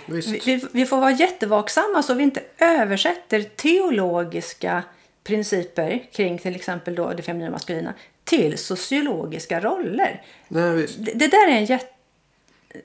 Vi, 0.45 0.65
vi, 0.71 0.85
får 0.85 0.97
vara 0.97 1.11
jättevaksamma 1.11 2.03
så 2.03 2.13
vi 2.13 2.23
inte 2.23 2.41
översätter 2.57 3.41
teologiska 3.41 4.83
principer 5.23 6.03
kring 6.11 6.37
till 6.37 6.55
exempel 6.55 6.95
då 6.95 7.13
det 7.13 7.23
feminina 7.23 7.47
och 7.47 7.53
maskulina 7.53 7.93
till 8.23 8.57
sociologiska 8.57 9.59
roller. 9.59 10.23
Nej. 10.47 10.87
Det, 10.97 11.11
det 11.13 11.27
där 11.27 11.47
är 11.47 11.51
en 11.51 11.65
jätte... 11.65 11.96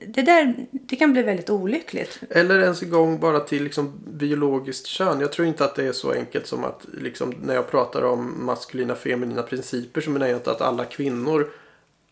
Det, 0.06 0.22
där, 0.22 0.54
det 0.70 0.96
kan 0.96 1.12
bli 1.12 1.22
väldigt 1.22 1.50
olyckligt. 1.50 2.20
Eller 2.30 2.60
ens 2.60 2.82
en 2.82 2.90
gång 2.90 3.20
bara 3.20 3.40
till 3.40 3.64
liksom 3.64 3.92
biologiskt 4.06 4.86
kön. 4.86 5.20
Jag 5.20 5.32
tror 5.32 5.48
inte 5.48 5.64
att 5.64 5.74
det 5.74 5.84
är 5.84 5.92
så 5.92 6.12
enkelt 6.12 6.46
som 6.46 6.64
att 6.64 6.86
liksom, 6.92 7.34
när 7.42 7.54
jag 7.54 7.70
pratar 7.70 8.02
om 8.02 8.44
maskulina 8.46 8.94
feminina 8.94 9.42
principer 9.42 10.00
så 10.00 10.10
menar 10.10 10.26
jag 10.26 10.36
inte 10.36 10.50
att 10.50 10.60
alla 10.60 10.84
kvinnor 10.84 11.50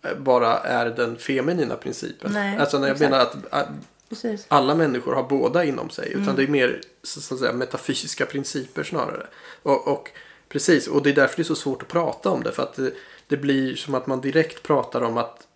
eh, 0.03 0.19
bara 0.19 0.59
är 0.59 0.87
den 0.87 1.17
feminina 1.17 1.77
principen. 1.77 2.33
Nej, 2.33 2.59
alltså 2.59 2.79
när 2.79 2.89
jag 2.89 2.95
exakt. 2.95 3.11
menar 3.11 3.25
att 3.25 3.53
eh, 3.53 3.75
Precis. 4.09 4.47
alla 4.49 4.75
människor 4.75 5.15
har 5.15 5.23
båda 5.23 5.65
inom 5.65 5.91
sig. 5.91 6.09
Mm. 6.09 6.23
Utan 6.23 6.37
det 6.37 6.43
är 6.43 6.49
mer 6.49 6.81
så 7.03 7.35
att 7.35 7.41
säga, 7.41 7.53
metafysiska 7.53 8.27
principer 8.27 8.83
snarare. 8.83 9.27
Och, 9.63 9.89
och 9.89 10.11
precis, 10.49 10.89
och 10.89 11.03
det 11.03 11.11
är 11.11 11.15
därför 11.15 11.37
det 11.37 11.43
är 11.43 11.45
så 11.45 11.55
svårt 11.55 11.83
att 11.83 11.89
prata 11.89 12.31
om 12.31 12.43
det. 12.43 12.53
För 12.53 12.63
att 12.63 12.75
det, 12.75 12.93
det 13.27 13.37
blir 13.37 13.77
som 13.77 13.95
att 13.95 14.07
man 14.07 14.21
direkt 14.21 14.63
pratar 14.63 15.01
om 15.01 15.19
att 15.19 15.47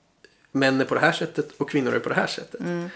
män 0.54 0.80
är 0.80 0.84
på 0.84 0.94
det 0.94 1.00
här 1.00 1.12
sättet 1.12 1.52
och 1.56 1.70
kvinnor 1.70 1.94
är 1.94 1.98
på 1.98 2.08
det 2.08 2.14
här 2.14 2.26
sättet. 2.26 2.60
Mm. 2.60 2.90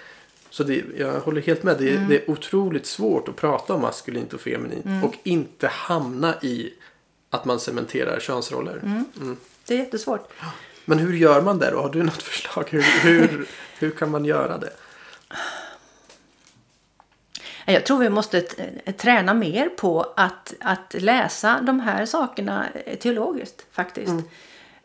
Så 0.51 0.65
det, 0.65 0.85
jag 0.97 1.21
håller 1.21 1.41
helt 1.41 1.63
med. 1.63 1.77
Det, 1.79 1.97
det 1.97 2.17
är 2.17 2.31
otroligt 2.31 2.87
svårt 2.87 3.29
att 3.29 3.37
prata 3.37 3.75
om 3.75 3.81
maskulint 3.81 4.33
och 4.33 4.41
feminint. 4.41 4.85
Mm. 4.85 5.05
Och 5.05 5.15
inte 5.23 5.69
hamna 5.69 6.35
i 6.43 6.75
att 7.31 7.45
man 7.45 7.61
cementerar 7.61 8.21
könsroller. 8.21 8.81
Mm. 9.17 9.37
Det 9.67 9.75
är 9.75 9.79
jättesvårt. 9.79 10.33
Men 10.85 10.99
hur 10.99 11.13
gör 11.13 11.43
man 11.43 11.59
det 11.59 11.71
då? 11.71 11.81
Har 11.81 11.91
du 11.91 12.03
något 12.03 12.23
förslag? 12.23 12.65
Hur, 12.71 12.83
hur, 12.83 13.47
hur 13.79 13.91
kan 13.91 14.11
man 14.11 14.25
göra 14.25 14.59
det? 14.59 14.73
Jag 17.67 17.87
tror 17.87 17.99
vi 17.99 18.09
måste 18.09 18.41
t- 18.41 18.93
träna 18.93 19.35
mer 19.35 19.69
på 19.69 20.13
att, 20.17 20.55
att 20.61 20.95
läsa 20.99 21.61
de 21.63 21.81
här 21.81 22.07
sakerna 22.07 22.67
teologiskt 23.01 23.67
faktiskt. 23.73 24.13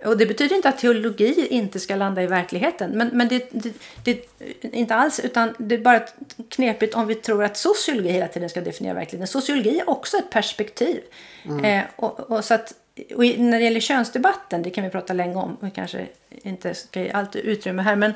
Och 0.06 0.18
det 0.18 0.26
betyder 0.26 0.56
inte 0.56 0.70
att 0.70 0.78
teologi 0.78 1.48
inte 1.50 1.80
ska 1.80 1.96
landa 1.96 2.24
i 2.24 2.28
verkligheten. 2.28 2.92
Men, 2.92 3.08
men 3.14 3.28
det, 3.28 3.50
det, 3.52 3.74
det 4.04 4.28
inte 4.72 4.96
alls. 4.96 5.20
Utan 5.20 5.54
det 5.58 5.76
är 5.76 5.80
bara 5.80 6.02
knepigt 6.50 6.96
om 6.96 7.08
vi 7.08 7.16
tror 7.16 7.44
att 7.44 7.58
sociologi 7.58 8.10
hela 8.10 8.28
tiden 8.28 8.50
ska 8.50 8.62
definiera 8.62 8.94
verkligheten. 8.94 9.28
Sociologi 9.28 9.80
är 9.80 9.90
också 9.90 10.18
ett 10.18 10.30
perspektiv. 10.30 11.00
Eh, 11.64 11.82
och, 11.96 12.20
och 12.20 12.46
så 12.46 12.54
att 12.54 12.74
och 13.16 13.24
när 13.24 13.60
det 13.60 13.64
gäller 13.64 13.80
könsdebatten, 13.80 14.64
det 14.64 14.70
kan 14.70 14.84
vi 14.84 14.90
prata 14.90 15.14
länge 15.14 15.36
om, 15.36 15.58
vi 15.62 15.72
kanske 15.72 16.08
inte 16.30 16.74
ska 16.74 17.02
ge 17.02 17.12
allt 17.12 17.36
utrymme 17.36 17.82
här, 17.82 17.96
men 17.96 18.14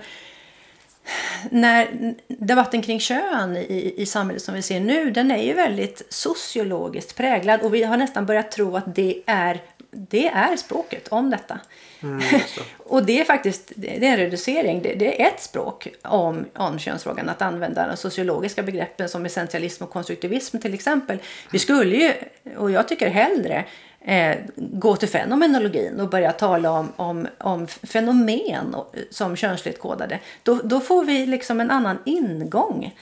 när 1.51 2.13
debatten 2.27 2.81
kring 2.81 2.99
kön 2.99 3.57
i, 3.57 3.93
i 3.97 4.05
samhället 4.05 4.43
som 4.43 4.55
vi 4.55 4.61
ser 4.61 4.79
nu, 4.79 5.11
den 5.11 5.31
är 5.31 5.43
ju 5.43 5.53
väldigt 5.53 6.01
sociologiskt 6.09 7.17
präglad 7.17 7.61
och 7.61 7.73
vi 7.73 7.83
har 7.83 7.97
nästan 7.97 8.25
börjat 8.25 8.51
tro 8.51 8.77
att 8.77 8.95
det 8.95 9.21
är, 9.25 9.61
det 9.91 10.27
är 10.27 10.55
språket 10.55 11.07
om 11.07 11.29
detta. 11.29 11.59
och 12.77 13.05
det 13.05 13.19
är 13.19 13.25
faktiskt 13.25 13.71
det 13.75 13.97
är 13.97 14.11
en 14.11 14.17
reducering. 14.17 14.81
Det, 14.81 14.93
det 14.93 15.21
är 15.21 15.27
ett 15.27 15.41
språk 15.41 15.87
om, 16.01 16.45
om 16.55 16.79
könsfrågan, 16.79 17.29
att 17.29 17.41
använda 17.41 17.87
de 17.87 17.97
sociologiska 17.97 18.63
begreppen 18.63 19.09
som 19.09 19.25
essentialism 19.25 19.83
och 19.83 19.89
konstruktivism 19.89 20.57
till 20.57 20.73
exempel. 20.73 21.17
Vi 21.51 21.59
skulle 21.59 21.95
ju, 21.95 22.13
och 22.57 22.71
jag 22.71 22.87
tycker 22.87 23.09
hellre, 23.09 23.65
eh, 24.07 24.37
gå 24.55 24.95
till 24.95 25.09
fenomenologin 25.09 25.99
och 25.99 26.09
börja 26.09 26.31
tala 26.31 26.71
om, 26.71 26.91
om, 26.95 27.27
om 27.37 27.67
fenomen 27.67 28.75
och- 28.75 28.95
som 29.11 29.35
könsligt 29.35 29.79
kodade. 29.79 30.19
Då, 30.43 30.55
då 30.63 30.79
får 30.79 31.05
vi 31.05 31.25
liksom 31.25 31.59
en 31.61 31.71
annan 31.71 31.97
ingång. 32.05 32.95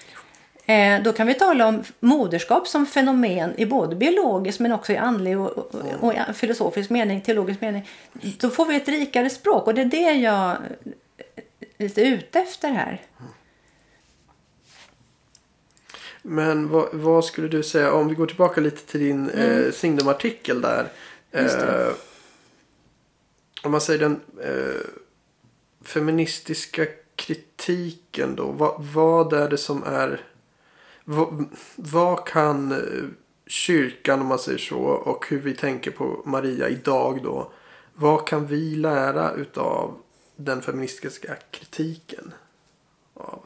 Eh, 0.65 1.01
då 1.03 1.13
kan 1.13 1.27
vi 1.27 1.33
tala 1.33 1.67
om 1.67 1.83
moderskap 1.99 2.67
som 2.67 2.85
fenomen 2.85 3.53
i 3.57 3.65
både 3.65 3.95
biologisk 3.95 4.59
men 4.59 4.71
också 4.71 4.91
i 4.93 4.97
andlig 4.97 5.39
och, 5.39 5.57
och, 5.57 5.75
och 5.99 6.13
i 6.13 6.17
filosofisk 6.33 6.89
mening, 6.89 7.21
teologisk 7.21 7.61
mening. 7.61 7.89
Då 8.39 8.49
får 8.49 8.65
vi 8.65 8.75
ett 8.75 8.87
rikare 8.87 9.29
språk 9.29 9.67
och 9.67 9.73
det 9.73 9.81
är 9.81 9.85
det 9.85 10.11
jag 10.13 10.51
är 10.51 10.57
lite 11.77 12.01
ute 12.01 12.39
efter 12.39 12.69
här. 12.71 13.01
Men 16.27 16.69
vad, 16.69 16.87
vad 16.91 17.25
skulle 17.25 17.47
du 17.47 17.63
säga 17.63 17.93
om 17.93 18.07
vi 18.07 18.15
går 18.15 18.25
tillbaka 18.25 18.61
lite 18.61 18.85
till 18.91 18.99
din 18.99 19.29
eh, 19.29 19.71
signumartikel 19.71 20.61
där. 20.61 20.91
Mm. 21.31 21.69
Eh, 21.69 21.93
om 23.63 23.71
man 23.71 23.81
säger 23.81 23.99
den 23.99 24.21
eh, 24.41 24.87
feministiska 25.81 26.85
kritiken 27.15 28.35
då. 28.35 28.51
Vad, 28.51 28.83
vad 28.93 29.33
är 29.33 29.49
det 29.49 29.57
som 29.57 29.83
är... 29.83 30.21
Vad, 31.03 31.45
vad 31.75 32.27
kan 32.27 32.71
eh, 32.71 33.03
kyrkan 33.47 34.21
om 34.21 34.27
man 34.27 34.39
säger 34.39 34.57
så 34.57 34.79
och 34.79 35.25
hur 35.29 35.39
vi 35.39 35.55
tänker 35.55 35.91
på 35.91 36.21
Maria 36.25 36.69
idag 36.69 37.23
då. 37.23 37.51
Vad 37.93 38.27
kan 38.27 38.47
vi 38.47 38.75
lära 38.75 39.31
utav 39.31 39.97
den 40.35 40.61
feministiska 40.61 41.35
kritiken? 41.51 42.33
Av 43.13 43.41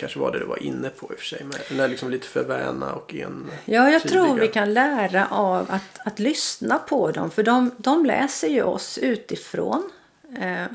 kanske 0.00 0.18
var 0.18 0.32
det 0.32 0.38
du 0.38 0.44
var 0.44 0.62
inne 0.62 0.88
på 0.88 1.06
i 1.12 1.14
och 1.14 1.18
för 1.18 1.26
sig. 1.26 1.44
Men 1.44 1.58
den 1.68 1.80
är 1.80 1.88
liksom 1.88 2.10
lite 2.10 2.26
för 2.26 2.44
väna 2.44 2.92
och 2.92 3.14
en 3.14 3.50
Ja, 3.64 3.90
jag 3.90 4.02
tror 4.02 4.34
vi 4.34 4.48
kan 4.48 4.74
lära 4.74 5.26
av 5.26 5.66
att, 5.70 6.06
att 6.06 6.18
lyssna 6.18 6.78
på 6.78 7.10
dem. 7.10 7.30
För 7.30 7.42
de, 7.42 7.70
de 7.76 8.06
läser 8.06 8.48
ju 8.48 8.62
oss 8.62 8.98
utifrån. 8.98 9.90
Eh, 10.40 10.66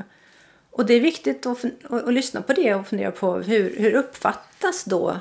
och 0.71 0.85
det 0.85 0.93
är 0.93 0.99
viktigt 0.99 1.45
att, 1.45 1.65
att, 1.83 1.91
att 1.91 2.13
lyssna 2.13 2.41
på 2.41 2.53
det 2.53 2.75
och 2.75 2.87
fundera 2.87 3.11
på 3.11 3.35
hur, 3.35 3.75
hur 3.77 3.93
uppfattas 3.93 4.83
då 4.83 5.19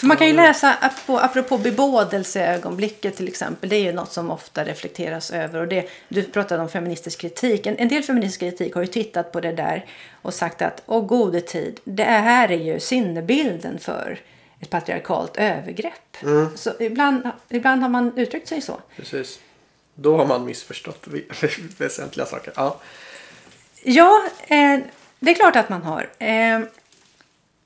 för 0.00 0.06
man 0.06 0.16
kan 0.16 0.26
ju 0.26 0.32
läsa, 0.32 0.76
apropå, 1.06 1.58
bebådelseögonblicket 1.58 3.16
till 3.16 3.28
exempel, 3.28 3.70
det 3.70 3.76
är 3.76 3.82
ju 3.82 3.92
något 3.92 4.12
som 4.12 4.30
ofta 4.30 4.64
reflekteras 4.64 5.30
över. 5.30 5.60
Och 5.60 5.68
det, 5.68 5.88
du 6.08 6.22
pratade 6.22 6.62
om 6.62 6.68
feministisk 6.68 7.20
kritik. 7.20 7.66
En, 7.66 7.76
en 7.76 7.88
del 7.88 8.02
feministisk 8.02 8.40
kritik 8.40 8.74
har 8.74 8.82
ju 8.82 8.86
tittat 8.86 9.32
på 9.32 9.40
det 9.40 9.52
där 9.52 9.86
och 10.22 10.34
sagt 10.34 10.62
att, 10.62 10.82
åh 10.86 11.06
gode 11.06 11.40
tid, 11.40 11.80
det 11.84 12.04
här 12.04 12.50
är 12.50 12.58
ju 12.58 12.80
sinnebilden 12.80 13.78
för 13.78 14.20
ett 14.60 14.70
patriarkalt 14.70 15.36
övergrepp. 15.36 16.16
Så 16.54 16.72
ibland, 16.80 17.30
ibland 17.48 17.82
har 17.82 17.88
man 17.88 18.18
uttryckt 18.18 18.48
sig 18.48 18.62
så. 18.62 18.80
Precis. 18.96 19.38
Då 19.94 20.16
har 20.16 20.26
man 20.26 20.44
missförstått 20.44 21.06
väsentliga 21.78 22.26
saker. 22.26 22.52
Ja. 22.56 22.80
Ja, 23.82 24.22
eh, 24.46 24.78
det 25.18 25.30
är 25.30 25.34
klart 25.34 25.56
att 25.56 25.68
man 25.68 25.82
har. 25.82 26.08
Eh, 26.18 26.60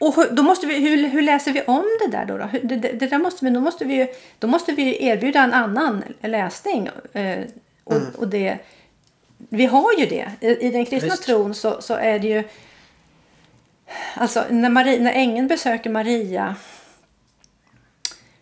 och 0.06 0.16
hur- 0.16 0.30
då 0.30 0.42
måste 0.42 0.66
vi, 0.66 0.74
hur, 0.88 1.08
hur 1.08 1.22
läser 1.22 1.52
vi 1.52 1.62
om 1.62 1.84
det 2.00 2.16
där 2.16 2.24
då? 2.24 2.38
då? 2.38 2.44
Hur- 2.44 2.60
Det, 2.62 2.76
det, 2.76 2.92
det 2.92 3.06
där 3.06 3.18
måste 3.18 3.44
vi, 3.44 3.50
då, 3.50 3.60
måste 3.60 3.84
vi, 3.84 3.94
ju- 3.94 4.08
då 4.38 4.46
måste 4.46 4.72
vi 4.72 4.82
ju 4.82 5.06
erbjuda 5.06 5.42
en 5.42 5.52
annan 5.52 6.04
läsning. 6.20 6.88
Eh, 7.12 7.38
och, 7.84 7.96
och 8.18 8.28
det, 8.28 8.58
vi 9.38 9.66
har 9.66 9.92
ju 9.98 10.06
det. 10.06 10.30
I, 10.40 10.66
i 10.66 10.70
den 10.70 10.86
kristna 10.86 11.10
Visst. 11.10 11.22
tron 11.26 11.54
så, 11.54 11.82
så 11.82 11.94
är 11.94 12.18
det 12.18 12.28
ju... 12.28 12.44
Alltså 14.14 14.44
när, 14.50 14.68
Maria, 14.70 15.00
när 15.02 15.12
ängeln 15.12 15.48
besöker 15.48 15.90
Maria 15.90 16.54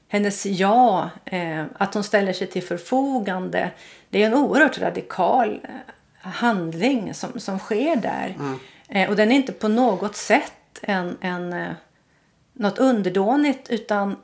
hennes 0.09 0.47
ja, 0.47 1.11
eh, 1.25 1.65
att 1.79 1.95
hon 1.95 2.05
ställer 2.05 2.33
sig 2.33 2.47
till 2.47 2.63
förfogande. 2.63 3.71
Det 4.11 4.23
är 4.23 4.27
en 4.27 4.35
oerhört 4.35 4.79
radikal 4.79 5.61
eh, 5.65 6.31
handling 6.31 7.15
som, 7.15 7.41
som 7.41 7.59
sker 7.59 7.97
där. 7.97 8.35
Eh, 8.89 9.11
och 9.11 9.17
den 9.17 9.33
är 9.33 9.37
inte 9.37 9.53
på 9.53 9.69
något 9.69 10.17
sätt 10.17 10.53
en, 10.83 11.17
en, 11.21 11.53
eh, 11.53 11.73
något 12.53 12.79
underdånigt 12.79 13.71
utan 13.71 14.17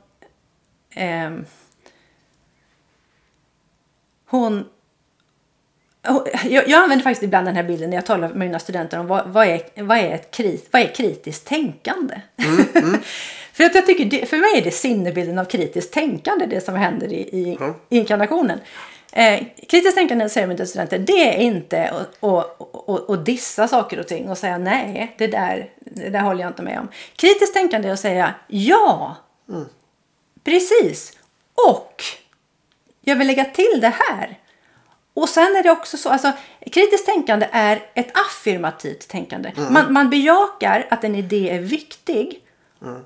ehm, 0.95 1.45
hon 4.25 4.65
jag, 6.43 6.67
jag 6.67 6.73
använder 6.83 7.03
faktiskt 7.03 7.23
ibland 7.23 7.47
den 7.47 7.55
här 7.55 7.63
bilden 7.63 7.89
när 7.89 7.97
jag 7.97 8.05
talar 8.05 8.27
med 8.27 8.37
mina 8.37 8.59
studenter 8.59 8.99
om 8.99 9.07
vad, 9.07 9.27
vad, 9.29 9.47
är, 9.47 9.83
vad, 9.83 9.97
är, 9.97 10.11
ett 10.15 10.31
krit, 10.31 10.69
vad 10.71 10.81
är 10.81 10.87
kritiskt 10.87 11.47
tänkande. 11.47 12.21
för 13.53 13.63
att 13.63 13.75
jag 13.75 13.85
tycker 13.85 14.05
det, 14.05 14.25
för 14.25 14.37
mig 14.37 14.57
är 14.57 14.63
det 14.63 14.71
sinnebilden 14.71 15.39
av 15.39 15.45
kritiskt 15.45 15.93
tänkande 15.93 16.45
det 16.45 16.61
som 16.61 16.75
händer 16.75 17.13
i, 17.13 17.19
i 17.19 17.57
Ja. 17.59 17.75
inkarnationen. 17.89 18.59
Eh, 19.11 19.43
kritiskt 19.69 19.97
tänkande 19.97 20.29
säger 20.29 20.47
mina 20.47 20.65
studenter, 20.65 20.99
det 20.99 21.35
är 21.35 21.41
inte 21.41 22.05
att 23.07 23.25
dissa 23.25 23.67
saker 23.67 23.99
och 23.99 24.07
ting 24.07 24.29
och 24.29 24.37
säga 24.37 24.57
nej, 24.57 25.15
det 25.17 25.27
där, 25.27 25.69
det 25.79 26.09
där 26.09 26.19
håller 26.19 26.41
jag 26.41 26.49
inte 26.49 26.61
med 26.61 26.79
om. 26.79 26.87
Kritiskt 27.15 27.53
tänkande 27.53 27.87
är 27.89 27.93
att 27.93 27.99
säga 27.99 28.33
ja, 28.47 29.15
precis, 30.43 31.17
och 31.67 32.03
jag 33.01 33.15
vill 33.15 33.27
lägga 33.27 33.45
till 33.45 33.79
det 33.81 33.93
här. 34.09 34.37
Och 35.13 35.29
sen 35.29 35.55
är 35.55 35.63
det 35.63 35.71
också 35.71 35.97
så, 35.97 36.09
alltså 36.09 36.31
kritiskt 36.71 37.05
tänkande 37.05 37.49
är 37.51 37.83
ett 37.93 38.11
affirmativt 38.27 39.07
tänkande. 39.07 39.51
Man, 39.69 39.93
man 39.93 40.09
bejakar 40.09 40.87
att 40.89 41.03
en 41.03 41.15
idé 41.15 41.49
är 41.49 41.59
viktig 41.59 42.41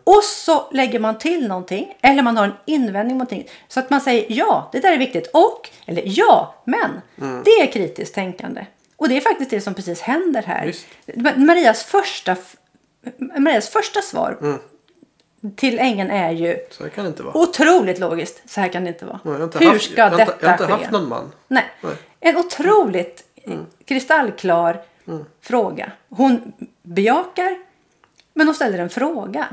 och 0.04 0.24
så 0.24 0.68
lägger 0.72 1.00
man 1.00 1.18
till 1.18 1.48
någonting 1.48 1.98
eller 2.02 2.24
man 2.24 2.38
har 2.38 2.46
en 2.46 2.54
invändning 2.66 3.18
mot 3.18 3.32
någonting. 3.32 3.54
Så 3.68 3.80
att 3.80 3.90
man 3.90 4.02
säger 4.02 4.26
ja, 4.30 4.70
det 4.72 4.80
där 4.80 4.94
är 4.94 4.98
viktigt 4.98 5.30
och, 5.34 5.70
eller 5.86 6.04
ja, 6.06 6.56
men. 6.66 7.02
Det 7.44 7.50
är 7.52 7.72
kritiskt 7.72 8.16
tänkande. 8.16 8.66
Och 8.96 9.10
det 9.10 9.18
är 9.18 9.22
faktiskt 9.22 9.50
det 9.52 9.62
som 9.62 9.74
precis 9.74 10.02
händer 10.02 10.42
här. 10.42 10.74
Marias 11.36 11.84
första, 11.84 12.36
Marias 13.38 13.70
första 13.70 14.02
svar 14.02 14.38
till 15.56 15.80
ängeln 15.80 16.12
är 16.12 16.32
ju 16.32 16.58
Så 16.72 16.84
här 16.84 16.90
kan 16.90 17.04
det 17.04 17.08
inte 17.10 17.24
vara. 17.24 17.38
otroligt 17.38 18.00
logiskt. 18.00 18.50
Så 18.50 18.62
här 18.62 18.68
kan 18.70 18.84
det 18.84 18.88
inte 18.90 19.06
vara. 19.06 19.20
jag 19.24 19.32
har 19.32 19.44
inte 19.44 19.60
Hur 19.60 19.68
haft, 19.68 19.92
ska 19.92 20.02
jag 20.02 20.12
detta 20.12 20.22
inte, 20.34 20.36
jag 20.46 20.48
har 20.50 20.54
inte 20.54 20.66
ske? 20.66 20.72
haft 20.72 20.92
någon 20.92 21.10
man. 21.10 21.32
Nej. 21.48 21.64
Nej. 21.82 21.94
En 22.20 22.38
otroligt 22.38 23.24
kristallklar 23.86 24.82
fråga. 25.42 25.92
Hon 26.10 26.54
bejakar, 26.84 27.58
men 28.34 28.48
hon 28.48 28.56
ställer 28.56 28.78
en 28.80 28.90
fråga. 28.90 29.48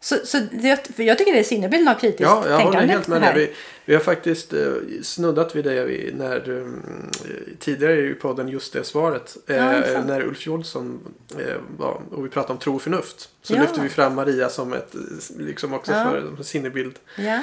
Så, 0.00 0.16
så 0.24 0.38
det, 0.52 0.88
jag 0.96 1.18
tycker 1.18 1.32
det 1.32 1.38
är 1.38 1.42
sinnebilden 1.44 1.88
av 1.88 1.94
kritiskt 2.00 2.20
Ja, 2.22 2.48
jag 2.48 2.58
håller 2.60 2.80
helt 2.80 3.08
med 3.08 3.22
dig. 3.22 3.34
Vi, 3.34 3.54
vi 3.84 3.94
har 3.94 4.00
faktiskt 4.02 4.52
eh, 4.52 4.72
snuddat 5.02 5.56
vid 5.56 5.64
det 5.64 5.84
vi- 5.84 6.12
när, 6.16 6.48
mm, 6.48 6.82
eh, 7.24 7.30
tidigare 7.58 8.00
i 8.00 8.14
podden 8.14 8.48
just 8.48 8.72
det 8.72 8.84
svaret. 8.84 9.36
Eh, 9.46 9.56
Ja, 9.56 10.02
när 10.06 10.22
Ulf 10.22 10.46
Jolsson 10.46 11.00
eh, 11.38 11.54
var 11.78 12.00
och 12.10 12.24
vi 12.24 12.28
pratade 12.28 12.52
om 12.52 12.58
tro 12.58 12.74
och 12.74 12.82
förnuft. 12.82 13.28
Så 13.42 13.54
Ja. 13.54 13.60
lyfte 13.60 13.80
vi 13.80 13.88
fram 13.88 14.14
Maria 14.14 14.48
som 14.48 14.72
ett, 14.72 14.94
liksom 15.38 15.74
också 15.74 15.92
Ja. 15.92 16.04
för 16.04 16.16
en 16.38 16.44
sinnebild 16.44 16.98
Ja. 17.18 17.40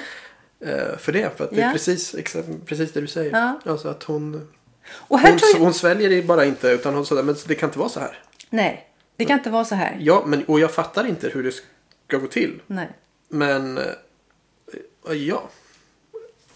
eh, 0.67 0.97
för 0.97 1.11
det. 1.11 1.37
För 1.37 1.43
att 1.43 1.51
det 1.51 1.61
är 1.61 1.71
precis, 1.71 2.15
exakt, 2.15 2.47
precis 2.65 2.91
det 2.91 3.01
du 3.01 3.07
säger. 3.07 3.53
Alltså 3.65 3.87
att 3.89 4.03
hon, 4.03 4.47
Och 4.93 5.19
här 5.19 5.29
hon, 5.29 5.39
jag... 5.53 5.59
hon 5.59 5.73
sväljer 5.73 6.09
det 6.09 6.21
bara 6.21 6.45
inte 6.45 6.67
utan 6.67 6.93
hon 6.95 7.05
säger 7.05 7.23
men 7.23 7.35
det 7.47 7.55
kan 7.55 7.69
inte 7.69 7.79
vara 7.79 7.89
så 7.89 7.99
här. 7.99 8.19
Nej, 8.49 8.88
det 9.19 9.25
kan 9.25 9.37
inte 9.37 9.49
vara 9.49 9.65
så 9.65 9.75
här. 9.75 9.97
Ja, 9.99 10.23
men, 10.25 10.43
och 10.43 10.59
jag 10.59 10.71
fattar 10.71 11.05
inte 11.05 11.29
hur 11.29 11.43
det 11.43 11.51
ska 11.51 12.17
gå 12.17 12.27
till. 12.27 12.61
Nej. 12.67 12.89
Men 13.29 13.77
eh, 13.77 15.13
ja. 15.13 15.49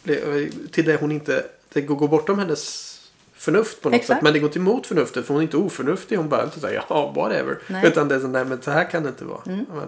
Det, 0.04 0.50
till 0.72 0.86
det 0.86 0.96
hon 1.00 1.12
inte. 1.12 1.46
Det 1.74 1.82
går, 1.82 2.08
bortom 2.08 2.40
hennes 2.40 2.94
förnuft 3.34 3.82
på 3.82 3.90
något 3.90 3.96
Exakt. 3.96 4.18
sätt. 4.18 4.24
Men 4.24 4.34
det 4.34 4.40
går 4.40 4.50
inte 4.50 4.60
emot 4.60 4.88
förnuftet. 4.88 5.26
För 5.26 5.34
hon 5.34 5.42
är 5.42 5.44
inte 5.44 5.58
oförnuftig. 5.58 6.18
Hon 6.18 6.30
bara 6.30 6.44
inte 6.44 6.60
säger 6.60 6.86
ja 6.90 7.12
whatever. 7.16 7.60
Nej. 7.68 7.80
Mm. 7.80 7.92
Utan 7.92 8.08
det 8.08 8.16
är 8.16 8.20
sån 8.20 8.32
där 8.32 8.46
men 8.46 8.62
så 8.62 8.72
här 8.72 8.90
kan 8.90 9.04
det 9.04 9.10
inte 9.10 9.26
vara. 9.26 9.42
Ja, 9.46 9.86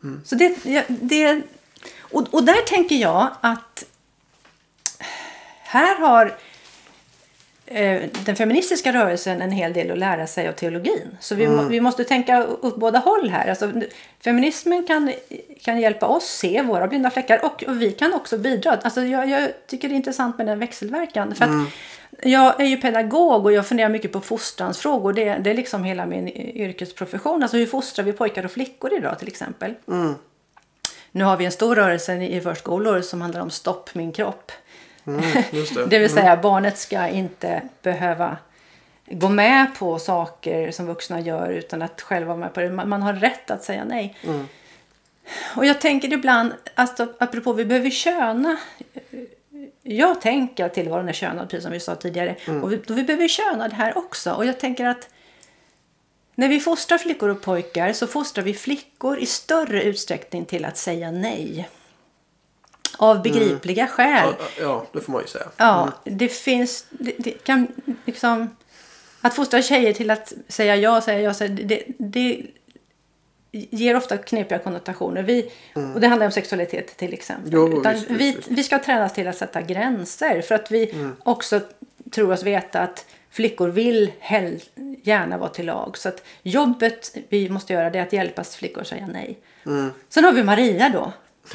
men, 0.00 0.20
Så 0.24 0.34
det, 0.34 0.56
det, 0.88 1.42
och, 2.00 2.34
och 2.34 2.44
där 2.44 2.62
tänker 2.66 2.96
jag 2.96 3.30
att 3.40 3.84
här 5.58 6.00
har 6.00 6.26
eh, 6.26 6.32
den 8.24 8.36
feministiska 8.36 8.92
rörelsen 8.92 9.42
en 9.42 9.50
hel 9.50 9.72
del 9.72 9.90
att 9.90 9.98
lära 9.98 10.26
sig 10.26 10.48
av 10.48 10.52
teologin. 10.52 11.16
Så 11.20 11.34
vi, 11.34 11.48
må, 11.48 11.62
vi 11.62 11.80
måste 11.80 12.04
tänka 12.04 12.46
åt 12.62 12.76
båda 12.76 12.98
håll 12.98 13.30
här. 13.30 13.48
Alltså, 13.48 13.72
feminismen 14.24 14.86
kan, 14.86 15.12
kan 15.62 15.80
hjälpa 15.80 16.06
oss 16.06 16.24
se 16.24 16.62
våra 16.62 16.88
blinda 16.88 17.10
fläckar 17.10 17.44
och, 17.44 17.64
och 17.64 17.82
vi 17.82 17.92
kan 17.92 18.14
också 18.14 18.38
bidra. 18.38 18.78
Alltså, 18.82 19.00
jag, 19.00 19.28
jag 19.28 19.50
tycker 19.66 19.88
det 19.88 19.94
är 19.94 19.96
intressant 19.96 20.38
med 20.38 20.46
den 20.46 20.58
växelverkan. 20.58 21.34
För 21.34 21.44
att 21.44 21.50
Jag 22.22 22.60
är 22.60 22.64
ju 22.64 22.76
pedagog 22.76 23.44
och 23.44 23.52
jag 23.52 23.66
funderar 23.66 23.88
mycket 23.88 24.12
på 24.12 24.20
fostransfrågor. 24.20 25.12
Det, 25.12 25.34
det 25.34 25.50
är 25.50 25.54
liksom 25.54 25.84
hela 25.84 26.06
min 26.06 26.28
yrkesprofession. 26.28 27.42
Alltså 27.42 27.56
hur 27.56 27.66
fostrar 27.66 28.04
vi 28.04 28.12
pojkar 28.12 28.44
och 28.44 28.50
flickor 28.50 28.94
idag 28.94 29.18
till 29.18 29.28
exempel? 29.28 29.74
Nu 31.12 31.24
har 31.24 31.36
vi 31.36 31.44
en 31.44 31.52
stor 31.52 31.74
rörelse 31.76 32.14
i 32.14 32.40
förskolor 32.40 33.00
som 33.00 33.20
handlar 33.20 33.40
om 33.40 33.50
stopp 33.50 33.94
min 33.94 34.12
kropp. 34.12 34.52
Mm, 35.06 35.20
det. 35.50 35.86
Det 35.90 35.98
vill 35.98 36.10
säga 36.10 36.36
barnet 36.36 36.78
ska 36.78 37.08
inte 37.08 37.62
behöva 37.82 38.36
gå 39.10 39.28
med 39.28 39.74
på 39.78 39.98
saker 39.98 40.70
som 40.70 40.86
vuxna 40.86 41.20
gör 41.20 41.50
utan 41.50 41.82
att 41.82 42.00
själv 42.00 42.26
vara 42.26 42.36
med 42.36 42.54
på 42.54 42.60
det. 42.60 42.70
Man, 42.70 42.88
man 42.88 43.02
har 43.02 43.12
rätt 43.12 43.50
att 43.50 43.64
säga 43.64 43.84
nej. 43.84 44.16
Och 45.56 45.66
jag 45.66 45.80
tänker 45.80 46.12
ibland, 46.12 46.52
alltså, 46.74 47.14
apropå 47.18 47.52
vi 47.52 47.64
behöver 47.64 47.90
köna. 47.90 48.56
Jag 49.82 50.20
tänker 50.20 50.64
att 50.64 50.74
tillvaron 50.74 51.08
är 51.08 51.12
könad 51.12 51.50
precis 51.50 51.62
som 51.62 51.72
vi 51.72 51.80
sa 51.80 51.94
tidigare. 51.94 52.36
Och 52.62 52.72
vi, 52.72 52.76
och 52.76 52.98
vi 52.98 53.02
behöver 53.02 53.28
köna 53.28 53.68
det 53.68 53.74
här 53.74 53.98
också. 53.98 54.32
Och 54.32 54.46
jag 54.46 54.60
tänker 54.60 54.84
att 54.84 55.08
när 56.34 56.48
vi 56.48 56.60
fostrar 56.60 56.98
flickor 56.98 57.28
och 57.28 57.42
pojkar 57.42 57.92
så 57.92 58.06
fostrar 58.06 58.44
vi 58.44 58.54
flickor 58.54 59.18
i 59.18 59.26
större 59.26 59.82
utsträckning 59.82 60.44
till 60.44 60.64
att 60.64 60.76
säga 60.76 61.10
nej. 61.10 61.68
Av 63.00 63.22
begripliga 63.22 63.86
skäl. 63.86 64.34
Ja, 64.38 64.46
ja, 64.60 64.86
det 64.92 65.00
får 65.00 65.12
man 65.12 65.22
ju 65.22 65.28
säga. 65.28 65.46
Ja, 65.56 65.92
det 66.04 66.28
finns... 66.28 66.86
Det, 66.90 67.14
det 67.18 67.30
kan 67.30 67.66
liksom... 68.04 68.56
Att 69.20 69.34
fostra 69.34 69.62
tjejer 69.62 69.92
till 69.92 70.10
att 70.10 70.32
säga 70.48 70.76
ja, 70.76 71.00
säga 71.00 71.20
ja, 71.20 71.34
säga, 71.34 71.54
det, 71.64 71.82
det 71.98 72.42
ger 73.52 73.96
ofta 73.96 74.18
knepiga 74.18 74.58
konnotationer. 74.58 75.22
Vi, 75.22 75.50
Och 75.94 76.00
det 76.00 76.06
handlar 76.08 76.26
om 76.26 76.32
sexualitet 76.32 76.96
till 76.96 77.12
exempel. 77.12 77.54
Mm. 77.54 77.72
Jo, 77.72 77.82
visst, 77.92 78.10
vi, 78.10 78.14
visst. 78.16 78.48
vi 78.48 78.64
ska 78.64 78.78
tränas 78.78 79.14
till 79.14 79.28
att 79.28 79.36
sätta 79.36 79.62
gränser. 79.62 80.42
För 80.42 80.54
att 80.54 80.70
vi 80.70 80.90
Mm. 80.90 81.16
också 81.22 81.60
tror 82.10 82.32
oss 82.32 82.42
veta 82.42 82.80
att 82.80 83.06
flickor 83.30 83.68
vill 83.68 84.12
hell, 84.18 84.60
gärna 85.02 85.38
vara 85.38 85.50
till 85.50 85.66
lag. 85.66 85.98
Så 85.98 86.08
att 86.08 86.24
jobbet 86.42 87.16
vi 87.28 87.48
måste 87.48 87.72
göra 87.72 87.90
det 87.90 87.98
är 87.98 88.02
att 88.02 88.12
hjälpa 88.12 88.44
flickor 88.44 88.80
att 88.80 88.86
säga 88.86 89.06
nej. 89.12 89.38
Sen 90.08 90.24
har 90.24 90.32
vi 90.32 90.42
Maria 90.42 90.88
då. 90.88 91.12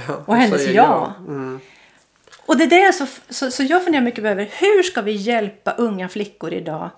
Ja, 0.07 0.23
Och 0.25 0.35
hennes 0.35 0.61
säger 0.61 0.73
ja. 0.75 1.13
Mm. 1.27 1.59
Och 2.45 2.57
det 2.57 2.63
är 2.63 2.67
det 2.87 2.93
så, 2.93 3.05
så, 3.29 3.51
så 3.51 3.63
jag 3.63 3.83
funderar 3.83 4.03
mycket 4.03 4.23
över 4.23 4.49
hur 4.51 4.83
ska 4.83 5.01
vi 5.01 5.11
hjälpa 5.11 5.71
unga 5.71 6.09
flickor 6.09 6.53
idag 6.53 6.89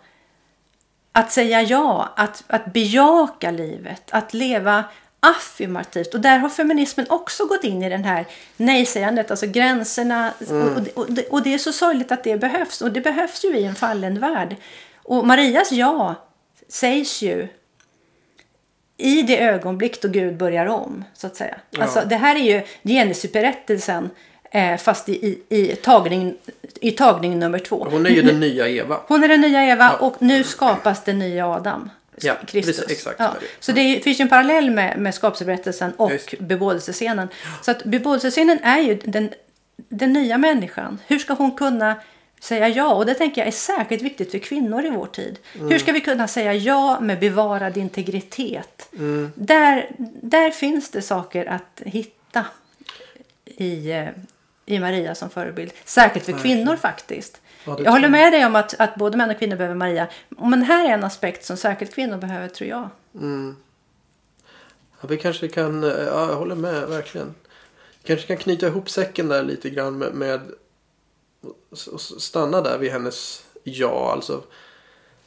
att 1.11 1.31
säga 1.31 1.61
ja, 1.61 2.13
att, 2.15 2.43
att 2.47 2.65
bejaka 2.73 3.51
livet, 3.51 4.03
att 4.11 4.33
leva 4.33 4.83
affirmativt. 5.19 6.13
Och 6.13 6.19
där 6.19 6.37
har 6.37 6.49
feminismen 6.49 7.05
också 7.09 7.45
gått 7.45 7.63
in 7.63 7.83
i 7.83 7.89
den 7.89 8.03
här 8.03 8.25
nej-sägandet, 8.57 9.31
alltså 9.31 9.45
gränserna. 9.47 10.31
Och, 10.39 10.81
det- 10.81 10.91
och, 10.95 11.11
det, 11.11 11.27
och 11.27 11.41
det 11.43 11.53
är 11.53 11.57
så 11.57 11.71
sorgligt 11.73 12.11
att 12.11 12.23
det 12.23 12.37
behövs. 12.37 12.81
Och 12.81 12.91
det 12.91 13.01
behövs 13.01 13.45
ju 13.45 13.57
i 13.57 13.63
en 13.63 13.75
fallen 13.75 14.19
värld. 14.19 14.55
Och 15.03 15.27
Marias 15.27 15.71
ja 15.71 16.15
sägs 16.69 17.21
ju 17.21 17.47
i 18.97 19.21
det 19.21 19.43
ögonblick 19.43 20.01
då 20.01 20.07
Gud 20.07 20.37
börjar 20.37 20.65
om, 20.65 21.03
så 21.13 21.27
att 21.27 21.35
säga. 21.35 21.55
Ja. 21.69 21.83
Alltså, 21.83 22.03
det 22.09 22.15
här 22.15 22.35
är 22.35 22.39
ju 22.39 22.61
Genesis-berättelsen 22.83 24.09
eh, 24.51 24.77
fast 24.77 25.09
i, 25.09 25.13
i, 25.49 25.61
i, 25.71 25.75
tagning, 25.75 26.35
i 26.81 26.91
tagning 26.91 27.39
nummer 27.39 27.59
två. 27.59 27.87
Hon 27.91 28.05
är 28.05 28.09
ju 28.09 28.21
den 28.21 28.39
nya 28.39 28.67
Eva. 28.67 28.99
Hon 29.07 29.23
är 29.23 29.27
den 29.27 29.41
nya 29.41 29.63
Eva 29.63 29.91
och 29.91 30.21
nu 30.21 30.43
skapas 30.43 31.03
den 31.03 31.19
nya 31.19 31.47
Adam. 31.47 31.89
Ja, 32.21 32.35
Kristus. 32.47 32.79
precis, 32.79 32.97
exakt 32.97 33.19
ja. 33.19 33.27
så 33.33 33.39
det. 33.39 33.47
Så 33.59 33.71
det 33.71 33.81
är, 33.81 33.99
finns 33.99 34.19
ju 34.19 34.21
en 34.23 34.29
parallell 34.29 34.71
med, 34.71 34.99
med 34.99 35.15
skapelseberättelsen 35.15 35.91
och 35.91 36.11
Just. 36.11 36.39
bebådelsescenen. 36.39 37.27
Så 37.61 37.71
att 37.71 37.83
bebådelsescenen 37.83 38.59
är 38.63 38.79
ju 38.79 38.95
den, 38.95 39.29
den 39.89 40.13
nya 40.13 40.37
människan. 40.37 40.99
Hur 41.07 41.19
ska 41.19 41.33
hon 41.33 41.51
kunna 41.51 41.95
säga 42.39 42.67
ja? 42.67 42.93
Och 42.93 43.05
det 43.05 43.13
tänker 43.13 43.41
jag 43.41 43.47
är 43.47 43.51
särskilt 43.51 44.01
viktigt 44.01 44.31
för 44.31 44.39
kvinnor 44.39 44.85
i 44.85 44.89
vår 44.89 45.05
tid. 45.05 45.39
Mm. 45.55 45.69
Hur 45.69 45.79
ska 45.79 45.91
vi 45.91 46.01
kunna 46.01 46.27
säga 46.27 46.53
ja 46.53 46.99
med 46.99 47.19
bevarad 47.19 47.77
integritet? 47.77 48.89
Mm. 48.93 49.31
Där, 49.35 49.91
där 50.21 50.51
finns 50.51 50.89
det 50.89 51.01
saker 51.01 51.45
att 51.45 51.81
hitta 51.85 52.45
i, 53.45 53.91
eh, 53.91 54.07
i 54.65 54.79
Maria 54.79 55.15
som 55.15 55.29
förebild. 55.29 55.71
Särskilt 55.85 56.25
för 56.25 56.33
kvinnor 56.33 56.75
faktiskt. 56.75 57.41
Ja, 57.65 57.79
jag 57.83 57.91
håller 57.91 58.09
med 58.09 58.33
dig 58.33 58.45
om 58.45 58.55
att, 58.55 58.79
att 58.79 58.95
både 58.95 59.17
män 59.17 59.29
och 59.29 59.39
kvinnor 59.39 59.55
behöver 59.55 59.75
Maria. 59.75 60.07
Men 60.29 60.63
här 60.63 60.89
är 60.89 60.93
en 60.93 61.03
aspekt 61.03 61.45
som 61.45 61.57
särskilt 61.57 61.95
kvinnor 61.95 62.17
behöver 62.17 62.47
tror 62.47 62.69
jag. 62.69 62.89
Ja, 65.01 65.07
vi 65.07 65.17
kanske 65.17 65.47
kan, 65.47 65.83
eh, 65.83 65.89
ja, 65.89 66.29
jag 66.29 66.35
håller 66.35 66.55
med 66.55 66.87
verkligen. 66.87 67.35
Kanske 68.03 68.27
kan 68.27 68.37
knyta 68.37 68.67
ihop 68.67 68.89
säcken 68.89 69.27
där 69.27 69.43
lite 69.43 69.69
grann 69.69 69.97
med, 69.97 70.13
med 70.13 70.41
och 71.91 72.01
stanna 72.01 72.61
där 72.61 72.77
vid 72.77 72.91
hennes 72.91 73.45
ja. 73.63 74.11
Alltså, 74.11 74.43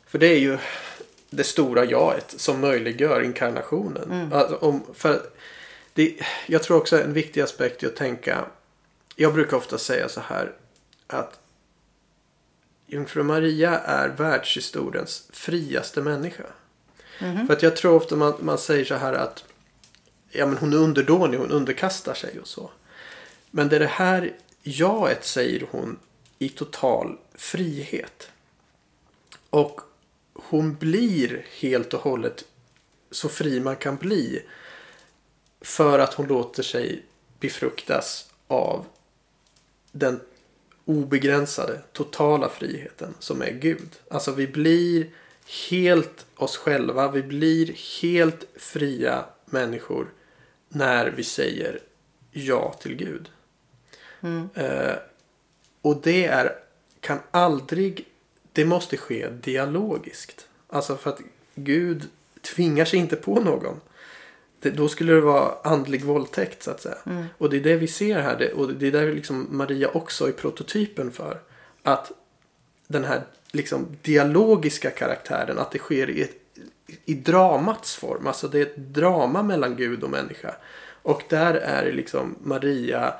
för 0.07 0.19
det 0.19 0.27
är 0.27 0.39
ju 0.39 0.59
det 1.31 1.45
stora 1.45 1.85
jaet 1.85 2.35
som 2.37 2.61
möjliggör 2.61 3.23
inkarnationen. 3.23 4.33
Alltså, 4.33 4.57
om, 4.57 4.83
för 4.95 5.23
det, 5.95 6.21
jag 6.47 6.63
tror 6.63 6.77
också 6.77 7.03
en 7.03 7.13
viktig 7.13 7.41
aspekt 7.41 7.83
är 7.83 7.87
att 7.87 7.97
tänka. 7.97 8.45
Jag 9.17 9.35
brukar 9.35 9.57
ofta 9.57 9.79
säga 9.79 10.09
så 10.09 10.21
här 10.21 10.53
att 11.07 11.39
Jungfru 12.87 13.23
Maria 13.23 13.79
är 13.79 14.09
världshistoriens 14.09 15.29
friaste 15.33 16.03
människa. 16.03 16.47
För 17.47 17.53
att 17.53 17.63
jag 17.63 17.77
tror 17.77 17.95
ofta 17.95 18.17
man, 18.17 18.35
man 18.41 18.59
säger 18.59 18.85
så 18.85 18.95
här 18.95 19.13
att 19.13 19.45
ja, 20.31 20.47
men 20.47 20.57
hon 20.57 20.73
är 20.73 20.77
underdånig, 20.77 21.39
hon 21.39 21.51
underkastar 21.51 22.15
sig 22.15 22.41
och 22.41 22.49
så. 22.49 22.71
Men 23.51 23.69
det 23.69 23.77
är 23.77 23.81
det 23.81 23.87
här 23.87 24.33
jaet 24.63 25.25
säger 25.25 25.67
hon 25.71 25.99
i 26.39 26.49
total 26.49 27.19
frihet. 27.35 28.31
Och 29.51 29.81
hon 30.35 30.75
blir 30.75 31.47
helt 31.59 31.95
och 31.95 32.01
hållet 32.01 32.45
så 33.11 33.29
fri 33.29 33.61
man 33.61 33.77
kan 33.77 33.97
bli. 33.97 34.43
För 35.61 35.99
att 35.99 36.15
hon 36.15 36.27
låter 36.27 36.63
sig 36.63 37.03
befruktas 37.41 38.31
av 38.47 38.87
den 39.93 40.21
obegränsade, 40.85 41.81
totala 41.93 42.49
friheten 42.49 43.15
som 43.19 43.43
är 43.43 43.51
Gud. 43.51 43.89
Alltså 44.11 44.33
vi 44.33 44.47
blir 44.47 45.11
helt 45.71 46.27
oss 46.37 46.57
själva. 46.57 47.11
Vi 47.11 47.23
blir 47.23 48.01
helt 48.03 48.45
fria 48.57 49.25
människor 49.45 50.13
när 50.69 51.07
vi 51.11 51.25
säger 51.25 51.81
ja 52.31 52.73
till 52.73 52.97
Gud. 52.97 53.29
Eh, 54.55 54.95
och 55.83 56.01
det 56.03 56.27
är, 56.27 56.53
kan 57.01 57.19
aldrig, 57.31 58.07
det 58.53 58.65
måste 58.65 58.97
ske 58.97 59.29
dialogiskt. 59.29 60.49
Alltså 60.69 60.97
för 60.97 61.11
att 61.11 61.21
Gud 61.55 62.09
tvingar 62.55 62.85
sig 62.85 62.99
inte 62.99 63.17
på 63.17 63.41
någon. 63.41 63.81
Det, 64.61 64.71
då 64.71 64.89
skulle 64.89 65.13
det 65.13 65.21
vara 65.21 65.55
andlig 65.65 66.05
våldtäkt 66.05 66.63
så 66.63 66.71
att 66.71 66.81
säga. 66.81 67.27
Och 67.39 67.51
det 67.51 67.57
är 67.57 67.61
det 67.61 67.77
vi 67.77 67.89
ser 67.89 68.21
här. 68.21 68.39
Det, 68.39 68.53
och 68.53 68.75
det 68.75 68.87
är 68.87 68.93
där 68.93 69.15
liksom 69.15 69.47
Maria 69.51 69.89
också 69.89 70.29
är 70.29 70.33
prototypen 70.33 71.13
för. 71.13 71.41
Att 71.83 72.13
den 72.87 73.05
här 73.05 73.23
liksom 73.53 73.87
dialogiska 74.03 74.91
karaktären, 74.91 75.59
att 75.59 75.71
det 75.71 75.79
sker 75.79 76.11
i, 76.11 76.23
ett, 76.23 76.37
i 77.05 77.15
dramats 77.15 77.97
form. 77.97 78.27
Alltså 78.27 78.49
det 78.49 78.59
är 78.59 78.63
ett 78.63 78.77
drama 78.77 79.43
mellan 79.43 79.77
Gud 79.77 80.03
och 80.03 80.11
människa. 80.11 80.55
Och 81.03 81.23
där 81.29 81.55
är 81.55 81.93
liksom 81.93 82.37
Maria 82.43 83.15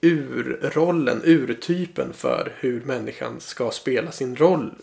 urrollen, 0.00 1.22
urtypen 1.24 2.12
för 2.12 2.52
hur 2.58 2.80
människan 2.80 3.40
ska 3.40 3.70
spela 3.70 4.12
sin 4.12 4.36
roll 4.36 4.74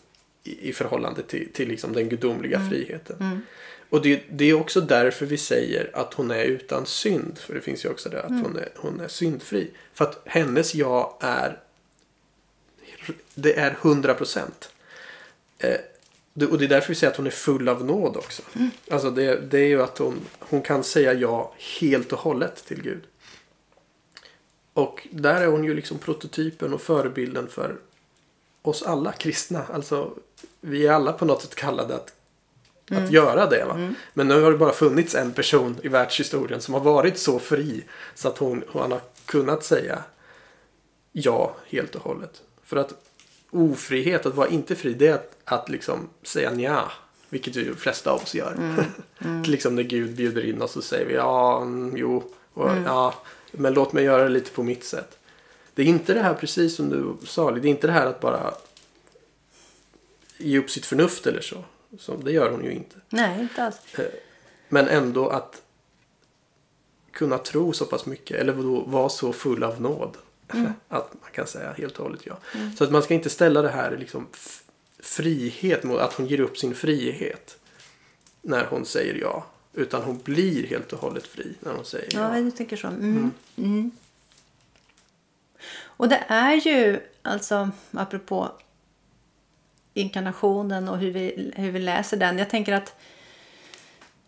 i, 0.44 0.70
i 0.70 0.74
förhållande 0.74 1.24
till, 1.24 1.54
till 1.54 1.68
liksom 1.68 1.94
den 1.94 2.10
gudomliga 2.10 2.70
friheten. 2.70 3.42
Och 3.90 4.02
det, 4.02 4.24
det 4.30 4.46
är 4.46 4.54
också 4.54 4.82
därför 4.82 5.26
vi 5.26 5.38
säger 5.38 5.90
att 5.94 6.14
hon 6.14 6.32
är 6.32 6.44
utan 6.44 6.86
synd. 6.86 7.38
För 7.38 7.54
det 7.54 7.62
finns 7.62 7.86
ju 7.86 7.90
också 7.90 8.10
det 8.10 8.22
att 8.22 8.32
hon, 8.32 8.58
är, 8.58 8.70
hon 8.76 9.00
är 9.00 9.08
syndfri. 9.08 9.72
För 9.94 10.06
att 10.06 10.22
hennes 10.26 10.76
ja 10.76 11.18
är 11.22 11.60
det 13.36 13.60
är 13.60 13.78
100 13.82 14.14
procent. 14.14 14.70
Eh, 15.60 16.48
och 16.50 16.58
det 16.58 16.66
är 16.66 16.70
därför 16.70 16.90
vi 16.90 16.96
säger 16.96 17.12
att 17.12 17.18
hon 17.18 17.28
är 17.28 17.32
full 17.32 17.70
av 17.70 17.86
nåd 17.86 18.18
också. 18.18 18.42
Alltså 18.92 19.12
det, 19.12 19.52
det 19.52 19.60
är 19.60 19.68
ju 19.68 19.82
att 19.82 19.98
hon, 19.98 20.20
hon 20.40 20.62
kan 20.62 20.84
säga 20.84 21.14
ja 21.14 21.54
helt 21.80 22.14
och 22.14 22.20
hållet 22.20 22.66
till 22.66 22.82
Gud. 22.82 23.02
Och 24.78 25.08
där 25.12 25.42
är 25.42 25.48
hon 25.48 25.64
ju 25.64 25.74
liksom 25.74 25.98
prototypen 25.98 26.74
och 26.74 26.82
förebilden 26.82 27.48
för 27.48 27.78
oss 28.62 28.84
alla 28.84 29.12
kristna. 29.12 29.64
Alltså 29.74 30.12
vi 30.62 30.88
är 30.88 30.92
alla 30.92 31.14
på 31.14 31.26
något 31.26 31.42
sätt 31.42 31.56
kallade 31.56 31.96
att, 31.96 32.14
att 32.92 33.12
göra 33.12 33.46
det. 33.50 33.66
Va? 33.66 33.94
Men 34.14 34.28
nu 34.28 34.42
har 34.42 34.52
det 34.52 34.58
bara 34.58 34.74
funnits 34.74 35.16
en 35.16 35.34
person 35.34 35.78
i 35.84 35.88
världshistorien 35.88 36.62
som 36.62 36.74
har 36.74 36.82
varit 36.82 37.18
så 37.18 37.40
fri 37.40 37.84
så 38.16 38.28
att 38.28 38.38
hon, 38.38 38.64
hon 38.68 38.92
har 38.92 39.02
kunnat 39.26 39.64
säga 39.64 40.04
ja 41.12 41.56
helt 41.68 41.96
och 41.96 42.02
hållet. 42.02 42.42
För 42.64 42.78
att 42.78 42.94
ofrihet, 43.52 44.26
att 44.26 44.36
vara 44.36 44.48
inte 44.48 44.76
fri, 44.76 44.94
det 44.94 45.08
är 45.08 45.14
att, 45.14 45.36
att 45.44 45.70
liksom 45.70 46.10
säga 46.24 46.52
nja. 46.52 46.92
Vilket 47.30 47.56
ju 47.56 47.70
de 47.70 47.76
flesta 47.76 48.12
av 48.12 48.22
oss 48.22 48.36
gör. 48.36 48.52
Mm. 48.52 48.84
Mm. 49.20 49.44
liksom 49.48 49.76
när 49.76 49.84
Gud 49.84 50.16
bjuder 50.16 50.46
in 50.46 50.62
oss 50.62 50.72
så 50.72 50.82
säger 50.82 51.06
vi 51.06 51.14
ja, 51.14 51.62
mm, 51.62 51.98
jo, 51.98 52.32
och, 52.54 52.72
Mm. 52.72 52.84
ja, 52.84 53.14
men 53.52 53.74
låt 53.74 53.94
mig 53.94 54.04
göra 54.04 54.24
det 54.24 54.30
lite 54.30 54.52
på 54.52 54.64
mitt 54.64 54.84
sätt. 54.84 55.18
Det 55.74 55.82
är 55.82 55.86
inte 55.86 56.14
det 56.14 56.22
här, 56.22 56.34
precis 56.34 56.76
som 56.76 56.90
du 56.90 57.28
sa, 57.28 57.52
det 57.52 57.68
är 57.68 57.70
inte 57.70 57.88
det 57.88 57.94
här 57.94 58.06
att 58.06 58.20
bara 58.20 58.54
ge 60.38 60.60
upp 60.60 60.70
sitt 60.70 60.86
förnuft 60.86 61.28
eller 61.28 61.42
så. 61.42 61.64
så 62.00 62.16
det 62.16 62.32
gör 62.32 62.52
hon 62.52 62.64
ju 62.64 62.72
inte. 62.72 62.96
Nej, 63.10 63.42
inte 63.42 63.64
alls. 63.64 63.78
Men 64.70 64.88
ändå 64.88 65.30
att 65.30 65.62
kunna 67.12 67.38
tro 67.38 67.74
så 67.74 67.86
pass 67.86 68.06
mycket 68.06 68.38
eller 68.38 68.54
vara 68.92 69.10
så 69.10 69.34
full 69.34 69.64
av 69.64 69.82
nåd. 69.82 70.18
Att 70.88 71.14
man 71.22 71.32
kan 71.32 71.48
säga 71.48 71.72
helt 71.72 71.98
och 71.98 72.04
hållet 72.04 72.22
ja. 72.24 72.38
Så 72.78 72.84
att 72.84 72.92
man 72.92 73.04
ska 73.04 73.14
inte 73.14 73.30
ställa 73.30 73.62
det 73.62 73.70
här 73.70 73.98
liksom 73.98 74.28
frihet 75.00 75.84
mot 75.84 76.00
att 76.00 76.14
hon 76.14 76.28
ger 76.28 76.40
upp 76.40 76.58
sin 76.58 76.76
frihet. 76.76 77.58
När 78.42 78.66
hon 78.66 78.86
säger 78.86 79.16
ja. 79.16 79.46
Utan 79.78 80.04
hon 80.04 80.18
blir 80.24 80.68
helt 80.68 80.94
och 80.94 81.00
hållet 81.00 81.28
fri 81.28 81.54
när 81.60 81.74
hon 81.74 81.86
säger 81.86 82.10
Ja, 82.14 82.38
ja. 82.38 82.42
du 82.42 82.52
tänker 82.52 82.78
så. 82.78 82.88
Mm. 82.88 83.32
Mm. 83.58 83.92
Och 85.80 86.10
det 86.10 86.24
är 86.28 86.54
ju, 86.54 87.00
alltså 87.22 87.70
apropå 87.92 88.52
inkarnationen 89.94 90.90
och 90.90 90.98
hur 90.98 91.12
vi, 91.12 91.54
hur 91.56 91.72
vi 91.72 91.80
läser 91.80 92.18
den. 92.18 92.38
Jag 92.38 92.50
tänker 92.50 92.74
att 92.74 92.96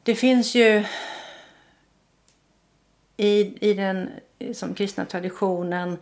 det 0.04 0.16
finns 0.16 0.56
ju 0.56 0.86
i, 3.18 3.70
i 3.70 3.74
den 3.74 4.10
som 4.54 4.74
kristna 4.74 5.06
traditionen 5.06 5.98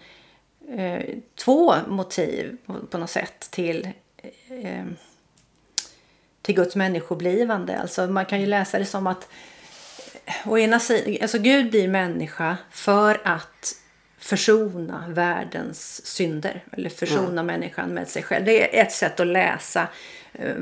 eh, 0.69 1.17
två 1.35 1.75
motiv 1.87 2.57
på, 2.65 2.73
på 2.73 2.97
något 2.97 3.09
sätt 3.09 3.51
till 3.51 3.89
eh, 4.49 4.85
till 6.47 6.55
Guds 6.55 6.75
människoblivande. 6.75 7.79
Alltså 7.79 8.07
man 8.07 8.25
kan 8.25 8.39
ju 8.41 8.45
läsa 8.47 8.79
det 8.79 8.85
som 8.85 9.07
att 9.07 9.27
å 10.45 10.57
ena 10.57 10.79
sidan, 10.79 11.17
alltså 11.21 11.37
Gud 11.39 11.69
blir 11.69 11.87
människa 11.87 12.57
för 12.71 13.21
att 13.23 13.75
försona 14.19 15.03
världens 15.09 16.05
synder. 16.05 16.63
Eller 16.71 16.89
försona 16.89 17.43
människan 17.43 17.89
med 17.89 18.07
sig 18.07 18.23
själv. 18.23 18.45
Det 18.45 18.77
är 18.79 18.85
ett 18.85 18.91
sätt 18.91 19.19
att 19.19 19.27
läsa 19.27 19.87
eh, 20.33 20.55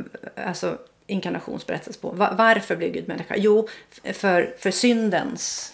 alltså 0.46 0.78
inkarnationsberättelsen 1.08 2.02
på. 2.02 2.10
Va- 2.12 2.36
Varför 2.38 2.76
blir 2.76 2.90
Gud 2.92 3.08
människa? 3.08 3.36
Jo, 3.38 3.68
för, 4.14 4.56
för 4.60 4.72
syndens 4.72 5.74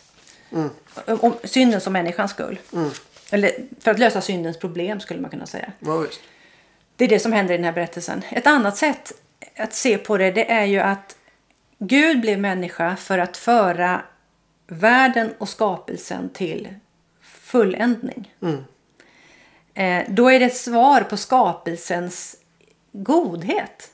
om 1.06 1.34
synden 1.44 1.82
som 1.82 1.94
människans 1.94 2.32
skull. 2.32 2.60
Eller 3.32 3.52
för 3.80 3.92
att 3.92 4.00
lösa 4.00 4.22
syndens 4.22 4.58
problem 4.60 5.00
skulle 5.00 5.22
man 5.22 5.32
kunna 5.32 5.46
säga. 5.46 5.72
Ja. 5.80 6.06
Det 6.96 7.06
är 7.06 7.10
det 7.10 7.20
som 7.20 7.32
händer 7.34 7.54
i 7.54 7.58
den 7.58 7.64
här 7.66 7.72
berättelsen. 7.72 8.22
Ett 8.30 8.48
annat 8.48 8.78
sätt 8.78 9.12
att 9.58 9.74
se 9.74 9.98
på 9.98 10.18
det, 10.18 10.32
det 10.32 10.52
är 10.52 10.66
ju 10.66 10.80
att 10.80 11.16
Gud 11.78 12.22
blev 12.22 12.40
människa 12.40 12.96
för 12.96 13.18
att 13.18 13.38
föra 13.38 14.02
världen 14.68 15.34
och 15.38 15.50
skapelsen 15.50 16.30
till 16.30 16.68
fulländning. 17.22 18.34
Eh, 19.74 20.04
då 20.08 20.32
är 20.32 20.40
det 20.40 20.46
ett 20.46 20.58
svar 20.58 21.02
på 21.02 21.18
skapelsens 21.18 22.36
godhet. 22.92 23.92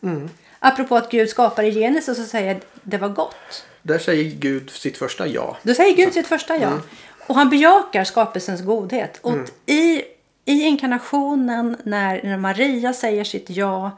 Apropå 0.60 0.96
att 0.96 1.12
Gud 1.12 1.30
skapar 1.30 1.64
i 1.64 1.74
Genesis 1.74 2.20
och 2.20 2.26
säger 2.26 2.60
det 2.84 2.98
var 2.98 3.10
gott. 3.10 3.66
Där 3.82 4.00
säger 4.00 4.32
Gud 4.32 4.70
sitt 4.70 4.98
första 4.98 5.28
ja. 5.28 5.58
Då 5.64 5.74
säger 5.74 5.96
Gud 5.96 6.14
sitt 6.14 6.28
första 6.28 6.58
ja. 6.58 6.82
Och 7.28 7.36
han 7.36 7.50
bejakar 7.50 8.04
skapelsens 8.04 8.62
godhet. 8.62 9.20
Och 9.22 9.38
i, 9.66 10.02
i 10.46 10.62
inkarnationen 10.62 11.78
när, 11.84 12.24
när 12.24 12.38
Maria 12.38 12.94
säger 12.94 13.24
sitt 13.24 13.50
ja, 13.50 13.98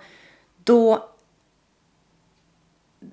då, 0.64 1.10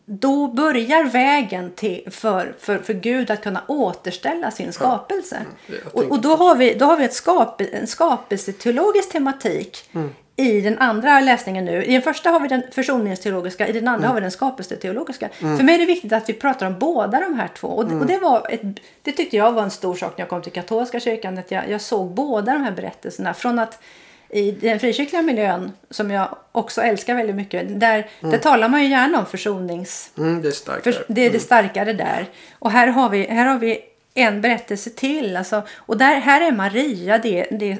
då 0.07 0.47
börjar 0.47 1.05
vägen 1.05 1.71
till, 1.71 2.03
för, 2.11 2.55
för, 2.59 2.79
för 2.79 2.93
Gud 2.93 3.31
att 3.31 3.43
kunna 3.43 3.63
återställa 3.67 4.51
sin 4.51 4.73
skapelse. 4.73 5.37
jag 5.67 5.77
och, 5.87 5.93
tänker 5.93 6.11
och 6.13 6.21
då 6.21 6.37
har 6.37 6.57
vi, 6.57 6.75
då 6.75 6.85
har 6.85 6.97
vi 6.97 7.05
ett 7.05 7.15
skape, 7.15 7.65
en 7.65 7.87
skapelseteologisk 7.87 9.13
tematik 9.13 9.91
i 10.37 10.61
den 10.61 10.79
andra 10.79 11.21
läsningen 11.21 11.65
nu. 11.65 11.85
I 11.85 11.93
den 11.93 12.03
första 12.03 12.31
har 12.31 12.41
vi 12.41 12.49
den 12.49 12.63
försoningsteologiska, 12.73 13.69
i 13.69 13.73
den 13.73 13.89
andra 13.89 14.09
har 14.09 14.15
vi 14.15 14.21
den 14.21 14.31
skapelseteologiska. 14.31 15.29
För 15.29 15.63
mig 15.63 15.75
är 15.75 15.79
det 15.79 15.87
viktigt 15.87 16.13
att 16.13 16.29
vi 16.29 16.33
pratar 16.33 16.67
om 16.67 16.79
båda 16.79 17.21
de 17.21 17.35
här 17.35 17.49
två. 17.49 17.69
Och, 17.69 17.93
och 17.93 18.07
det, 18.07 18.19
var 18.19 18.47
ett, 18.51 18.61
det 19.03 19.13
tyckte 19.13 19.37
jag 19.37 19.53
var 19.53 19.63
en 19.63 19.71
stor 19.71 19.95
sak 19.95 20.19
när 20.19 20.23
jag 20.23 20.29
kom 20.29 20.43
till 20.43 20.53
katolska 20.53 21.01
kyrkan. 21.01 21.39
Att 21.39 21.51
jag, 21.51 21.71
jag 21.71 21.81
såg 21.81 22.11
båda 22.11 22.53
de 22.53 22.63
här 22.63 22.73
berättelserna. 22.73 23.35
Från 23.35 23.59
att 23.59 23.83
i 24.29 24.51
den 24.51 24.81
frikyrkliga 24.81 25.23
miljön, 25.23 25.73
som 25.91 26.11
jag 26.11 26.37
också 26.53 26.83
älskar 26.83 27.15
väldigt 27.15 27.37
mycket, 27.37 27.81
där, 27.81 28.11
där 28.21 28.39
talar 28.39 28.69
man 28.69 28.83
ju 28.83 28.89
gärna 28.89 29.19
om 29.19 29.27
försonings... 29.27 30.11
Mm, 30.19 30.43
det 30.43 30.49
är 30.49 30.53
starkt. 30.53 30.85
För 30.85 31.05
det 31.09 31.27
är 31.27 31.31
det 31.31 31.41
starkare 31.41 31.93
där. 31.93 32.27
Och 32.59 32.71
här 32.71 32.89
har 32.89 33.09
vi, 33.11 33.23
här 33.23 33.47
har 33.47 33.59
vi 33.59 33.81
en 34.15 34.41
berättelse 34.41 34.91
till. 34.91 35.37
Alltså, 35.37 35.63
och 35.77 35.99
där, 35.99 36.21
här 36.21 36.41
är 36.41 36.53
Maria 36.53 37.19
det, 37.19 37.47
det, 37.51 37.79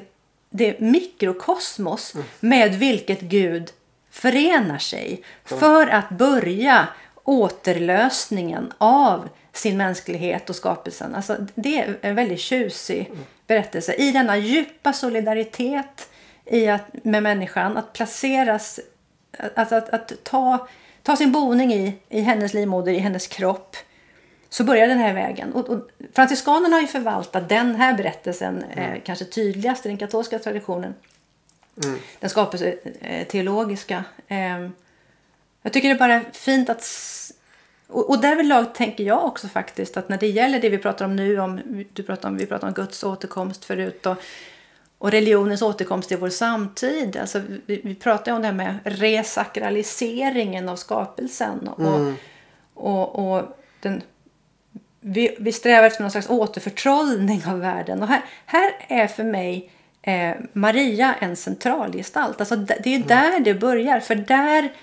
det 0.49 0.79
mikrokosmos 0.79 2.13
med 2.39 2.75
vilket 2.75 3.21
Gud 3.21 3.71
förenar 4.11 4.77
sig. 4.77 5.21
För 5.45 5.87
att 5.87 6.09
börja 6.09 6.87
återlösningen 7.23 8.73
av 8.77 9.29
sin 9.53 9.77
mänsklighet 9.77 10.49
och 10.49 10.55
skapelsen. 10.55 11.15
Alltså, 11.15 11.37
det 11.55 11.79
är 11.79 11.97
en 12.01 12.15
väldigt 12.15 12.39
tjusig 12.39 13.11
berättelse. 13.47 13.93
I 13.93 14.11
denna 14.11 14.37
djupa 14.37 14.93
solidaritet 14.93 16.09
i 16.49 16.67
att, 16.67 17.03
med 17.03 17.23
människan. 17.23 17.77
Att 17.77 17.93
placeras, 17.93 18.79
att, 19.55 19.71
att, 19.71 19.89
att 19.89 20.23
ta, 20.23 20.67
ta 21.03 21.15
sin 21.15 21.31
boning 21.31 21.73
i, 21.73 21.93
i 22.09 22.21
hennes 22.21 22.53
livmoder, 22.53 22.91
i 22.91 22.97
hennes 22.97 23.27
kropp. 23.27 23.75
Så 24.49 24.63
börjar 24.63 24.87
den 24.87 24.97
här 24.97 25.13
vägen. 25.13 25.53
Och, 25.53 25.69
och 25.69 25.89
franciskanerna 26.13 26.75
har 26.75 26.81
ju 26.81 26.87
förvaltat 26.87 27.49
den 27.49 27.75
här 27.75 27.93
berättelsen 27.93 28.63
eh, 28.63 29.01
kanske 29.05 29.25
tydligast 29.25 29.85
i 29.85 29.89
den 29.89 29.97
katolska 29.97 30.39
traditionen. 30.39 30.93
Den 32.19 32.29
skapelseteologiska. 32.29 34.03
Eh, 34.27 34.69
jag 35.61 35.73
tycker 35.73 35.87
det 35.87 35.95
är 35.95 35.99
bara 35.99 36.21
fint 36.33 36.69
att... 36.69 36.85
Och, 37.87 38.09
och 38.09 38.21
därvidlag 38.21 38.75
tänker 38.75 39.03
jag 39.03 39.25
också 39.25 39.47
faktiskt 39.47 39.97
att 39.97 40.09
när 40.09 40.17
det 40.17 40.27
gäller 40.27 40.59
det 40.59 40.69
vi 40.69 40.77
pratar 40.77 41.05
om 41.05 41.15
nu, 41.15 41.39
om, 41.39 41.83
du 41.93 42.03
pratar 42.03 42.29
om, 42.29 42.37
vi 42.37 42.45
pratar 42.45 42.67
om 42.67 42.73
Guds 42.73 43.03
återkomst 43.03 43.65
förut 43.65 44.05
och, 44.05 44.17
och 44.99 45.11
religionens 45.11 45.61
återkomst 45.61 46.11
i 46.11 46.15
vår 46.15 46.29
samtid. 46.29 47.17
Alltså, 47.17 47.41
vi, 47.65 47.81
vi 47.83 47.95
pratar 47.95 48.31
ju 48.31 48.35
om 48.35 48.41
det 48.41 48.47
här 48.47 48.55
med 48.55 48.75
resakraliseringen 48.83 50.69
av 50.69 50.75
skapelsen. 50.75 51.67
Och, 51.67 52.13
och, 52.73 53.35
och 53.37 53.57
den, 53.79 54.01
vi, 54.99 55.35
vi 55.39 55.51
strävar 55.51 55.87
efter 55.87 56.01
någon 56.01 56.11
slags 56.11 56.29
återförtrollning 56.29 57.43
av 57.47 57.59
världen. 57.59 58.01
Och 58.01 58.07
här, 58.07 58.21
här 58.45 58.71
är 58.87 59.07
för 59.07 59.23
mig 59.23 59.71
eh, 60.01 60.35
Maria 60.53 61.15
en 61.19 61.35
centralgestalt. 61.35 62.39
Alltså, 62.39 62.55
d- 62.55 62.77
det 62.83 62.95
är 62.95 62.99
där 62.99 63.39
det 63.39 63.53
börjar. 63.53 63.99
För 63.99 64.15
där, 64.15 64.73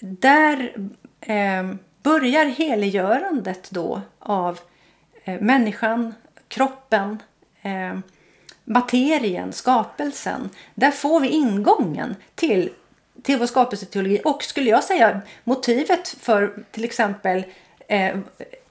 där 0.00 0.72
eh, 1.20 1.74
börjar 2.02 2.44
heliggörandet 2.44 3.70
då 3.70 4.00
av 4.18 4.58
eh, 5.24 5.40
människan, 5.40 6.14
kroppen, 6.48 7.22
eh, 7.62 7.98
materien, 8.68 9.52
skapelsen. 9.52 10.50
Där 10.74 10.90
får 10.90 11.20
vi 11.20 11.28
ingången 11.28 12.16
till, 12.34 12.70
till 13.22 13.38
vår 13.38 13.46
skapelseteologi. 13.46 14.20
Och 14.24 14.42
skulle 14.42 14.70
jag 14.70 14.84
säga 14.84 15.20
motivet 15.44 16.08
för 16.08 16.64
till 16.70 16.84
exempel 16.84 17.44
eh, 17.88 18.16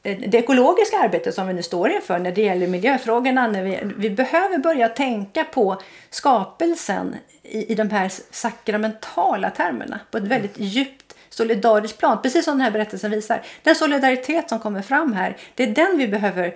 det 0.01 0.37
ekologiska 0.37 0.99
arbetet 0.99 1.35
som 1.35 1.47
vi 1.47 1.53
nu 1.53 1.63
står 1.63 1.89
inför 1.89 2.19
när 2.19 2.31
det 2.31 2.41
gäller 2.41 2.67
miljöfrågorna. 2.67 3.47
När 3.47 3.63
vi, 3.63 3.79
vi 3.97 4.09
behöver 4.09 4.57
börja 4.57 4.89
tänka 4.89 5.43
på 5.43 5.81
skapelsen 6.09 7.15
i, 7.43 7.71
i 7.71 7.75
de 7.75 7.89
här 7.89 8.11
sakramentala 8.31 9.49
termerna 9.49 9.99
på 10.11 10.17
ett 10.17 10.23
väldigt 10.23 10.59
djupt 10.59 11.15
solidariskt 11.29 11.97
plan. 11.97 12.21
Precis 12.21 12.45
som 12.45 12.57
den 12.57 12.61
här 12.61 12.71
berättelsen 12.71 13.11
visar. 13.11 13.41
Den 13.63 13.75
solidaritet 13.75 14.49
som 14.49 14.59
kommer 14.59 14.81
fram 14.81 15.13
här, 15.13 15.37
det 15.55 15.63
är 15.63 15.67
den 15.67 15.97
vi 15.97 16.07
behöver 16.07 16.55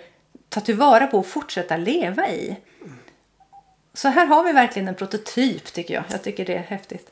ta 0.50 0.60
tillvara 0.60 1.08
på 1.08 1.18
och 1.18 1.28
fortsätta 1.28 1.78
leva 1.78 2.28
i. 2.28 2.56
Så 3.94 4.08
här 4.08 4.26
har 4.26 4.44
vi 4.44 4.52
verkligen 4.52 4.88
en 4.88 4.96
prototyp 4.96 5.74
tycker 5.74 5.94
jag. 5.94 6.04
Jag 6.12 6.24
tycker 6.24 6.46
det 6.46 6.54
är 6.54 6.60
häftigt. 6.60 7.08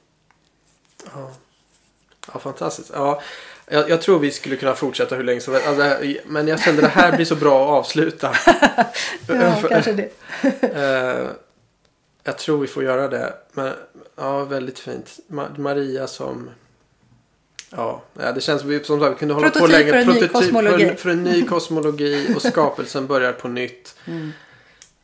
Ja, 2.34 2.40
fantastiskt. 2.40 2.92
Ja, 2.94 3.22
jag, 3.66 3.90
jag 3.90 4.02
tror 4.02 4.20
vi 4.20 4.32
skulle 4.32 4.56
kunna 4.56 4.76
fortsätta 4.76 5.16
hur 5.16 5.24
länge 5.24 5.42
som 5.42 5.54
helst. 5.54 5.68
Alltså, 5.68 5.98
men 6.26 6.48
jag 6.48 6.62
kände 6.62 6.82
det 6.82 6.88
här 6.88 7.16
blir 7.16 7.26
så 7.26 7.36
bra 7.36 7.64
att 7.64 7.70
avsluta. 7.86 8.36
Ja, 9.28 9.56
kanske 9.70 9.94
det. 9.94 10.10
Eh, 10.62 11.28
jag 12.24 12.38
tror 12.38 12.58
vi 12.58 12.68
får 12.68 12.84
göra 12.84 13.08
det. 13.08 13.34
Men, 13.52 13.74
ja, 14.16 14.44
väldigt 14.46 14.80
fint. 14.80 15.20
Ma- 15.28 15.58
Maria 15.60 16.08
som... 16.08 16.50
Ja, 17.70 18.02
ja, 18.20 18.32
det 18.32 18.42
känns 18.42 18.62
som 18.62 18.70
vi 18.70 18.84
som 18.84 19.00
sagt, 19.00 19.12
vi 19.16 19.20
kunde 19.20 19.34
hålla 19.34 19.50
på 19.50 19.60
Prototyp 19.60 19.78
länge. 19.86 19.92
för 19.92 20.12
en 20.12 20.20
ny 20.20 20.28
kosmologi. 20.28 20.88
För, 20.90 20.96
för 20.96 21.10
en 21.10 21.24
ny 21.24 21.46
kosmologi 21.46 22.34
och 22.36 22.42
skapelsen 22.42 23.08
börjar 23.08 23.34
på 23.34 23.48
nytt. 23.48 23.96
Mm. 24.06 24.32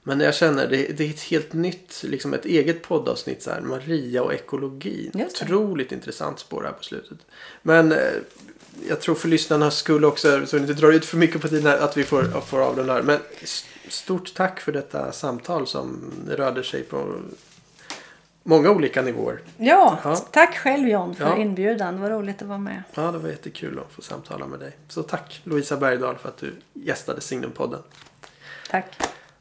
Men 0.07 0.19
jag 0.19 0.35
känner 0.35 0.67
det, 0.67 0.97
det 0.97 1.03
är 1.05 1.09
ett 1.09 1.21
helt 1.21 1.53
nytt, 1.53 2.03
liksom 2.03 2.33
ett 2.33 2.45
eget 2.45 2.81
poddavsnitt 2.83 3.43
så 3.43 3.49
här. 3.51 3.61
Maria 3.61 4.23
och 4.23 4.33
ekologin. 4.33 5.11
Otroligt 5.15 5.91
intressant 5.91 6.39
spår 6.39 6.63
här 6.63 6.71
på 6.71 6.83
slutet. 6.83 7.17
Men 7.61 7.91
eh, 7.91 7.97
jag 8.89 9.01
tror 9.01 9.15
för 9.15 9.27
lyssnarnas 9.27 9.77
skull 9.77 10.05
också, 10.05 10.45
så 10.45 10.57
vi 10.57 10.61
inte 10.61 10.73
drar 10.73 10.91
ut 10.91 11.05
för 11.05 11.17
mycket 11.17 11.41
på 11.41 11.47
tiden 11.47 11.65
här, 11.65 11.77
att 11.77 11.97
vi 11.97 12.03
får, 12.03 12.23
får 12.41 12.59
avrunda 12.61 12.93
här. 12.93 13.01
Men 13.01 13.19
stort 13.89 14.33
tack 14.33 14.59
för 14.59 14.71
detta 14.71 15.11
samtal 15.11 15.67
som 15.67 16.11
rörde 16.29 16.63
sig 16.63 16.83
på 16.83 17.19
många 18.43 18.69
olika 18.71 19.01
nivåer. 19.01 19.39
Ja, 19.57 19.99
Ja. 20.03 20.15
tack 20.15 20.57
själv 20.57 20.87
John 20.87 21.15
för 21.15 21.25
Ja. 21.25 21.37
inbjudan. 21.37 21.95
Det 21.95 22.01
var 22.01 22.09
roligt 22.09 22.41
att 22.41 22.47
vara 22.47 22.57
med. 22.57 22.83
Ja, 22.93 23.11
det 23.11 23.17
var 23.17 23.29
jättekul 23.29 23.79
att 23.79 23.93
få 23.93 24.01
samtala 24.01 24.47
med 24.47 24.59
dig. 24.59 24.77
Så 24.87 25.03
tack 25.03 25.41
Louisa 25.43 25.77
Bergdahl 25.77 26.15
för 26.17 26.29
att 26.29 26.37
du 26.37 26.53
gästade 26.73 27.21
Signumpodden. 27.21 27.81
Tack. 28.69 28.85